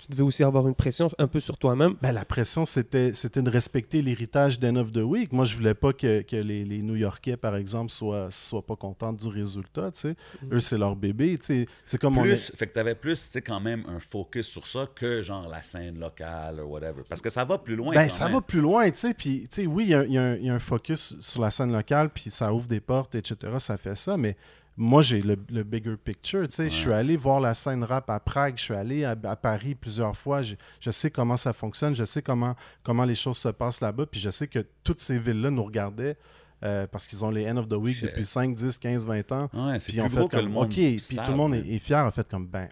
[0.07, 1.95] tu devais aussi avoir une pression un peu sur toi-même.
[2.01, 5.33] Ben, la pression, c'était, c'était de respecter l'héritage d'End of the Week.
[5.33, 9.13] Moi, je voulais pas que, que les, les New-Yorkais, par exemple, soient, soient pas contents
[9.13, 9.91] du résultat.
[9.93, 10.17] tu sais.
[10.53, 11.37] Eux, c'est leur bébé.
[11.39, 11.67] tu sais.
[11.85, 14.47] C'est comme on Plus, est- fait que t'avais plus, tu sais, quand même un focus
[14.47, 17.03] sur ça que genre la scène locale ou whatever.
[17.09, 17.95] Parce que ça va plus loin.
[17.95, 18.35] Ben, quand ça même.
[18.35, 19.15] va plus loin, tu sais.
[19.15, 20.15] Puis, tu sais, oui, il y
[20.47, 23.53] y a un focus sur la scène locale, puis ça ouvre des portes, etc.
[23.59, 24.37] Ça fait ça, mais
[24.77, 26.69] moi, j'ai le, le bigger picture, tu sais.
[26.69, 29.75] Je suis allé voir la scène rap à Prague, je suis allé à, à Paris
[29.75, 30.43] plusieurs fois.
[30.43, 34.07] Je, je sais comment ça fonctionne, je sais comment, comment les choses se passent là-bas,
[34.07, 36.17] puis je sais que toutes ces villes-là nous regardaient
[36.63, 39.51] euh, parce qu'ils ont les End of the Week depuis 5, 10, 15, 20 ans.
[39.53, 40.65] Ouais, c'est Puis plus on fait que le monde.
[40.67, 42.69] OK, puis tout le monde est, est fier, en fait, comme, ben,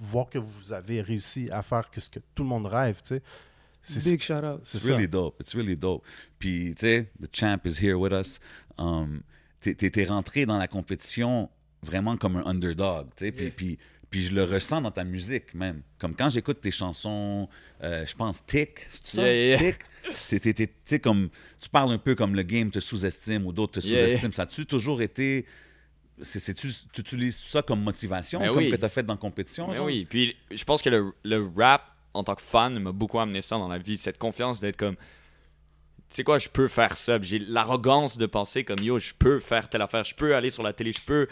[0.00, 3.14] voir que vous avez réussi à faire que ce que tout le monde rêve, tu
[3.16, 3.22] sais.
[3.82, 4.60] C'est- Big shout out.
[4.64, 5.40] C'est really dope.
[5.40, 6.02] It's really dope.
[6.40, 8.40] Puis, tu sais, the champ is here with us.
[8.78, 9.22] Um,
[9.60, 11.48] t'es- rentré dans la compétition
[11.82, 13.32] vraiment comme un underdog, tu sais.
[13.32, 13.78] Puis, puis,
[14.10, 15.82] puis je le ressens dans ta musique même.
[15.98, 17.48] Comme quand j'écoute tes chansons,
[17.82, 19.22] euh, je pense Tick, c'est ça?
[19.32, 19.72] Yeah, yeah.
[20.14, 21.28] Sais, comme
[21.60, 24.06] tu parles un peu comme le game te sous-estime ou d'autres te yeah.
[24.06, 24.32] sous-estiment.
[24.32, 25.44] Ça a-tu toujours été.
[26.20, 28.70] c'est- Tu utilises ça comme motivation, Ben comme oui.
[28.70, 29.68] que tu as fait dans la compétition?
[29.68, 29.86] Mais genre?
[29.86, 31.82] oui, puis je pense que le, le rap,
[32.14, 33.98] en tant que fan, m'a beaucoup amené ça dans la vie.
[33.98, 34.96] Cette confiance d'être comme,
[36.10, 37.18] sais quoi, je peux faire ça.
[37.20, 40.62] J'ai l'arrogance de penser comme, yo, je peux faire telle affaire, je peux aller sur
[40.62, 41.26] la télé, je peux.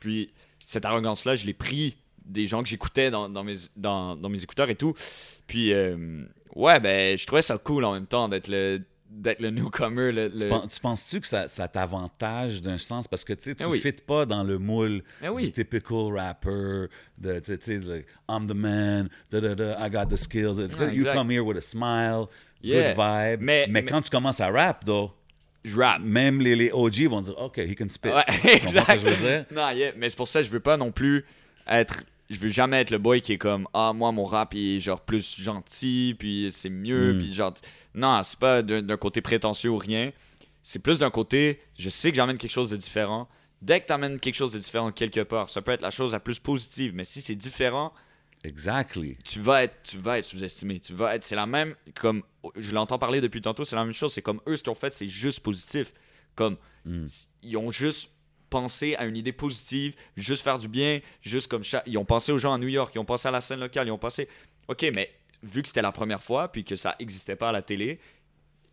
[0.00, 0.32] Puis
[0.64, 4.42] cette arrogance-là, je l'ai pris des gens que j'écoutais dans, dans mes, dans, dans mes
[4.42, 4.94] écouteurs et tout.
[5.46, 6.24] Puis, euh,
[6.56, 8.78] ouais, ben, je trouvais ça cool en même temps d'être le,
[9.10, 10.10] d'être le newcomer.
[10.10, 13.06] Le, Tu, le- pen- tu penses-tu que ça, ça t'avantage d'un sens?
[13.08, 13.78] Parce que tu ne oui.
[13.78, 15.44] fites pas dans le moule Ah oui.
[15.44, 16.86] du typical rapper,
[17.18, 20.58] de, tu sais, like, I'm the man, da, da, da, I got the skills.
[20.58, 22.30] Ah, you come here with a smile,
[22.64, 22.94] Yeah.
[22.94, 23.40] good vibe.
[23.42, 25.12] Mais- mais- quand tu commences à rap, though,
[25.64, 26.00] je rap.
[26.02, 28.08] même les, les OG vont dire, OK, he can spit.
[28.08, 28.86] Ouais, Tu ce exact.
[28.94, 29.44] que je veux dire?
[29.52, 31.24] Non, yeah, mais c'est pour ça que je veux pas non plus
[31.68, 32.02] être.
[32.30, 34.80] Je veux jamais être le boy qui est comme Ah, moi, mon rap il est
[34.80, 37.18] genre plus gentil, puis c'est mieux, Mm.
[37.18, 37.54] puis genre.
[37.94, 40.10] Non, c'est pas d'un côté prétentieux ou rien.
[40.62, 43.28] C'est plus d'un côté, je sais que j'amène quelque chose de différent.
[43.60, 46.20] Dès que t'amènes quelque chose de différent quelque part, ça peut être la chose la
[46.20, 47.92] plus positive, mais si c'est différent,
[48.44, 49.16] Exactly.
[49.24, 52.22] tu vas être tu vas être sous-estimé tu vas être c'est la même comme
[52.56, 54.74] je l'entends parler depuis tantôt c'est la même chose c'est comme eux ce qu'ils ont
[54.74, 55.92] fait c'est juste positif
[56.34, 57.06] comme Mm.
[57.42, 58.10] ils ont juste
[58.50, 62.38] pensé à une idée positive juste faire du bien juste comme ils ont pensé aux
[62.38, 64.28] gens à New York ils ont pensé à la scène locale ils ont pensé
[64.68, 65.10] ok mais
[65.42, 67.98] vu que c'était la première fois puis que ça existait pas à la télé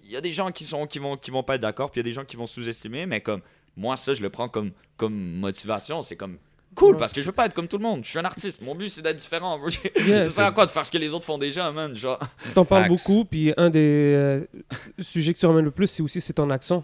[0.04, 2.02] il y a des gens qui sont qui vont qui vont pas être d'accord puis
[2.02, 3.42] il y a des gens qui vont sous-estimer mais comme
[3.78, 6.38] moi ça je le prends comme comme motivation c'est comme
[6.76, 8.04] cool parce que je veux pas être comme tout le monde.
[8.04, 8.62] Je suis un artiste.
[8.62, 9.60] Mon but c'est d'être différent.
[10.02, 10.24] Yeah.
[10.26, 12.20] ça sert à quoi de faire ce que les autres font déjà man genre?
[12.56, 14.46] T'en parles beaucoup, puis un des euh,
[15.00, 16.84] sujets que tu ramènes le plus, c'est aussi c'est ton accent.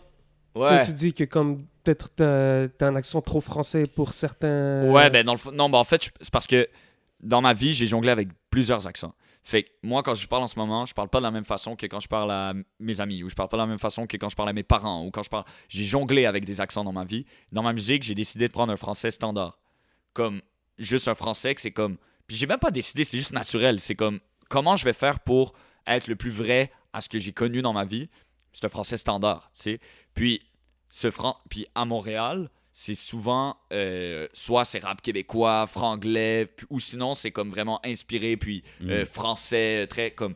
[0.54, 0.86] Toi, ouais.
[0.86, 4.90] tu dis que comme peut-être t'as un accent trop français pour certains.
[4.90, 6.68] ouais ben dans le non ben en fait c'est parce que
[7.22, 9.14] dans ma vie j'ai jonglé avec plusieurs accents.
[9.44, 11.46] Fait que moi quand je parle en ce moment je parle pas de la même
[11.46, 13.80] façon que quand je parle à mes amis ou je parle pas de la même
[13.80, 16.46] façon que quand je parle à mes parents ou quand je parle j'ai jonglé avec
[16.46, 17.26] des accents dans ma vie.
[17.52, 19.58] Dans ma musique j'ai décidé de prendre un français standard
[20.18, 20.42] comme
[20.80, 23.80] juste un français que c'est comme puis j'ai même pas décidé c'est juste naturel.
[23.80, 25.54] C'est comme comment je vais faire pour
[25.86, 28.10] être le plus vrai à ce que j'ai connu dans ma vie?
[28.52, 29.80] C'est un français standard tu sais.
[30.16, 30.42] Puis
[30.90, 36.80] ce fran puis à Montréal c'est souvent euh, soit c'est rap québécois franglais puis- ou
[36.80, 40.36] sinon c'est comme vraiment inspiré puis euh, français très comme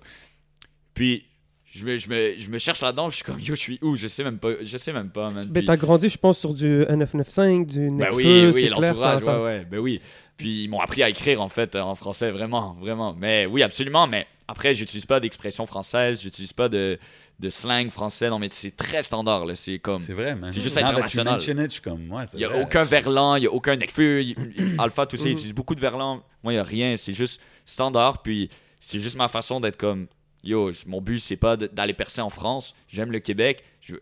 [0.94, 1.26] puis
[1.74, 3.96] je me, je me, je me cherche là-dedans je suis comme yo je suis où?
[3.96, 6.38] Je sais même pas je sais même pas man Ben, Puis- t'as grandi, je pense,
[6.40, 9.80] sur du N995, du ben Necfeu, oui, oui, c'est clair, ça, l'entourage, ouais, ouais, ben
[9.80, 10.02] oui.
[10.38, 13.14] Puis ils m'ont appris à écrire en fait euh, en français, vraiment, vraiment.
[13.18, 14.08] Mais oui, absolument.
[14.08, 16.98] Mais après, j'utilise pas d'expression française, j'utilise pas de,
[17.40, 18.28] de slang français.
[18.30, 19.54] Non, mais c'est très standard là.
[19.56, 20.36] C'est comme, C'est vrai.
[20.48, 21.40] C'est juste international.
[21.66, 22.64] it, comme, ouais, il y a vrai.
[22.64, 24.24] aucun verlan, il y a aucun necfeu,
[24.80, 25.30] Alpha, tout ça, Mhm.
[25.30, 26.24] ils utilisent beaucoup de verlan.
[26.44, 26.98] Moi, il y a rien.
[26.98, 28.24] C'est juste standard.
[28.24, 28.50] Puis
[28.80, 30.08] c'est juste ma façon d'être comme,
[30.44, 32.76] yo, mon but c'est pas d'aller percer en France.
[32.88, 33.64] J'aime le Québec.
[33.82, 33.96] Je,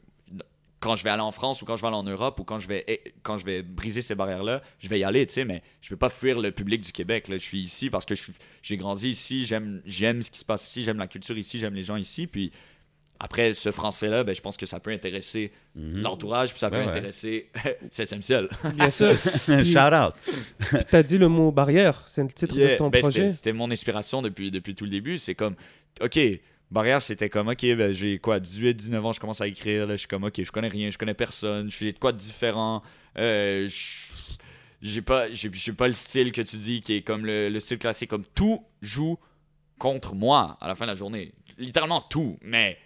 [0.82, 2.62] quand je vais aller en France ou quand je vais aller en Europe ou quand
[2.62, 5.44] je vais quand je vais briser ces barrières là je vais y aller tu sais
[5.44, 8.14] mais je veux pas fuir le public du Québec là je suis ici parce que
[8.62, 11.74] j'ai grandi ici j'aime j'aime ce qui se passe ici j'aime la culture ici j'aime
[11.74, 12.54] les gens ici puis
[13.20, 16.78] après ce français là ben je pense que ça peut intéresser l'entourage puis ça peut
[16.78, 16.90] Ouais, ouais.
[16.92, 17.50] intéresser
[17.92, 19.14] 7 ciel Bien sûr.
[19.66, 20.14] Shout out.
[20.90, 23.24] T'as dit le mot barrière, c'est le titre Yeah, de ton ben, projet.
[23.24, 25.18] c'était- C'était mon inspiration depuis, depuis tout le début.
[25.18, 25.56] C'est comme,
[26.02, 26.20] OK,
[26.72, 29.88] Barrière, c'était comme, OK, ben, j'ai quoi, 18, 19 ans, je commence à écrire.
[29.88, 32.12] Là, je suis comme, OK, je connais rien, je connais personne, je fais de quoi
[32.12, 32.84] de différent.
[33.18, 33.68] Euh,
[34.82, 35.28] j'ai pas,
[35.78, 38.10] pas le style que tu dis qui est comme le, le style classique.
[38.10, 39.18] Comme tout joue
[39.80, 41.34] contre moi à la fin de la journée.
[41.58, 42.78] Littéralement tout, mais.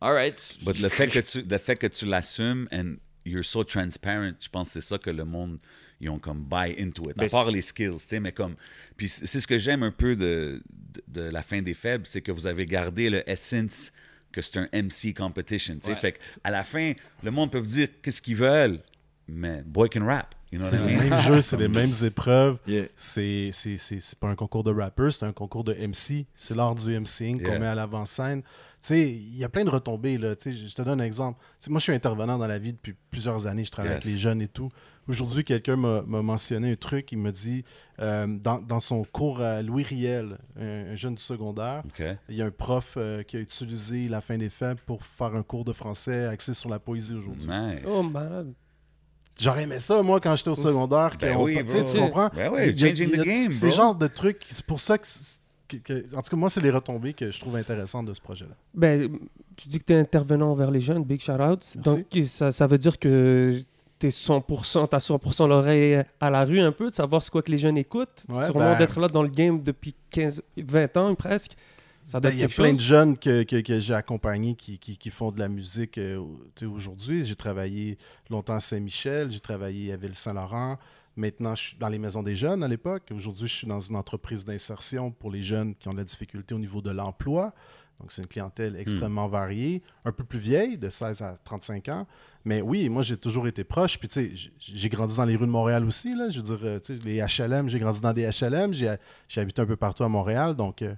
[0.00, 0.58] Alright.
[0.62, 4.48] But le fait que tu, le fait que tu l'assumes and you're so transparent, je
[4.48, 5.58] pense que c'est ça que le monde,
[6.00, 7.18] ils ont comme buy into it.
[7.18, 8.54] À Ben, part les skills, tu sais, mais comme.
[8.96, 10.62] Puis c'est ce que j'aime un peu de,
[11.06, 13.92] de, de la fin des faibles, c'est que vous avez gardé le essence
[14.32, 15.88] que c'est un MC competition, tu sais.
[15.90, 15.96] Ouais.
[15.96, 16.92] Fait à la fin,
[17.22, 18.80] le monde peut dire qu'est-ce qu'ils veulent,
[19.28, 20.34] mais boy can rap.
[20.52, 21.10] You know C'est what I le mean?
[21.10, 22.58] même jeu, c'est les mêmes épreuves.
[22.66, 22.86] Yeah.
[22.96, 26.26] C'est c'est- c'est- c'est pas un concours de rappers, c'est un concours de MC.
[26.34, 27.58] C'est l'art du MCing qu'on Yeah.
[27.60, 28.42] met à l'avant-scène.
[28.42, 28.48] Tu
[28.88, 30.16] sais, il y a plein de retombées.
[30.18, 30.34] Là.
[30.34, 31.38] Tu sais, je te donne un exemple.
[31.68, 33.64] Moi, je suis intervenant dans la vie depuis plusieurs années.
[33.64, 33.96] Je travaille Yes.
[34.02, 34.70] avec les jeunes et tout.
[35.06, 37.12] Aujourd'hui, quelqu'un m'a m'a mentionné un truc.
[37.12, 37.62] Il m'a dit,
[38.00, 41.82] euh, dans, dans son cours à Louis Riel, un, un jeune du secondaire,
[42.28, 45.34] il y a un prof euh, qui a utilisé la fin des faibles pour faire
[45.34, 47.46] un cours de français axé sur la poésie aujourd'hui.
[47.48, 47.80] Nice.
[47.86, 48.52] Oh, malade.
[49.38, 51.16] J'aurais aimé ça, moi, quand j'étais au secondaire.
[51.20, 52.30] Ben oui, tu tu comprends?
[52.34, 53.76] Ben oui, changing the game, Ces bro.
[53.76, 56.60] genres de trucs, c'est pour ça que, c'est- que- que- En tout cas, moi, c'est
[56.60, 58.54] les retombées que je trouve intéressantes de ce projet-là.
[58.74, 59.08] Ben,
[59.56, 61.40] tu dis que tu es intervenant vers les jeunes, big shout out.
[61.40, 61.78] Merci.
[61.78, 63.62] Donc, ça, ça veut dire que
[63.98, 67.50] t'es 100%, t'as 100% l'oreille à la rue un peu, de savoir ce quoi que
[67.50, 68.08] les jeunes écoutent.
[68.30, 71.52] Ouais, Sûrement ben- d'être là dans le game depuis 15, 20 ans presque.
[72.10, 74.54] Ça doit Ben, être Il y a plein de jeunes que, que- que j'ai accompagnés
[74.54, 76.20] qui, qui- qui font de la musique euh,
[76.56, 77.24] tu sais, aujourd'hui.
[77.24, 77.98] J'ai travaillé
[78.28, 80.76] longtemps à Saint-Michel, j'ai travaillé à Ville-Saint-Laurent.
[81.16, 83.02] Maintenant, je suis dans les maisons des jeunes à l'époque.
[83.14, 86.54] Aujourd'hui, je suis dans une entreprise d'insertion pour les jeunes qui ont de la difficulté
[86.54, 87.52] au niveau de l'emploi.
[88.00, 92.06] Donc, c'est une clientèle extrêmement variée, un peu plus vieille, de 16 à 35 ans.
[92.46, 93.98] Mais oui, moi, j'ai toujours été proche.
[93.98, 96.14] Puis, tu sais, j'ai grandi dans les rues de Montréal aussi.
[96.16, 96.30] Là.
[96.30, 98.72] Je veux dire, euh, tu sais, les HLM, j'ai grandi dans des HLM.
[98.72, 98.94] J'ai
[99.28, 100.54] j'ai habité un peu partout à Montréal.
[100.56, 100.94] Donc, euh,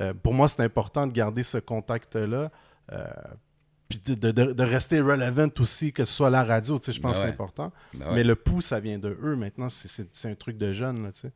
[0.00, 2.50] euh, pour moi, c'est important de garder ce contact-là.
[2.92, 3.04] euh,
[3.88, 7.00] puis de, de- rester relevant aussi, que ce soit à la radio, tu sais, je
[7.00, 7.72] pense Ben que c'est important.
[7.94, 8.14] Ben ouais.
[8.16, 9.68] Mais le pouls, ça vient de eux maintenant.
[9.68, 11.32] C'est- un truc de jeune, là, tu sais.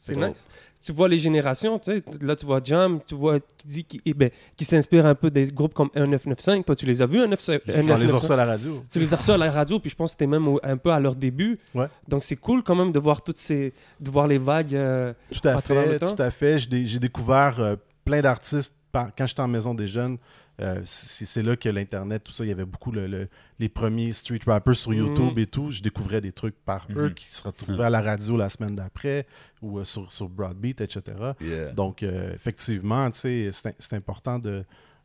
[0.00, 0.46] C'est nice.
[0.82, 4.00] Tu vois les générations, tu sais, là tu vois Jam, tu vois qui dit qui,
[4.04, 6.64] eh ben, qui s'inspire un peu des groupes comme 1995.
[6.64, 7.94] Toi, tu les as vus, 1995?
[7.94, 8.84] On les a reçus à la radio.
[8.90, 10.76] Tu les as reçus à la radio, puis je pense que c'était même au- un
[10.78, 11.60] peu à leur début.
[11.74, 11.86] Ouais.
[12.08, 14.74] Donc c'est cool quand même de voir toutes ces, de voir les vagues.
[14.74, 16.14] euh, Tout à à travers le fait, temps.
[16.16, 16.58] tout à fait.
[16.58, 20.18] J'ai découvert euh, plein d'artistes quand j'étais en maison des jeunes.
[20.60, 23.28] euh, c'est là que l'Internet, tout ça, il y avait beaucoup le- le-
[23.58, 25.38] les premiers street rappers sur YouTube Mhm.
[25.38, 25.70] et tout.
[25.70, 29.26] Je découvrais des trucs par eux qui se retrouvaient à la radio la semaine d'après
[29.62, 31.02] ou euh, sur, sur Broadbeat, etc.
[31.40, 31.72] Yeah.
[31.72, 33.50] Donc, euh, effectivement, c'est
[33.92, 34.62] important de,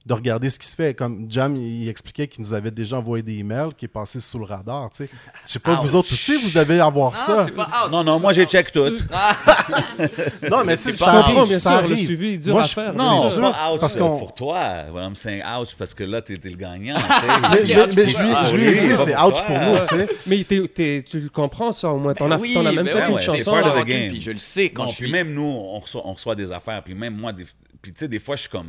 [0.08, 0.94] de regarder ce qui se fait.
[0.94, 4.40] Comme Jam, il, expliquait qu'il nous avait déjà envoyé des emails qui est passé sous
[4.40, 5.10] le radar, tu sais.
[5.46, 7.46] Je sais pas, vous autres aussi, vous devez avoir Ah, ça.
[7.46, 7.70] c'est pas.
[7.92, 8.80] Non, non, moi j'ai check tout.
[10.50, 12.06] Non, mais tu sais, C'est ça pas- arrive, bien ça sûr, le arrive.
[12.06, 12.94] suivi est dur Moi, à je- faire.
[12.94, 14.60] Non, C'est c'est sûr, pas out parce qu'on- pour toi.
[14.96, 16.96] I'm saying out parce que là, t'es t'es le gagnant.
[17.54, 20.08] Mais, je lui, ai dit, c'est out pour nous, tu sais.
[20.28, 20.44] Mais
[21.04, 22.14] tu le comprends ça au moins.
[22.14, 23.52] T'en as, oui, t'en as même fait une c'est chanson.
[23.52, 24.10] part of ça, the game.
[24.12, 25.12] Puis je le sais quand je puis suis.
[25.12, 26.82] même nous, on reçoit, on reçoit des affaires.
[26.84, 27.34] Puis même moi,
[27.82, 28.68] puis tu sais, des fois, je suis comme,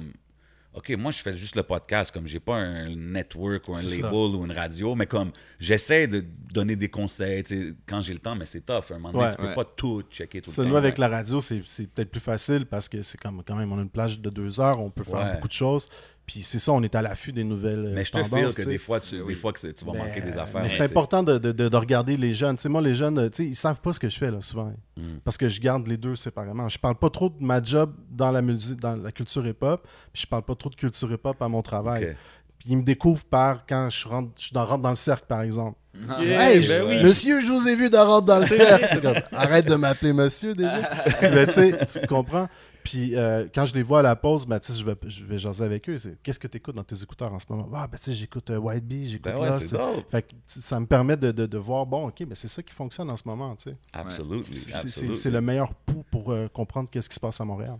[0.78, 2.12] OK, moi, je fais juste le podcast.
[2.12, 4.12] Comme j'ai pas un network ou un label ça.
[4.14, 7.42] ou une radio, mais comme j'essaie de donner des conseils
[7.86, 8.84] quand j'ai le temps, mais c'est tough.
[8.90, 9.30] À un moment donné, Ouais.
[9.32, 9.54] tu peux Ouais.
[9.54, 10.70] pas tout checker tout Ça, le temps.
[10.72, 13.72] nous, avec la radio, c'est c'est peut-être plus facile parce que c'est comme quand même,
[13.72, 15.32] on a une plage de deux heures, on peut faire Ouais.
[15.34, 15.88] beaucoup de choses.
[16.28, 18.62] Puis c'est ça, on est à l'affût des nouvelles euh, Mais je te feel que
[18.62, 20.60] des fois, tu, des fois que tu vas Mais, manquer des euh, affaires.
[20.62, 22.56] Mais c'est important de, de- de- de regarder les jeunes.
[22.56, 24.42] Tu sais, moi, les jeunes, tu sais, ils savent pas ce que je fais là,
[24.42, 24.70] souvent.
[24.98, 25.02] Mm.
[25.24, 26.68] Parce que je garde les deux séparément.
[26.68, 29.86] Je parle pas trop de ma job dans la musique, dans la culture hip-hop.
[30.12, 32.14] Puis je parle pas trop de culture hip-hop à mon travail.
[32.58, 35.40] Puis ils me découvrent par quand je rentre, je dans- rentre dans le cercle, par
[35.40, 35.78] exemple.
[36.20, 37.02] Yeah, Hey, ben je- oui.
[37.04, 39.00] monsieur, je vous ai vu dans rentre dans le cercle.
[39.32, 40.90] Arrête de m'appeler monsieur déjà.
[41.22, 42.48] Mais tu sais, tu te comprends.
[42.90, 45.62] Puis euh, quand je les vois à la pause, ben, je vais, je vais jaser
[45.64, 45.96] avec eux.
[46.22, 47.68] Qu'est-ce que tu écoutes dans tes écouteurs en ce moment?
[47.74, 49.76] Ah, ben tu sais, j'écoute euh, White Bee, j'écoute Ben ouais, Lost.
[50.10, 52.72] Fait que ça me permet de, de- de voir, bon, ok, mais c'est ça qui
[52.72, 53.54] fonctionne en ce moment.
[53.56, 53.76] tu sais.
[53.92, 54.54] Absolutely.
[54.54, 55.18] C'est, c'est- absolutely.
[55.18, 57.76] c'est le meilleur pouls pour euh, comprendre qu'est-ce qui se passe à Montréal.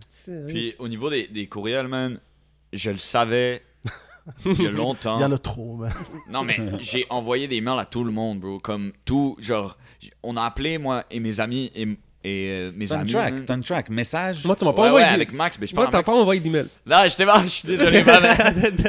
[0.47, 2.19] Puis au niveau des, des courriels, man,
[2.71, 3.63] je le savais
[4.45, 5.17] il y a longtemps.
[5.17, 5.91] Il y en a trop, man.
[6.29, 8.59] Non, mais j'ai envoyé des mails à tout le monde, bro.
[8.59, 9.75] Comme tout, genre,
[10.21, 11.87] on a appelé, moi et mes amis, et,
[12.23, 13.11] et euh, mes T'as amis.
[13.11, 13.89] track, t'as une track.
[13.89, 14.43] Message.
[14.45, 15.07] Moi, tu m'as pas Ouais, ouais, envoyé.
[15.07, 16.65] des- avec Max, mais je Moi, parle à t'as pas envoyé d'email.
[16.85, 18.21] Là, j'étais mal, je suis désolé, man.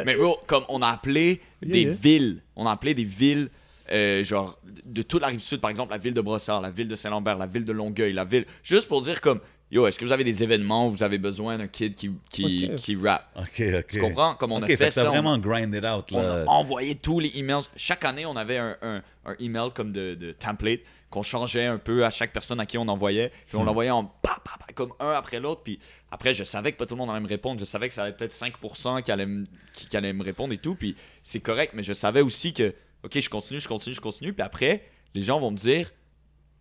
[0.04, 1.92] Mais bro, comme on a appelé Yeah, des yeah.
[1.92, 3.48] villes, on a appelé des villes,
[3.92, 6.88] euh, genre, de toute la rive sud, par exemple, la ville de Brossard, la ville
[6.88, 8.46] de Saint-Lambert, la ville de Longueuil, la ville.
[8.62, 11.56] Juste pour dire, comme, yo, est-ce que vous avez des événements où vous avez besoin
[11.58, 12.76] d'un kid qui, qui, Ok.
[12.76, 13.86] qui rappe OK, OK.
[13.88, 14.34] Tu comprends?
[14.34, 15.06] Comme on a fait fait ça.
[15.06, 16.42] on- vraiment grind it out, on là.
[16.46, 17.62] a envoyé tous les emails.
[17.76, 20.80] Chaque année, on avait un, un, un email comme de, de template
[21.10, 23.30] qu'on changeait un peu à chaque personne à qui on envoyait.
[23.48, 23.62] Puis Hmm.
[23.62, 25.62] on l'envoyait en pa, pa, pa, comme un après l'autre.
[25.64, 25.80] Puis
[26.10, 27.58] après, je savais que pas tout le monde allait me répondre.
[27.58, 29.44] Je savais que ça allait peut-être 5% qui allait, me,
[29.74, 30.76] qui, qui allait me répondre et tout.
[30.76, 34.32] Puis c'est correct, mais je savais aussi que, OK, je continue, je continue, je continue.
[34.32, 34.84] Puis après,
[35.14, 35.90] les gens vont me dire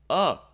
[0.09, 0.51] Ah,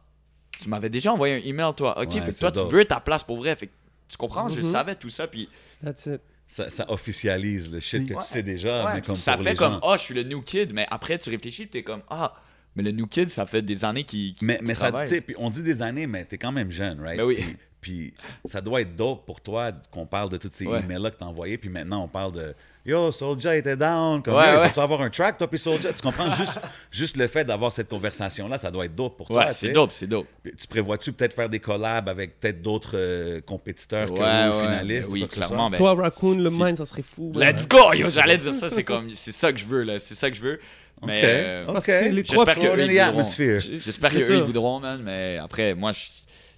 [0.60, 1.98] tu m'avais déjà envoyé un email, toi.
[2.02, 3.56] OK, Ouais, fait que toi, tu veux ta place pour vrai.
[3.56, 3.74] Fait que
[4.10, 4.48] tu comprends?
[4.50, 4.72] Je Mhm.
[4.72, 5.28] savais tout ça.
[5.28, 5.50] Puis
[5.84, 6.22] That's it.
[6.48, 8.24] Ça, ça officialise le shit C'est- que Ouais.
[8.24, 10.22] tu sais déjà, Ouais, mais comme ça pour fait les comme ah je suis le
[10.22, 12.36] new kid mais après tu réfléchis et t'es comme ah
[12.76, 15.08] mais le new kid ça fait des années qu'il qu'il- Mais, qu'il mais ça, travaille.
[15.08, 17.18] tu sais, puis on dit des années, mais t'es quand même jeune, right?
[17.18, 17.38] Ben oui.
[17.82, 18.16] Puis,
[18.46, 20.80] ça doit être dope pour toi qu'on parle de tous ces Ouais.
[20.80, 24.56] emails-là que t'as envoyés, puis maintenant on parle de Yo, Soulja était down, comme Ouais,
[24.58, 24.80] ouais.
[24.80, 25.94] avoir un track, toi, puis Soulja?
[25.94, 26.34] Tu comprends?
[26.36, 26.60] juste,
[26.92, 29.46] juste le fait d'avoir cette conversation-là, ça doit être dope pour toi.
[29.46, 32.94] ouais c'est dope c'est dope Puis Tu prévois-tu peut-être faire des collabs avec peut-être d'autres
[32.96, 35.10] euh, compétiteurs Ouais, que ouais, eux, finalistes?
[35.10, 37.34] ben ou oui que ce clairement ben, Toi, Raccoon, le mine, ça serait fou.
[37.36, 40.16] let's go yo j'allais dire ça c'est comme c'est ça que je veux là c'est
[40.16, 40.60] ça que je veux
[41.06, 41.74] mais Ok, euh, ok.
[41.74, 43.08] Parce que c'est les trois j'espère que eux, ils voudront.
[43.10, 43.60] atmosphere.
[43.62, 46.00] j'espère que eux ils voudront man mais après moi je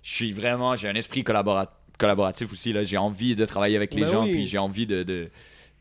[0.04, 3.94] je suis vraiment j'ai un esprit collabora- collaboratif aussi là j'ai envie de travailler avec
[3.94, 4.32] les Ben gens oui.
[4.34, 5.30] puis j'ai envie de de,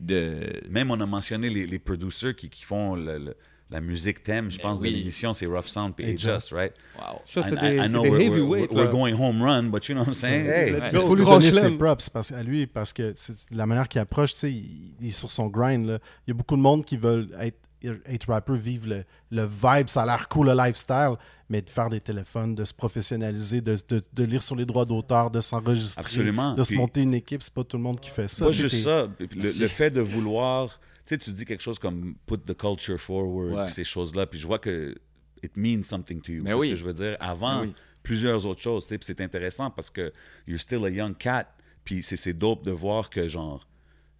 [0.00, 3.36] de- Même on a mentionné les, les producers qui, qui font le- le-
[3.68, 4.92] la musique thème, je Ben pense, oui.
[4.92, 6.72] de l'émission, c'est Rough Sound et Et Just, right?
[6.96, 10.02] wow Ça, c'est I- des, I c'est know we're, going home run, but you know
[10.04, 10.46] what I'm saying?
[10.46, 13.88] Hey, Il faut lui donner ses props parce, à lui parce que c'est la manière
[13.88, 15.84] qu'il approche, tu sais, il, il est sur son grind.
[15.84, 15.98] là.
[16.26, 19.88] Il y a beaucoup de monde qui veulent être être rapper, vivre le, le vibe,
[19.88, 21.14] ça a l'air cool, le lifestyle,
[21.48, 24.84] mais de faire des téléphones, de se professionnaliser, de, de- de lire sur les droits
[24.84, 26.54] d'auteur, de s'enregistrer, Absolument.
[26.54, 28.46] de se Puis- monter une équipe, c'est pas tout le monde qui fait ça.
[28.46, 29.08] Pas juste ça.
[29.20, 29.26] Le,
[29.60, 30.80] le fait de vouloir.
[31.04, 33.68] Tu sais, tu dis quelque chose comme put the culture forward, Ouais.
[33.68, 34.26] ces choses-là.
[34.26, 34.94] Puis je vois que
[35.42, 36.42] it means something to you.
[36.42, 36.70] Mais C'est ce oui.
[36.70, 37.16] que je veux dire?
[37.20, 37.72] Avant, oui.
[38.02, 38.84] plusieurs autres choses.
[38.84, 40.12] tu sais, Puis c'est intéressant parce que
[40.48, 41.46] you're still a young cat.
[41.84, 43.68] Puis c'est c'est dope de voir que, genre,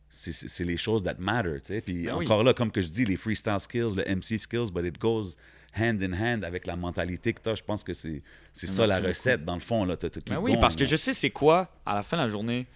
[0.09, 1.59] c'est- les choses that matter.
[1.81, 2.25] Puis Ben oui.
[2.27, 5.37] encore là, comme que je dis, les freestyle skills, le MC skills, but it goes
[5.79, 7.55] hand in hand avec la mentalité que tu as.
[7.57, 8.23] Je pense que c'est
[8.55, 9.85] ça la recette, dans le fond.
[9.85, 9.97] Là.
[10.27, 12.67] Ben oui, parce que je sais c'est quoi, à la fin de la journée,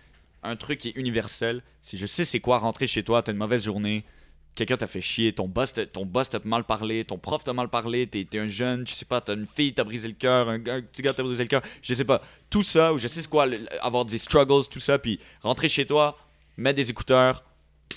[0.42, 1.62] un truc qui est universel.
[1.82, 4.04] C'est je sais c'est quoi rentrer chez toi, t'as une mauvaise journée,
[4.54, 7.52] quelqu'un t'a fait chier, ton boss t'a- ton boss t'a mal parlé, ton prof t'a
[7.54, 10.48] mal parlé, t'es un jeune, je sais pas, t'as une fille t'a brisé le cœur,
[10.50, 12.20] un, petit gars t'a brisé le cœur, je sais pas.
[12.50, 15.68] Tout ça, ou je sais c'est quoi, le- avoir des struggles, tout ça, puis rentrer
[15.70, 16.18] chez toi,
[16.60, 17.44] mettre des écouteurs,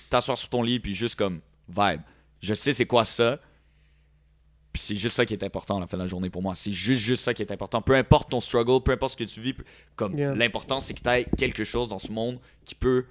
[0.10, 2.02] t'asseoir sur ton lit, puis juste comme vibe.
[2.41, 3.40] Je sais c'est quoi ça.
[4.72, 6.56] Puis c'est juste ça qui est important à la fin de la journée pour moi.
[6.56, 7.81] C'est juste, juste ça qui est important.
[7.81, 9.53] Peu importe ton struggle, peu importe ce que tu vis,
[9.95, 10.34] comme Yeah.
[10.34, 13.06] l'important c'est que tu aies quelque chose dans ce monde qui peut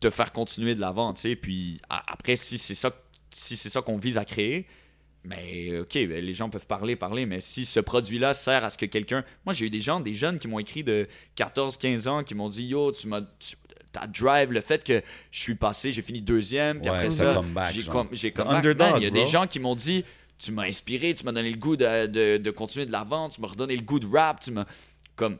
[0.00, 1.36] te faire continuer de l'avant, tu sais.
[1.36, 2.90] Puis après, si c'est ça,
[3.30, 4.66] si c'est ça qu'on vise à créer,
[5.24, 8.76] mais ok, ben, les gens peuvent parler, parler, mais si ce produit-là sert à ce
[8.76, 9.24] que quelqu'un.
[9.46, 11.06] Moi, j'ai eu des gens, des jeunes qui m'ont écrit de
[11.36, 13.20] 14, 15 ans, qui m'ont dit Yo, tu m'as.
[13.38, 13.56] tu-
[13.92, 17.34] Ta drive, le fait que je suis passé, j'ai fini deuxième, puis Ouais, après ça,
[18.14, 18.62] j'ai comme Man,
[18.96, 20.04] Il y a des gens qui m'ont dit
[20.38, 23.40] Tu m'as inspiré, tu m'as donné le goût de, de, de continuer de l'avant, tu
[23.40, 24.64] m'as redonné le goût de rap, tu m'as.
[25.14, 25.36] Comme.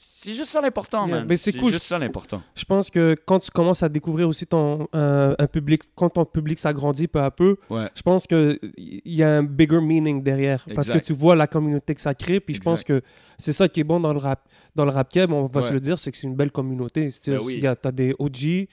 [0.00, 1.26] C'est juste ça l'important, Yeah, man.
[1.28, 1.72] mais c'est cool.
[1.72, 2.40] juste ça l'important.
[2.54, 6.24] Je pense que quand tu commences à découvrir aussi ton euh, un public, quand ton
[6.24, 7.88] public s'agrandit peu à peu, Ouais.
[7.96, 11.48] je pense que il y a un bigger meaning derrière parce que tu vois la
[11.48, 12.38] communauté que ça crée.
[12.38, 13.00] Puis je pense que
[13.38, 15.80] c'est ça qui est bon dans le rap, dans le rap on va se le
[15.80, 17.10] dire, c'est que c'est une belle communauté.
[17.10, 17.54] C'est-à-dire, Ben oui.
[17.58, 18.68] il y a- t'as des OG,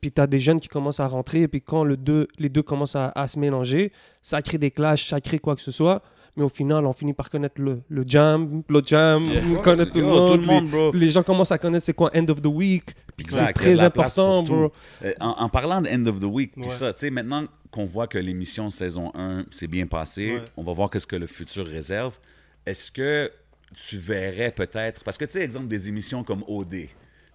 [0.00, 2.62] puis t'as des jeunes qui commencent à rentrer, et puis quand le deux, les deux
[2.62, 6.02] commencent à, à se mélanger, ça crée des clashs, ça crée quoi que ce soit.
[6.36, 9.42] Mais au final, on finit par connaître le, le jam, le jam, Yeah.
[9.58, 10.92] on connaît tout, Yo, le monde, tout le monde, bro.
[10.92, 12.90] Les, les gens commencent à connaître c'est quoi End of the Week.
[13.28, 14.70] C'est très important, bro.
[15.02, 16.70] Euh, en, en parlant de End of the Week, puis Ouais.
[16.70, 20.44] ça, tu sais, maintenant qu'on voit que l'émission saison 1 s'est bien passée, Ouais.
[20.58, 22.18] on va voir qu'est-ce que le futur réserve.
[22.66, 23.30] Est-ce que
[23.74, 26.88] tu verrais peut-être, parce que tu sais, exemple des émissions comme OD,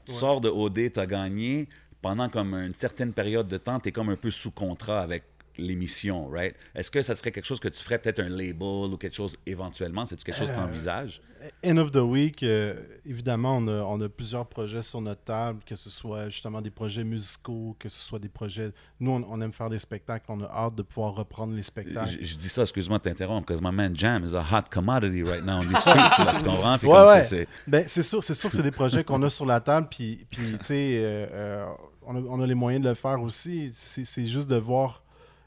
[0.06, 1.68] tu sors de OD, tu as gagné,
[2.02, 5.24] pendant comme une certaine période de temps, tu es comme un peu sous contrat avec
[5.62, 6.56] l'émission, right?
[6.76, 9.38] Est-ce que ça serait quelque chose que tu ferais peut-être un label ou quelque chose
[9.46, 10.06] éventuellement?
[10.06, 11.22] C'est-tu quelque chose que tu envisages?
[11.66, 12.76] End of the Week, euh,
[13.06, 16.70] évidemment, on a, on a plusieurs projets sur notre table, que ce soit justement des
[16.70, 18.72] projets musicaux, que ce soit des projets.
[19.00, 22.12] Nous, on, on aime faire des spectacles, on a hâte de pouvoir reprendre les spectacles.
[22.22, 24.66] Je, je dis ça, excuse-moi de t'interrompre, parce que my man Jam is a hot
[24.72, 26.78] commodity right now on the streets, là, tu comprends?
[26.78, 27.24] Puis Ouais, comme ouais.
[27.24, 29.60] c'est- c'est- Ben, c'est sûr, c'est sûr que c'est des projets qu'on a sur la
[29.60, 31.66] table, puis, puis tu sais, euh, euh,
[32.04, 33.72] on, a, on a les moyens de le faire aussi.
[33.74, 35.04] C'est juste de voir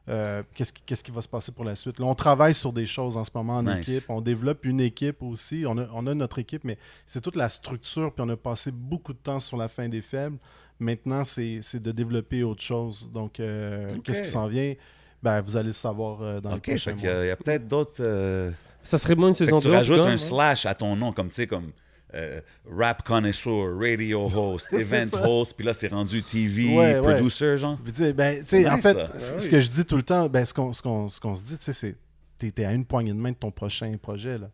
[0.09, 1.99] euh, qu'est-ce qui, qu'est-ce qui va se passer pour la suite?
[1.99, 3.89] Là, on travaille sur des choses en ce moment en Nice.
[3.89, 4.05] équipe.
[4.11, 5.65] On développe une équipe aussi.
[5.67, 6.77] On a, on a notre équipe, mais
[7.07, 10.03] c'est toute la structure, puis on a passé beaucoup de temps sur la fin des
[10.03, 10.37] faibles.
[10.79, 13.11] Maintenant, c'est c'est de développer autre chose.
[13.13, 14.75] Donc, euh, qu'est-ce qui s'en vient?
[15.23, 17.01] Ben, vous allez le savoir euh, dans OK, les prochains mois.
[17.23, 17.93] il y a peut-être d'autres...
[18.01, 18.51] euh,
[18.83, 19.75] Ça serait bon une saison que tu 2.
[19.75, 20.17] rajoutes un hein?
[20.19, 21.71] slash à ton nom, comme tu sais, comme
[22.15, 27.17] euh, rap connoisseur, radio host, event host, puis là, c'est rendu TV, Ouais, ouais.
[27.17, 27.77] producer, genre.
[27.83, 29.49] Puis, tu ben, tu en fait, ce oui.
[29.51, 31.97] que je dis tout le temps, ben, ce qu'on ce qu'on se dit, tu c'est
[32.39, 34.39] t'es t'es à une poignée de main de ton prochain projet.
[34.39, 34.51] Là.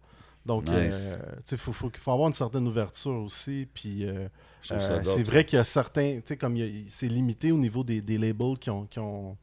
[0.46, 1.12] Donc, Nice.
[1.12, 3.68] euh, tu sais, faut, faut, faut avoir une certaine ouverture aussi.
[3.74, 4.26] Puis, euh,
[4.70, 7.84] euh, c'est vrai qu'il y a certains, tu sais, comme il c'est limité au niveau
[7.84, 9.36] des, des labels qui ont, qui ont,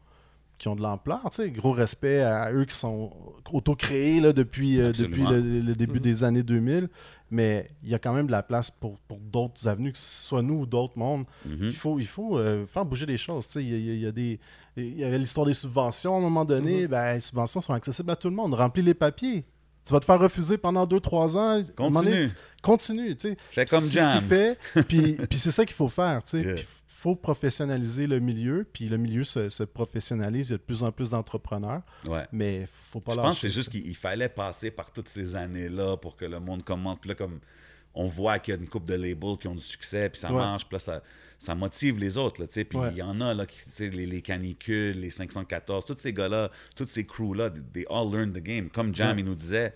[0.58, 1.22] qui ont de l'ampleur.
[1.32, 3.12] Tu sais, gros respect à eux qui sont
[3.52, 6.00] auto-créés là, depuis, euh, depuis le, le début Mhm.
[6.00, 6.90] des années 2000.
[7.30, 10.28] Mais il y a quand même de la place pour, pour d'autres avenues, que ce
[10.28, 11.26] soit nous ou d'autres mondes.
[11.46, 11.58] Mhm.
[11.62, 13.48] Il faut, il faut euh, faire bouger les choses.
[13.48, 13.64] tu sais.
[13.64, 14.40] Il y, a- il y a- il y a des,
[14.78, 16.84] il y avait l'histoire des subventions à un moment donné.
[16.84, 16.88] Mhm.
[16.88, 18.54] ben, les subventions sont accessibles à tout le monde.
[18.54, 19.44] Remplis les papiers.
[19.86, 21.56] Tu vas te faire refuser pendant 2-3 ans.
[21.60, 22.28] donné, Continue.
[22.30, 23.16] tu- Continue.
[23.16, 23.38] tu sais.
[23.52, 24.58] Fais comme C'est ce qu'il fait.
[24.88, 26.22] Puis, puis c'est ça qu'il faut faire.
[26.24, 26.44] tu sais.
[26.44, 26.56] Yeah.
[26.56, 26.66] Puis
[27.08, 28.66] faut professionnaliser le milieu.
[28.72, 30.50] Puis le milieu se, se professionnalise.
[30.50, 31.82] Il y a de plus en plus d'entrepreneurs.
[32.06, 32.26] Ouais.
[32.34, 35.36] Mais faut pas Je pense que c'est juste qu'il il fallait passer par toutes ces
[35.38, 37.00] années-là pour que le monde commente.
[37.00, 37.40] Puis là, comme
[37.94, 40.30] on voit qu'il y a une coupe de labels qui ont du succès, puis ça
[40.30, 40.36] Ouais.
[40.36, 41.02] marche, puis là, ça,
[41.40, 42.42] ça motive les autres.
[42.42, 42.64] Là, tu sais.
[42.66, 42.90] puis Ouais.
[42.92, 43.58] il y en a, là, qui,
[43.90, 48.44] les, les canicules, les 514, tous ces gars-là, tous ces crews-là, they all learn the
[48.44, 48.70] game.
[48.70, 49.74] Comme Jam, il nous disait,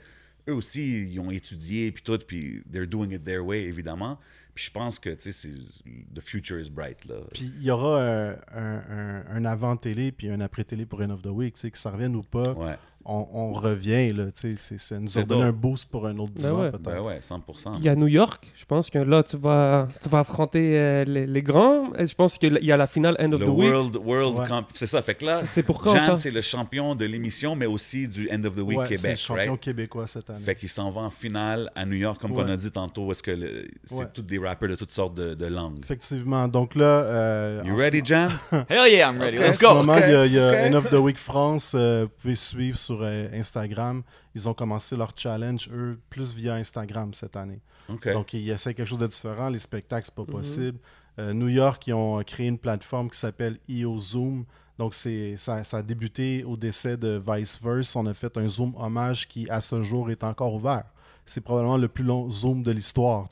[0.49, 4.19] eux aussi, ils ont étudié, puis tout, puis they're doing it their way, évidemment.
[4.53, 7.15] Puis je pense que, tu sais, c'est- the future is bright, là.
[7.33, 11.21] Puis il y aura un, un- un- un avant-télé puis un après-télé pour End of
[11.21, 11.53] the Week.
[11.55, 12.51] tu sais, Que ça revienne ou pas.
[12.53, 12.77] Ouais.
[13.05, 14.13] On, on revient.
[14.13, 16.71] Là, c'est- ça nous a donné un boost pour un autre 10 Ben ans, ouais.
[16.71, 16.83] peut-être.
[16.83, 17.77] Ben ouais, 100%.
[17.79, 21.03] Il y a New York, je pense que là, tu vas, tu vas affronter euh,
[21.05, 21.93] les, les grands.
[21.97, 23.71] Et je pense qu'il y a la finale End of Le the Week.
[23.71, 24.47] World, World Ouais.
[24.47, 25.01] Camp- C'est ça.
[25.01, 26.17] Fait que là, C'est- C'est pour quand Jam, ça?
[26.17, 29.01] c'est le champion de l'émission, mais aussi du End of the Week Ouais, c'est le
[29.01, 29.59] Québec, champion right?
[29.61, 30.39] québécois cette année.
[30.39, 32.43] Fait qu'il s'en va en finale à New York, comme Ouais.
[32.45, 34.05] on a dit tantôt, est-ce que le- c'est Ouais.
[34.13, 35.79] tous des rappers de toutes sortes de, de langues.
[35.83, 36.47] Effectivement.
[36.47, 36.85] Donc là.
[36.85, 38.31] euh, You ready, Jam?
[38.69, 39.37] Hell yeah, I'm ready.
[39.37, 39.73] Let's En ce go.
[39.75, 40.67] moment, il y a, il y a.
[40.69, 41.73] End of the Week France.
[41.75, 44.03] euh, vous pouvez suivre sur euh, Instagram.
[44.35, 47.61] Ils ont commencé leur challenge, eux, plus via Instagram cette année.
[47.89, 48.11] OK.
[48.11, 49.49] Donc, ils essaient quelque chose de différent.
[49.49, 50.27] Les spectacles, c'est pas Mhm.
[50.27, 50.79] possible.
[51.19, 54.45] Euh, New York, ils ont créé une plateforme qui s'appelle EO Zoom.
[54.77, 57.95] Donc, c'est, ça, ça a débuté au décès de Vice Verse.
[57.95, 60.85] On a fait un Zoom hommage qui, à ce jour, est encore ouvert.
[61.33, 63.25] C'est probablement le plus long Zoom de l'histoire.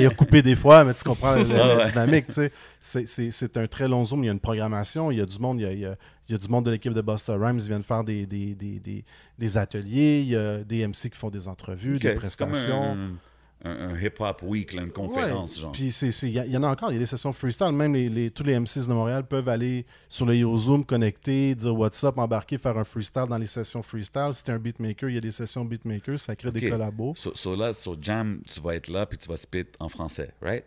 [0.00, 1.86] il a coupé des fois, mais tu comprends la, la Ah ouais.
[1.92, 2.24] dynamique.
[2.80, 4.24] C'est, c'est- c'est un très long Zoom.
[4.24, 5.12] Il y a une programmation.
[5.12, 5.60] Il y a du monde.
[5.60, 5.94] Il y a, il y a-
[6.28, 7.60] il y a du monde de l'équipe de Buster Rhymes.
[7.60, 9.04] Ils viennent faire des, des, des, des-
[9.38, 10.22] des ateliers.
[10.22, 12.96] Il y a des MC qui font des entrevues, des prestations.
[13.64, 15.62] Un, hip-hop week, là, une conférence, Ouais.
[15.62, 15.72] genre.
[15.72, 17.72] Puis il y, y en a encore, il y a des sessions freestyle.
[17.72, 21.54] Même les, les- tous les MCs de Montréal peuvent aller sur le Yo Zoom, connecter,
[21.54, 24.30] dire what's up, embarquer, faire un freestyle dans les sessions freestyle.
[24.32, 27.14] Si t'es un beatmaker, il y a des sessions beatmaker, ça crée des collabos.
[27.16, 30.30] So, so là, sur Jam, tu vas être là, puis tu vas spit en français,
[30.40, 30.64] right?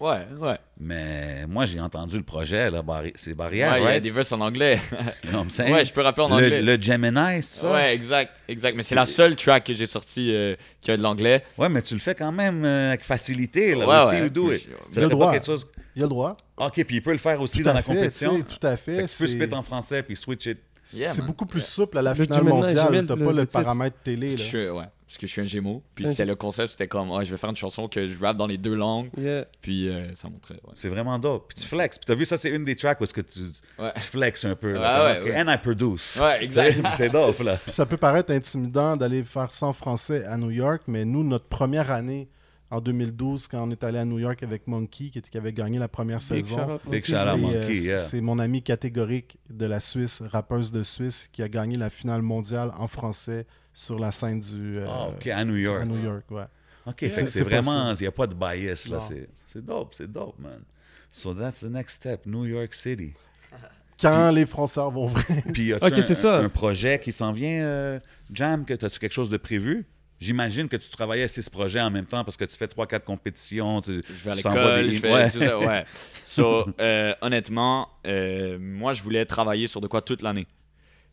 [0.00, 0.56] Ouais, ouais.
[0.78, 4.10] Mais moi, j'ai entendu le projet, là, barri- c'est Ouais, barrière, il y a des
[4.10, 4.80] verses en anglais.
[5.22, 5.74] You know what I'm saying?
[5.74, 6.62] ouais, je peux rapper en le, anglais.
[6.62, 7.72] le Gemini, c'est ça?
[7.72, 8.76] Ouais, exact, exact.
[8.76, 11.44] Mais c'est la seule track que j'ai sortie euh, qui a de l'anglais.
[11.58, 13.86] Ouais, mais tu le fais quand même euh, avec facilité, là.
[14.10, 14.30] Ouais, ouais.
[14.30, 14.60] do it.
[14.60, 15.26] Ça Il a serait le droit.
[15.26, 15.66] pas quelque chose...
[15.94, 16.32] Il y a le droit.
[16.56, 18.40] OK, puis il peut le faire aussi Tout dans la fait, compétition.
[18.40, 18.94] Tout à fait.
[18.96, 20.58] Fait que tu peux spit en français, puis switch it.
[20.94, 23.06] Yeah, c'est beaucoup plus souple à la Le finale Gemini, mondiale.
[23.06, 24.30] T'as pas le, paramètre télé.
[24.30, 24.34] Là.
[24.34, 25.82] que, je suis, ouais, parce que je suis un Gémeaux.
[25.96, 28.36] Puis c'était le concept, c'était comme, ouais, je vais faire une chanson que je rappe
[28.36, 29.10] dans les deux langues.
[29.18, 29.44] Yeah.
[29.60, 30.54] Puis euh, ça montrait.
[30.54, 30.70] Ouais.
[30.74, 31.48] C'est vraiment dope.
[31.52, 31.98] Puis tu flexes.
[31.98, 33.40] Puis t'as vu, ça, c'est une des tracks où est-ce que tu,
[33.76, 33.90] Ouais.
[33.96, 34.74] tu flexes un peu.
[34.74, 35.42] là, Ouais, comme, ouais, OK, ouais.
[35.50, 36.16] And I produce.
[36.20, 36.78] Ouais, exact.
[36.96, 37.56] c'est dope, là.
[37.56, 41.24] Puis ça peut paraître intimidant d'aller faire ça en français à New York, mais nous,
[41.24, 42.28] notre première année
[42.70, 45.52] en 2012, quand on est allé à New York avec Monkey, qui, était- qui avait
[45.52, 48.20] gagné la première Big saison, c'est Monkey, euh, yeah.
[48.20, 52.70] mon ami catégorique de la Suisse, rappeuse de Suisse, qui a gagné la finale mondiale
[52.78, 55.82] en français sur la scène du euh, Ah, OK, à New York.
[55.82, 56.24] à New York.
[56.30, 56.44] Ouais.
[56.86, 57.92] OK, C'est vraiment...
[57.94, 59.00] Il n'y a pas de bias, là.
[59.00, 60.60] C'est c'est dope, c'est dope, man.
[61.10, 63.12] So that's the next step, New York City.
[64.00, 65.42] Quand les Français vont vrai.
[65.52, 66.38] Puis as-tu Ok, un, c'est ça.
[66.38, 68.00] un projet qui s'en vient, euh,
[68.32, 68.64] Jam?
[68.64, 69.86] que As-tu quelque chose de prévu?
[70.20, 72.86] J'imagine que tu travaillais à six projets en même temps parce que tu fais trois,
[72.86, 73.80] quatre compétitions.
[73.82, 75.30] Tu, Je vais à l'école, des- je fais Ouais.
[75.30, 75.84] tout ça, ouais.
[76.24, 80.46] So, euh, honnêtement, euh, moi, je voulais travailler sur de quoi toute l'année.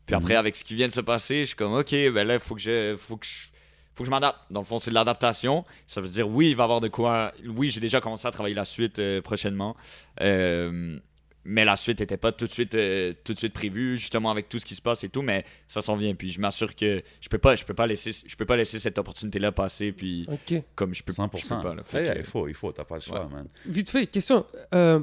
[0.08, 0.40] Puis après, Mhm.
[0.40, 2.56] avec ce qui vient de se passer, je suis comme, OK, ben là, il faut
[2.56, 2.96] que je...
[2.98, 3.50] Faut que je
[3.94, 4.38] faut que je m'adapte.
[4.52, 5.66] Dans le fond, c'est de l'adaptation.
[5.88, 7.34] Ça veut dire, oui, il va y avoir de quoi.
[7.48, 9.76] Oui, j'ai déjà commencé à travailler la suite euh, prochainement.
[10.22, 11.00] Euh,
[11.46, 14.50] mais la suite n'était pas tout de suite euh, tout de suite prévue, justement avec
[14.50, 15.22] tout ce qui se passe et tout.
[15.22, 16.14] Mais ça s'en vient.
[16.14, 18.78] Puis je m'assure que je peux pas, je peux pas laisser, je peux pas laisser
[18.80, 19.92] cette opportunité-là passer.
[19.94, 20.62] Puis Ok.
[20.76, 21.38] comme je peux, 100%.
[21.40, 21.74] je peux pas.
[21.74, 21.84] là.
[21.94, 23.34] Yeah, que- il faut, il faut, t'as pas le choix, Ouais.
[23.34, 23.48] man.
[23.66, 24.46] Vite fait, question.
[24.76, 25.00] Euh,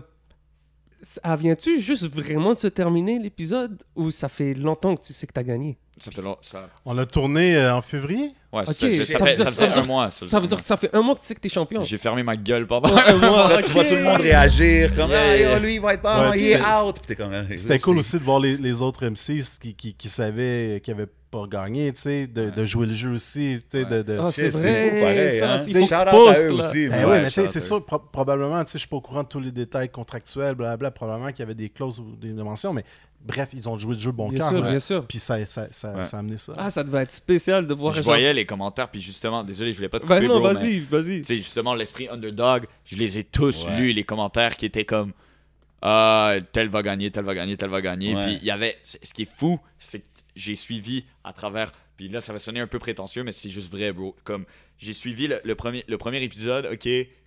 [1.04, 5.26] ça vient-tu juste vraiment de se terminer l'épisode ou ça fait longtemps que tu sais
[5.26, 5.78] que t'as gagné?
[6.00, 8.32] Ça fait long- ça- On l'a tourné euh, en février.
[8.54, 10.10] Ouais, Ok, ça, ça ça, fait, ça un mois.
[10.10, 11.82] Ça veut dire que ça fait un mois que tu sais que t'es champion.
[11.82, 13.48] J'ai fermé ma gueule pendant Ouais, un mois.
[13.48, 15.58] Là, tu vois tout le monde réagir comme Yeah, Ah, yeah.
[15.58, 16.96] lui, il va être bon, Ouais, il est c'était- out.
[17.32, 20.94] Ah, C'était cool aussi de voir les, les autres MCs qui, qui, qui savaient qu'ils
[20.94, 24.02] n'avaient pas gagné, tu sais, de, de jouer le jeu aussi, tu sais, de...
[24.02, 25.64] de- Ah, c'est vrai, pareil, ça, hein.
[25.66, 27.98] il faut que tu postes, aussi, Ben Ouais, mais tu sais, shout-out c'est sûr, pro-
[27.98, 31.30] probablement, tu sais, je suis pas au courant de tous les détails contractuels, blablabla, probablement
[31.30, 32.84] qu'il y avait des clauses ou des mentions, mais
[33.24, 34.48] bref, ils ont joué le jeu bon Bien cœur.
[34.50, 34.70] sûr, là.
[34.70, 35.06] bien sûr.
[35.06, 36.04] Puis ça, ça, ça, Ouais.
[36.04, 36.54] ça a amené ça.
[36.56, 39.72] Ah, ça devait être spécial de voir Je genre- voyais les commentaires, puis justement, désolé,
[39.72, 41.18] je voulais pas te couper, Ben non, bro, mais- vas-y, vas-y.
[41.20, 43.76] Tu sais, justement, l'esprit underdog, je les ai tous Ouais.
[43.80, 45.12] lus, les commentaires qui étaient comme
[45.86, 48.14] Ah, tel va gagner, tel va gagner, tel va gagner.
[48.14, 48.24] Ouais.
[48.24, 48.78] Puis il y avait.
[48.84, 51.72] Ce qui est fou, c'est que j'ai suivi à travers.
[51.96, 54.16] Puis là, ça va sonner un peu prétentieux, mais c'est juste vrai, bro.
[54.24, 54.46] Comme
[54.78, 56.80] j'ai suivi le, le premier, le premier épisode, ok,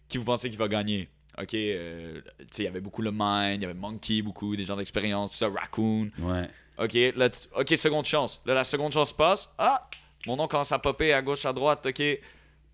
[0.10, 1.08] qui vous pensez qui va gagner?
[1.42, 4.56] Ok, euh, tu sais, il y avait beaucoup le Mind, il y avait Monkey, beaucoup,
[4.56, 6.10] des gens d'expérience, tout ça, Raccoon.
[6.20, 6.50] Ouais.
[6.80, 8.42] Ok, là, ok, seconde chance.
[8.46, 9.48] Là, la seconde chance passe.
[9.58, 9.88] Ah,
[10.26, 11.86] mon nom commence à popper à gauche, à droite.
[11.88, 12.02] Ok,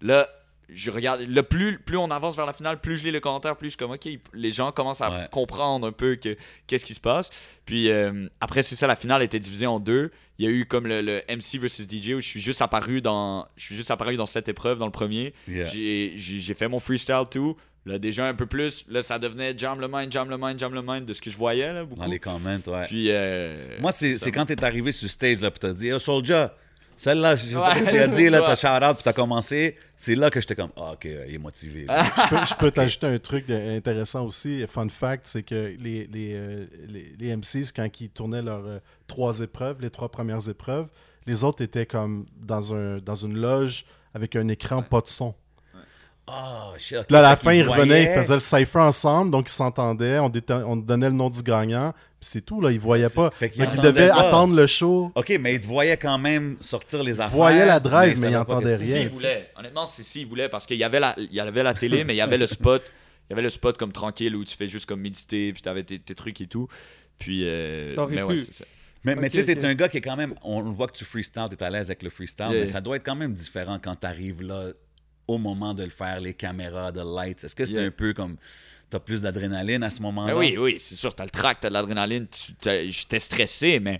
[0.02, 0.30] là,
[0.70, 1.22] je regarde.
[1.22, 3.72] Le plus, plus on avance vers la finale, plus je lis les commentaires, plus je
[3.72, 5.28] suis comme, ok, les gens commencent à Ouais.
[5.32, 6.36] comprendre un peu que
[6.68, 7.30] qu'est-ce qui se passe.
[7.66, 10.10] Puis euh, après, c'est ça, la finale était divisée en deux.
[10.40, 13.02] Il y a eu comme le, le MC versus DJ où je suis juste apparu
[13.02, 15.34] dans, je suis juste apparu dans cette épreuve dans le premier.
[15.50, 15.66] Yeah.
[15.66, 17.56] J'ai- J'ai j'ai fait mon freestyle tout.
[17.86, 18.86] Là, déjà un peu plus.
[18.88, 21.30] Là, ça devenait jam le mind, jam le mind, jam le mind de ce que
[21.30, 22.00] je voyais là, beaucoup.
[22.02, 22.86] Dans les comments, ouais.
[22.88, 26.46] Puis euh, Moi, c'est quand t'es arrivé sur stage, là, puis t'as dit, oh, Soldier,
[26.96, 27.80] celle-là, je sais pas Ouais.
[27.80, 29.76] ce que tu as dit, là, t'as shout-out, puis t'as commencé.
[29.98, 31.86] C'est là que j'étais comme, ah, ok, il est motivé.
[31.90, 34.66] je peux, je peux t'ajouter un truc intéressant aussi.
[34.68, 38.80] Fun fact, c'est que les, les, euh, les, les MCs, quand ils tournaient leurs euh,
[39.08, 40.88] trois épreuves, les trois premières épreuves,
[41.26, 45.34] Les autres étaient comme dans, un, dans une loge avec un écran pas de son.
[46.28, 46.78] Oh, ok.
[46.80, 50.20] Puis là, à la fin, ils revenaient, ils faisaient le cypher ensemble, donc ils s'entendaient,
[50.20, 50.30] on,
[50.78, 53.30] donnait le nom du gagnant, puis c'est tout, là, ils voyaient pas.
[53.32, 54.28] Fait qu'ils Donc ils entendaient devaient pas.
[54.28, 55.12] attendre le show.
[55.16, 57.36] Ok, mais ils te voyaient quand même sortir les affaires.
[57.36, 59.02] voyaient la drive, mais ils pas entendaient qu'est-ce que rien.
[59.04, 59.52] S'il voulait.
[59.58, 62.14] Honnêtement, c'est s'il voulait parce qu'il y avait la, il y avait la télé, mais
[62.14, 62.82] il y avait le spot.
[63.30, 65.84] Il y avait le spot comme tranquille où tu fais juste comme méditer, puis t'avais
[65.84, 66.68] tes, tes trucs et tout.
[67.20, 68.66] Puis, euh, mais ouais, c'est ça.
[69.04, 70.34] Mais, tu sais, t'es un gars qui est quand même.
[70.44, 72.62] On le voit que tu freestyle, t'es à l'aise avec le freestyle, Yeah.
[72.62, 74.72] mais ça doit être quand même différent quand t'arrives là
[75.28, 77.44] au moment de le faire, les caméras, de lights.
[77.44, 77.84] Est-ce que Yeah.
[77.86, 78.38] un peu comme.
[78.90, 80.34] T'as plus d'adrénaline à ce moment-là?
[80.34, 82.28] Ben oui, oui, c'est sûr, t'as le track, t'as de l'adrénaline.
[82.64, 84.00] J'étais stressé, mais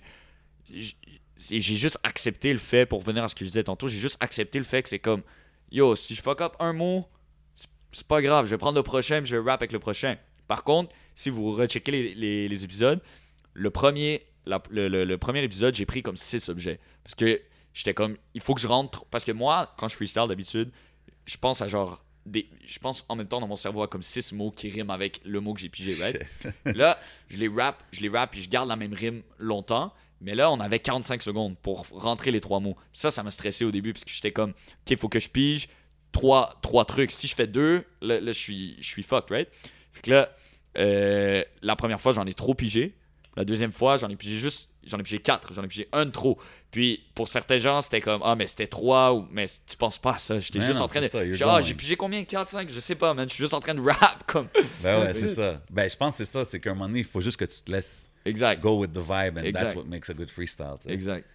[0.70, 4.16] j'ai juste accepté le fait, pour revenir à ce que je disais tantôt, j'ai juste
[4.20, 5.22] accepté le fait que c'est comme,
[5.70, 7.06] yo, si je fuck up un mot,
[7.54, 10.16] c'est- pas grave, je vais prendre le prochain, puis je vais rap avec le prochain.
[10.46, 13.00] Par contre, si vous recheckez les, les- les épisodes,
[13.52, 16.78] le premier, la- le, le- le premier épisode, j'ai pris comme six objets.
[17.02, 17.40] Parce que
[17.72, 19.04] j'étais comme, il faut que je rentre.
[19.06, 20.70] Parce que moi, quand je freestyle d'habitude,
[21.26, 22.02] je pense à genre.
[22.26, 24.90] Des, je pense en même temps dans mon cerveau à comme six mots qui riment
[24.90, 26.22] avec le mot que j'ai pigé, right?
[26.64, 26.98] là,
[27.28, 29.92] je les rap, je les rap, puis je garde la même rime longtemps.
[30.22, 32.78] Mais là, on avait 45 secondes pour rentrer les trois mots.
[32.94, 35.28] Ça, ça m'a stressé au début parce que j'étais comme, OK, il faut que je
[35.28, 35.68] pige
[36.12, 37.10] trois, trois trucs.
[37.10, 39.48] Si je fais deux, là, là, je suis, je suis fucked, right?
[39.92, 40.30] Fait que là,
[40.78, 42.94] euh, la première fois, j'en ai trop pigé.
[43.36, 46.06] La deuxième fois, j'en ai pigé juste, j'en ai pigé quatre, j'en ai pigé un
[46.06, 46.38] de trop.
[46.70, 50.14] Puis pour certains gens, c'était comme, ah, mais c'était trois, ou, mais tu penses pas
[50.14, 50.40] à ça.
[50.40, 51.06] J'étais juste non, en train de.
[51.08, 52.24] ça, Genre, ah, j'ai pigé combien?
[52.24, 53.28] 4, 5 Je sais pas, man.
[53.28, 54.48] Je suis juste en train de rap, comme.
[54.82, 55.60] Ben ouais, c'est ça.
[55.70, 56.44] Ben, je pense que c'est ça.
[56.44, 58.60] C'est qu'à un moment donné, il faut juste que tu te laisses Exact.
[58.62, 59.76] go with the vibe, and that's Exact.
[59.76, 60.76] what makes a good freestyle.
[60.82, 60.94] tu sais.
[60.94, 61.26] Exact.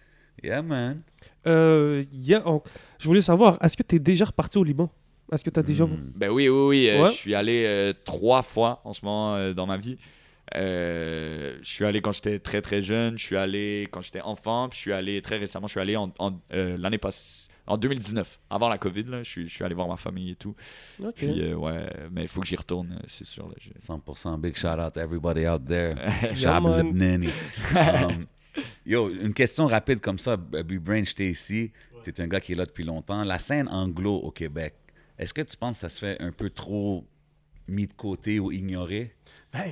[0.42, 0.98] Yeah, man.
[1.46, 2.62] Euh, il y a- on-
[2.98, 4.90] Je voulais savoir, est-ce que tu es déjà reparti au Liban?
[5.32, 5.84] Est-ce que tu as déjà.
[5.84, 6.12] Hmm.
[6.16, 6.88] Ben oui, oui, oui.
[6.90, 7.10] euh, Ouais.
[7.10, 9.96] Je suis allé euh, trois fois en ce moment euh, dans ma vie.
[10.56, 14.68] Euh, je suis allé quand j'étais très très jeune, je suis allé quand j'étais enfant,
[14.68, 17.76] puis je suis allé très récemment, je suis allé en, en, euh, l'année passée, en
[17.76, 20.56] 2019, avant la Covid, là, je, suis, je suis allé voir ma famille et tout.
[21.02, 21.14] Ok.
[21.14, 23.46] Puis euh, ouais, mais il faut que j'y retourne, c'est sûr.
[23.48, 25.94] Là, je- 100% big shout out to everybody out there.
[26.36, 26.64] Shab.
[27.76, 28.26] Um,
[28.84, 30.36] yo, une question rapide comme ça.
[30.36, 31.70] B-Brain, j'étais ici.
[32.02, 33.22] T'es un gars qui est là depuis longtemps.
[33.22, 34.74] La scène anglo au Québec,
[35.18, 37.06] est-ce que tu penses que ça se fait un peu trop
[37.68, 39.14] mis de côté ou ignoré?
[39.52, 39.70] Ben,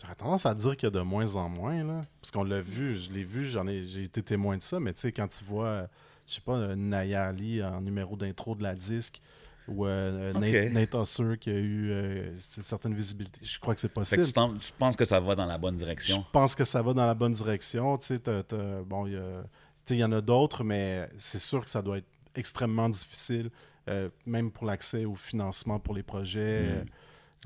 [0.00, 2.02] j'aurais tendance à dire qu'il y a de moins en moins, là.
[2.20, 4.92] Parce qu'on l'a vu, je l'ai vu, j'en ai, j'ai été témoin de ça, mais
[4.94, 5.86] tu sais, quand tu vois, euh,
[6.26, 9.20] je sais pas, euh, Naya Ali en numéro d'intro de la disque,
[9.66, 10.40] ou euh, Ok.
[10.40, 14.22] Nate, Nate Husser qui a eu euh, certaines visibilités, je crois que c'est Fait que
[14.30, 14.58] possible.
[14.60, 16.24] tu, penses que ça va dans la bonne Je direction?
[16.32, 17.96] pense que ça va dans la bonne direction.
[17.98, 20.64] Tu sais, t'as- t'as- bon, il y, a- tu sais, il y en a d'autres,
[20.64, 23.50] mais c'est sûr que ça doit être extrêmement difficile,
[23.88, 26.82] euh, même pour l'accès au financement pour les projets.
[26.82, 26.86] Mm.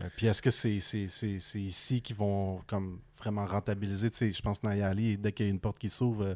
[0.01, 0.71] Euh, puis est-ce que c'est
[1.61, 4.11] ici qu'ils vont comme vraiment rentabiliser?
[4.11, 6.25] Tu sais, je pense que Naya Ali, dès qu'il y a une porte qui s'ouvre,
[6.25, 6.35] euh,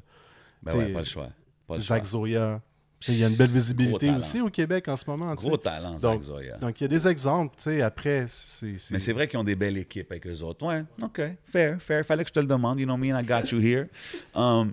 [0.62, 1.28] Ben ouais, pas le choix.
[1.66, 2.10] Pas le Zach choix.
[2.10, 2.60] Zoya.
[3.08, 5.34] Il y a une belle visibilité aussi au Québec en ce moment.
[5.34, 6.56] Gros talent, Zach Donc- Zoya.
[6.58, 7.56] Donc, il y a des exemples.
[7.56, 8.76] tu sais, Après, c'est...
[8.92, 10.64] Mais c'est vrai qu'ils ont des belles équipes avec eux autres.
[10.64, 12.06] Ouais, OK, fair, fair.
[12.06, 12.78] Fallait que je te le demande.
[12.78, 13.86] You know me, and I got you here.
[14.36, 14.72] Um,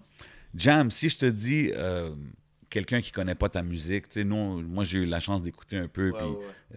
[0.56, 2.12] Jam, si je te dis euh,
[2.70, 5.78] quelqu'un qui connaît pas ta musique, tu sais, nous, moi, j'ai eu la chance d'écouter
[5.78, 6.28] un peu, puis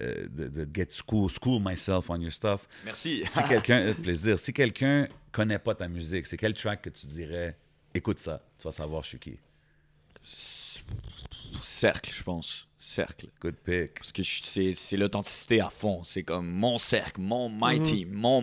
[0.01, 2.67] euh, de, de get school, school myself on your stuff.
[2.85, 3.23] Merci.
[3.27, 7.07] Si quelqu'un, euh, plaisir, si quelqu'un connaît pas ta musique, c'est quel track que tu
[7.07, 7.57] dirais,
[7.95, 9.39] écoute ça, tu vas savoir je suis qui.
[11.63, 12.69] Cercle, je pense.
[12.85, 13.27] Cercle.
[13.41, 13.95] Good pick.
[13.95, 16.03] Parce que c'est c'est l'authenticité à fond.
[16.03, 18.13] C'est comme mon cercle, mon my Mhm.
[18.13, 18.43] mon,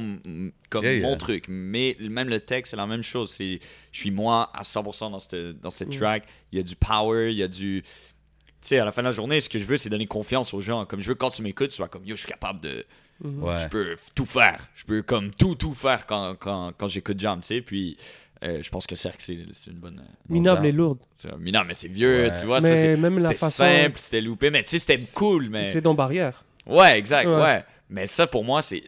[0.70, 1.08] comme Yeah, yeah.
[1.10, 1.46] mon truc.
[1.50, 3.32] Mais même le texte, c'est la même chose.
[3.32, 3.60] C'est
[3.92, 5.98] Je suis moi à 100% dans cette, dans cette Mhm.
[6.00, 6.24] track.
[6.54, 7.84] Il y a du power, il y a du.
[8.62, 10.54] Tu sais, à la fin de la journée, ce que je veux, c'est donner confiance
[10.54, 10.86] aux gens.
[10.86, 12.86] Comme je veux, quand tu m'écoutes, tu sois comme yo, je suis capable de.
[13.22, 13.60] Ouais.
[13.62, 14.70] Je peux tout faire.
[14.74, 17.62] Je peux comme tout, tout faire quand, quand, quand j'écoute Jam, tu sais.
[17.62, 17.98] Puis
[18.44, 20.02] euh, je pense que Cercle, c'est c'est une bonne.
[20.30, 21.00] Minable et lourde.
[21.40, 22.32] Minable, mais c'est vieux, Ouais.
[22.40, 22.62] tu vois.
[22.62, 25.50] ça, Mais c'est- même la C'était façon- simple, c'était loupé, mais tu sais, c'était cool.
[25.50, 25.64] Mais...
[25.66, 26.44] C'est dans barrière.
[26.66, 27.36] Ouais, exact, Ouais.
[27.42, 27.64] ouais.
[27.90, 28.84] Mais ça, pour moi, c'est.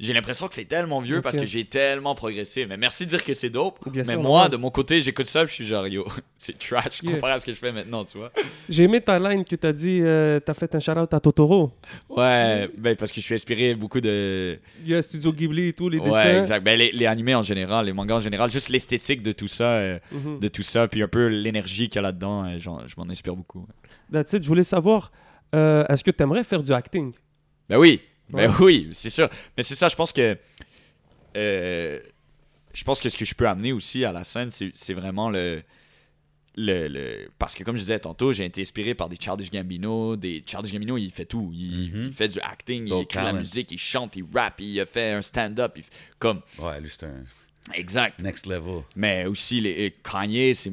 [0.00, 2.66] J'ai l'impression que c'est tellement vieux parce que j'ai tellement progressé.
[2.66, 3.78] Mais merci de dire que c'est dope.
[3.90, 6.06] Bien mais sûr, moi, de mon côté, j'écoute ça, je suis genre, yo,
[6.38, 7.14] c'est trash Yeah.
[7.14, 8.30] comparé à ce que je fais maintenant, tu vois.
[8.68, 11.18] J'ai aimé ta line que tu as dit, euh, tu as fait un shout-out à
[11.18, 11.72] Totoro.
[12.08, 14.58] Ouais, ben, parce que je suis inspiré beaucoup de.
[14.84, 16.38] Il y a Studio Ghibli et tout, les Ouais, dessins.
[16.42, 16.62] exact.
[16.64, 19.78] Ben, les, les animés en général, les mangas en général, juste l'esthétique de tout ça,
[19.78, 20.38] euh, Mhm.
[20.38, 23.34] de tout ça, puis un peu l'énergie qu'il y a là-dedans, euh, je m'en inspire
[23.34, 23.66] beaucoup.
[24.12, 24.42] That's it.
[24.44, 25.10] Je voulais savoir,
[25.56, 27.12] euh, est-ce que tu aimerais faire du acting?
[27.68, 29.28] Ben oui, ben oui, c'est sûr.
[29.56, 30.36] Mais c'est ça, je pense que.
[31.36, 32.00] euh,
[32.74, 35.62] je pense que ce que je peux amener aussi à la scène, c'est vraiment le,
[36.56, 40.16] le, le- Parce que comme je disais tantôt, j'ai été inspiré par des Childish Gambino.
[40.16, 40.42] Des...
[40.46, 41.50] Childish Gambino, il fait tout.
[41.54, 42.06] Il, Mhm.
[42.08, 44.86] il fait du acting, il écrit de la musique, il chante, il rappe, il a
[44.86, 45.72] fait un stand-up.
[45.76, 45.84] il
[46.18, 46.40] Comme.
[46.58, 47.24] Ouais, lui, c'est un
[47.74, 48.22] Exact.
[48.22, 48.82] next level.
[48.96, 50.72] Mais aussi, les, Kanye, c'est-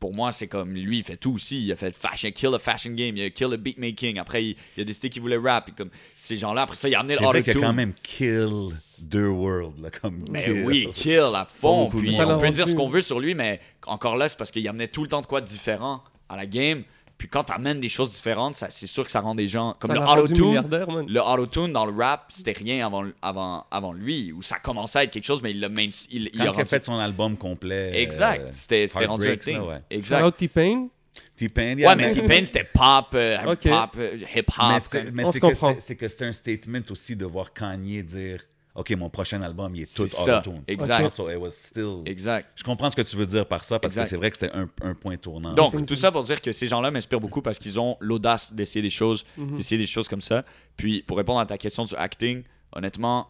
[0.00, 1.64] pour moi, c'est comme lui, il fait tout aussi.
[1.64, 4.18] Il a fait fashion, kill a fashion game, il a kill a beatmaking.
[4.18, 5.68] Après, il, il a décidé qu'il voulait rap.
[5.68, 7.68] Et comme ces gens-là, après ça, il a amené C'est le vrai qu'il a auto-tune.
[7.68, 10.64] quand même kill deux worlds, là, comme Mais kill.
[10.66, 11.88] oui, kill à fond.
[11.90, 14.66] Puis on peut dire ce qu'on veut sur lui, mais encore là, c'est parce qu'il
[14.68, 16.84] amenait tout le temps de quoi de différent à la game.
[17.22, 19.76] Puis quand t'amènes des choses différentes, ça- c'est sûr que ça rend des gens.
[19.78, 21.06] Comme Ça le auto-tune.
[21.06, 24.32] Le auto-tune dans le rap, c'était rien avant, avant, avant lui.
[24.32, 26.48] Ou ça commençait à être quelque chose, mais il l'a main, il, Quand a il
[26.48, 27.92] a rendu- fait son album complet.
[28.02, 28.40] Exact.
[28.48, 29.60] euh, C'était c'était rendu un thing.
[29.60, 29.76] ouais.
[29.76, 30.24] Shout Exact.
[30.24, 30.88] out T-Pain.
[31.36, 32.14] T-Pain, Ouais, yeah, mais man.
[32.14, 33.68] T-Pain, c'était pop, euh, Ok.
[33.68, 34.80] pop, euh, Mais hip-hop.
[34.80, 35.74] c'est mais On c'est se que comprend.
[35.76, 38.40] c'est- c'est que c'est un statement aussi de voir Kanye dire
[38.74, 40.62] OK, mon prochain album, il est tout C'est ça, auto-tune.
[40.66, 41.10] exact.
[41.10, 42.48] So it was still- Exact.
[42.56, 44.02] Je comprends ce que tu veux dire par ça parce Exact.
[44.04, 45.52] que c'est vrai que c'était un, un point tournant.
[45.52, 48.80] Donc, tout ça pour dire que ces gens-là m'inspirent beaucoup parce qu'ils ont l'audace d'essayer
[48.82, 49.56] des choses, Mhm.
[49.56, 50.44] d'essayer des choses comme ça.
[50.76, 52.44] Puis, pour répondre à ta question du acting,
[52.74, 53.28] honnêtement,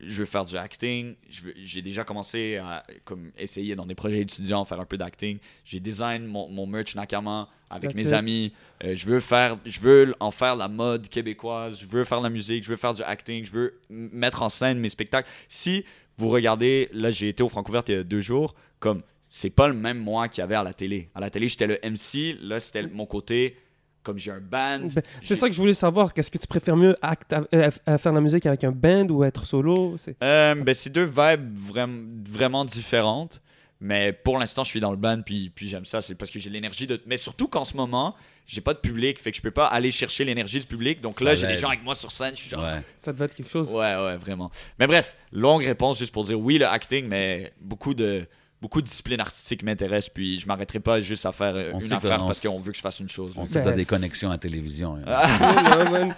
[0.00, 1.14] je veux faire du acting.
[1.28, 5.38] J'ai déjà commencé à comme, essayer dans des projets étudiants, faire un peu d'acting.
[5.64, 8.12] J'ai design mon, mon merch Nakama avec That's mes it.
[8.12, 8.52] amis.
[8.84, 11.80] Euh, je veux faire, je veux en faire la mode québécoise.
[11.80, 12.64] Je veux faire la musique.
[12.64, 13.44] Je veux faire du acting.
[13.44, 15.28] Je veux mettre en scène mes spectacles.
[15.48, 15.84] Si
[16.16, 19.68] vous regardez, là, j'ai été au Francouverte il y a deux jours, comme c'est pas
[19.68, 21.10] le même moi qu'il y avait à la télé.
[21.14, 22.38] À la télé, j'étais le MC.
[22.40, 23.56] Là, c'était mon côté,
[24.02, 24.86] comme j'ai un band.
[24.94, 26.14] Ben, c'est ça que je voulais savoir.
[26.14, 29.06] Qu'est-ce que tu préfères mieux, act- euh, euh, faire de la musique avec un band
[29.10, 29.96] ou être solo?
[29.98, 33.40] C'est- Euh, ben, c'est deux vibes vraiment, vraiment différentes.
[33.80, 36.00] Mais pour l'instant, je suis dans le band, puis, puis j'aime ça.
[36.00, 37.00] C'est parce que j'ai l'énergie de.
[37.06, 39.92] Mais surtout qu'en ce moment, j'ai pas de public, fait que je peux pas aller
[39.92, 41.00] chercher l'énergie du public.
[41.00, 42.32] Donc Ça là, j'ai des gens avec moi sur scène.
[42.34, 42.64] Je suis genre.
[42.64, 42.82] Ouais.
[42.96, 43.70] Ça devait être quelque chose.
[43.70, 44.50] Ouais, ouais, vraiment.
[44.80, 48.26] Mais bref, longue réponse juste pour dire oui, le acting, mais beaucoup de.
[48.60, 51.92] Beaucoup de disciplines artistiques m'intéressent, puis je m'arrêterai pas juste à faire euh, On une
[51.92, 53.32] affaire parce qu'on veut que je fasse une chose.
[53.36, 54.96] On sait que Ben, t'as des connexions à la télévision.
[55.06, 55.84] hein.
[55.90, 56.14] Man.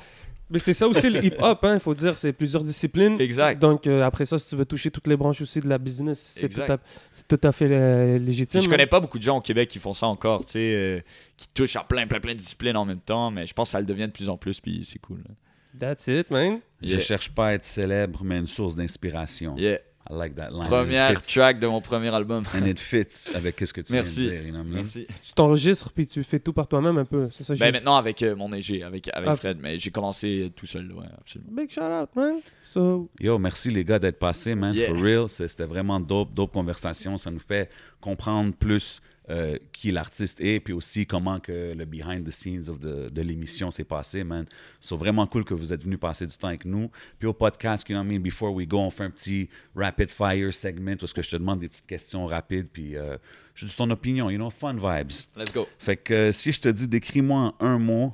[0.52, 3.20] Mais c'est ça aussi le hip-hop, hein, il faut dire, c'est plusieurs disciplines.
[3.20, 3.60] Exact.
[3.60, 6.32] Donc euh, après ça, si tu veux toucher toutes les branches aussi de la business,
[6.36, 6.78] c'est tout, à-
[7.12, 8.58] c'est tout à fait euh, légitime.
[8.58, 10.72] Puis je connais pas beaucoup de gens au Québec qui font ça encore, tu sais,
[10.74, 11.00] euh,
[11.36, 13.72] qui touchent à plein, plein, plein de disciplines en même temps, mais je pense que
[13.72, 15.18] ça le devient de plus en plus, puis c'est cool.
[15.18, 15.34] là.
[15.78, 16.58] That's it, man.
[16.82, 16.98] Je Yeah.
[17.00, 19.54] cherche pas à être célèbre, mais une source d'inspiration.
[19.56, 19.78] Yeah.
[20.10, 20.66] I like that line.
[20.66, 22.42] Première track de mon premier album.
[22.54, 24.28] And it fits avec ce que tu Merci.
[24.28, 24.46] viens de dire.
[24.48, 24.64] You know?
[24.64, 25.06] Merci.
[25.22, 27.28] Tu t'enregistres puis tu fais tout par toi-même un peu.
[27.32, 27.54] C'est ça.
[27.54, 29.36] Ben j'ai- maintenant avec euh, mon EG, avec, avec Ah.
[29.36, 31.52] Fred, mais j'ai commencé tout seul, ouais, absolument.
[31.52, 32.40] Big shout out, man.
[32.64, 34.74] So, Yo, merci les gars d'être passés, man.
[34.74, 34.88] Yeah.
[34.88, 37.16] For real, C'est- c'était vraiment dope, dope conversation.
[37.16, 37.70] Ça nous fait
[38.00, 39.00] comprendre plus
[39.30, 43.22] euh, qui l'artiste est, puis aussi comment que le behind the scenes of the- de
[43.22, 44.44] l'émission s'est passé, man.
[44.80, 46.90] C'est vraiment cool que vous êtes venus passer du temps avec nous.
[47.18, 49.48] Puis au podcast, you know what I mean, before we go, on fait un petit
[49.76, 53.16] rapid fire segment où est-ce que je te demande des petites questions rapides, puis euh,
[53.54, 55.12] je dis ton opinion, you know, fun vibes.
[55.36, 55.66] Let's go.
[55.78, 58.12] Fait que euh, si je te dis, décris-moi en un mot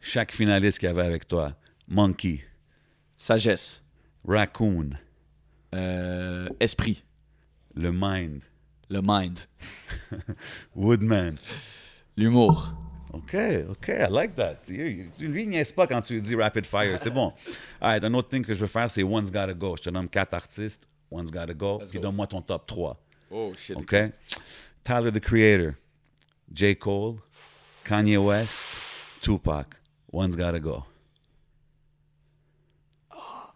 [0.00, 1.56] chaque finaliste qu'il y avait avec toi.
[1.88, 2.40] Monkey,
[3.16, 3.82] Sagesse.
[4.26, 4.90] Raccoon,
[5.74, 7.02] Euh, esprit.
[7.74, 8.42] le Mind,
[8.92, 9.38] Le mind.
[10.76, 11.38] Woodman.
[12.14, 12.74] L'humour.
[13.14, 13.34] OK,
[13.70, 14.56] OK, I like that.
[14.68, 17.32] Lui, lui, il niaise pas quand tu dis rapid fire, c'est bon.
[17.80, 19.76] All right, un autre thing que je veux faire, c'est One's Gotta Go.
[19.78, 22.00] Je te nomme quatre artistes, One's Gotta Go, puis go.
[22.00, 23.00] donne-moi ton top 3.
[23.30, 23.78] Oh shit.
[23.78, 23.94] OK?
[24.84, 25.74] Tyler, the Creator,
[26.52, 26.74] J.
[26.74, 27.16] Cole,
[27.84, 29.68] Kanye West, Tupac.
[30.12, 30.84] One's Gotta Go.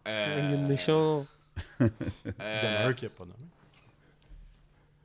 [0.07, 1.27] il le méchant.
[1.81, 3.49] Il y en a un qui n'est pas nommé.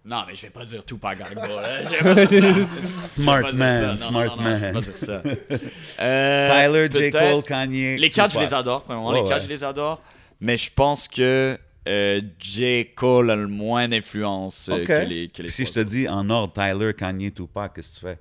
[0.04, 1.84] Non, mais je vais pas dire Tupac Gotta Go, là.
[1.84, 2.48] Je vais pas dire ça.
[2.82, 4.06] Je vais Smart pas dire man, ça.
[4.06, 4.74] Non, smart non, non, je vais man.
[4.74, 5.22] pas dire ça.
[6.00, 7.12] Euh, Tyler, J.
[7.12, 7.98] Cole, Kanye.
[7.98, 8.84] Les quatre, je les adore.
[8.84, 9.46] Premièrement, Ouais, les quatre, ouais.
[9.46, 10.02] je les adore.
[10.40, 11.56] Mais je pense que
[11.88, 12.88] euh, J.
[12.96, 16.28] Cole a le moins d'influence euh, que les, que les si je te dis en
[16.32, 18.18] ordre, Tyler, Kanye, Tupac, qu'est-ce que tu fais?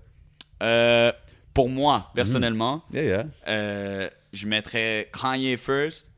[0.63, 1.13] Euh,
[1.55, 3.25] pour moi, personnellement, Yeah, yeah.
[3.49, 6.11] euh, je mettrais Kanye first,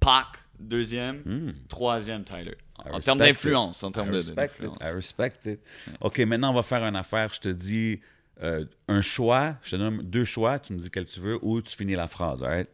[0.00, 0.26] Pac
[0.58, 1.52] deuxième, Hmm.
[1.68, 2.56] troisième Tyler.
[2.90, 4.62] En, termes d'influence, en I termes de- respect it.
[4.62, 4.78] d'influence.
[4.82, 5.60] I respect it.
[6.00, 7.32] OK, maintenant, on va faire une affaire.
[7.32, 8.00] Je te dis
[8.42, 9.56] euh, un choix.
[9.62, 10.58] Je te donne deux choix.
[10.58, 12.68] Tu me dis quel tu veux ou tu finis la phrase, all right?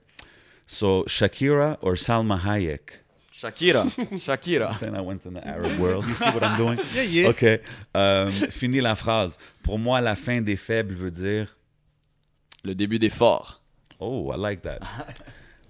[0.66, 3.02] So, Shakira or Salma Hayek?
[3.32, 3.84] Shakira,
[4.18, 4.76] Shakira.
[4.76, 6.04] Saying I went in the Arab world.
[6.06, 6.78] You see what I'm doing?
[6.94, 7.28] Yeah, yeah.
[7.28, 7.60] OK.
[7.96, 9.38] Euh, finis la phrase.
[9.62, 11.56] Pour moi, la fin des faibles veut dire...
[12.64, 13.62] Le début des forts.
[14.00, 14.80] Oh, I like that.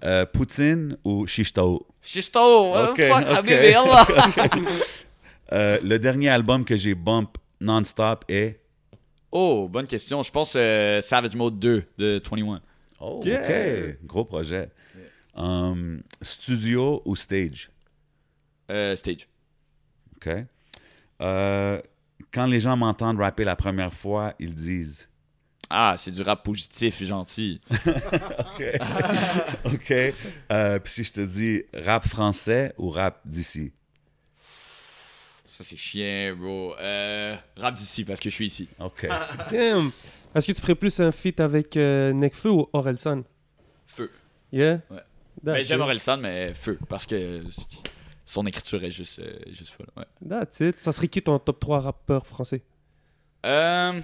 [0.01, 1.85] Euh, Poutine ou Shishtao?
[2.01, 3.37] Shisto, oh, Ok, fuck, ok.
[3.37, 4.07] Habibi, Allah.
[5.51, 8.59] Euh, le dernier album que j'ai bump non-stop est...
[9.31, 10.21] Oh, bonne question.
[10.21, 12.61] Je pense euh, Savage Mode 2 de 21.
[12.99, 13.41] Oh, Yeah.
[13.41, 13.97] OK.
[14.05, 14.69] Gros projet.
[15.35, 17.71] Um, studio ou stage?
[18.69, 19.27] Euh, stage.
[20.17, 20.29] OK.
[21.21, 21.81] Euh,
[22.31, 25.08] quand les gens m'entendent rapper la première fois, ils disent
[25.69, 27.61] Ah, c'est du rap positif et gentil.
[29.65, 29.93] OK.
[30.51, 33.71] Euh, Puis si je te dis rap français ou rap d'ici?
[35.45, 36.75] Ça, c'est chien, bro.
[36.79, 38.67] Euh, rap d'ici, parce que je suis ici.
[38.79, 39.07] OK.
[39.51, 39.91] Damn.
[40.33, 43.23] Est-ce que tu ferais plus un feat avec euh, Nekfeu ou Orelsan?
[43.85, 44.11] Feu.
[44.51, 44.79] Yeah?
[44.89, 45.01] Ouais.
[45.43, 45.81] Mais j'aime.
[45.81, 47.43] Orelsan, mais feu, parce que
[48.25, 49.87] son écriture est juste, euh, juste folle.
[49.97, 50.05] Ouais.
[50.27, 50.79] That's it.
[50.79, 52.61] Ça serait qui ton top 3 rappeurs français?
[53.45, 53.99] Euh,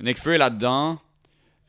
[0.00, 0.98] Nekfeu est là-dedans.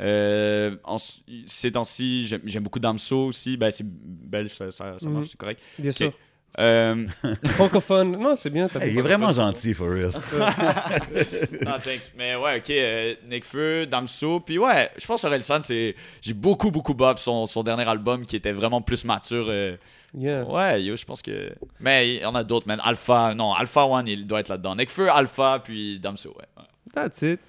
[0.02, 0.97] Euh, en-
[1.45, 3.56] ces temps-ci, j'aime beaucoup Damso aussi.
[3.56, 5.14] Ben, c'est belge, ça, ça, ça Mhm.
[5.14, 5.61] marche, c'est correct.
[5.80, 6.11] Bien sûr.
[6.57, 7.06] Euh,
[7.45, 8.18] Francophone.
[8.18, 8.68] Non, c'est bien.
[8.80, 10.11] Hey, il est vraiment gentil, for real.
[11.65, 12.11] non, thanks.
[12.18, 12.69] Mais ouais, ok.
[12.69, 14.39] Euh, Nekfeu, Damso.
[14.39, 15.95] Puis ouais, je pense que Orelsan, c'est.
[16.22, 19.45] J'ai beaucoup, beaucoup bop son, son dernier album qui était vraiment plus mature.
[19.49, 19.76] euh,
[20.18, 20.45] Yeah.
[20.45, 21.52] Ouais, yo, je pense que.
[21.81, 22.80] Mais il y en a d'autres, man.
[22.85, 24.76] Alpha, non, Alpha One, il doit être là-dedans.
[24.76, 26.45] Nekfeu, Alpha, puis Damso, ouais.
[26.57, 26.64] ouais.
[26.93, 27.41] That's it.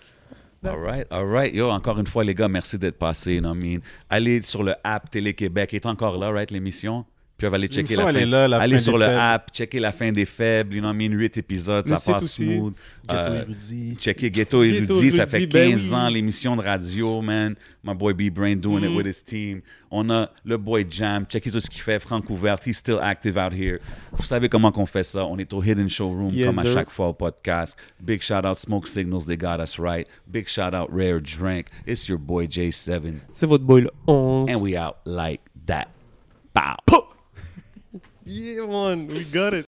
[0.64, 1.54] All right, all right.
[1.54, 3.34] Yo, encore une fois, les gars, merci d'être passés.
[3.34, 3.80] You know I mean?
[4.10, 5.74] Allez sur le app Télé-Québec.
[5.74, 7.04] Est encore là, right, l'émission?
[7.38, 8.20] Va aller checker la elle fin.
[8.22, 9.18] est là, la Allez fin sur des le faibles.
[9.20, 10.74] app, checker la fin des faibles.
[10.74, 11.12] You know what I mean?
[11.18, 12.44] 8 épisodes, Le ça passe aussi.
[12.56, 12.72] smooth.
[13.06, 13.96] Ghetto Euh, érudit.
[14.00, 15.94] Checker Ghetto Ghetto Érudit, ça fait ben 15 oui.
[15.94, 17.54] ans, l'émission de radio, man.
[17.84, 18.96] My boy B-Brain doing it Mhm.
[18.96, 19.60] with his team.
[19.90, 23.36] On a le boy Jam, checker tout ce qu'il fait, Franck Ouvert, he's still active
[23.36, 23.80] out here.
[24.12, 25.26] Vous savez comment qu'on fait ça.
[25.26, 26.72] On est au Hidden Showroom, Yes, comme à sir.
[26.72, 27.76] chaque fois au podcast.
[28.00, 30.08] Big shout out Smoke Signals, they got us right.
[30.26, 31.66] Big shout out Rare Drink.
[31.86, 33.18] It's your boy J7.
[33.30, 34.48] C'est votre boy le 11.
[34.50, 35.88] And we out like that.
[36.54, 37.05] Bow.
[38.28, 39.06] Yeah, man.
[39.06, 39.64] We got it.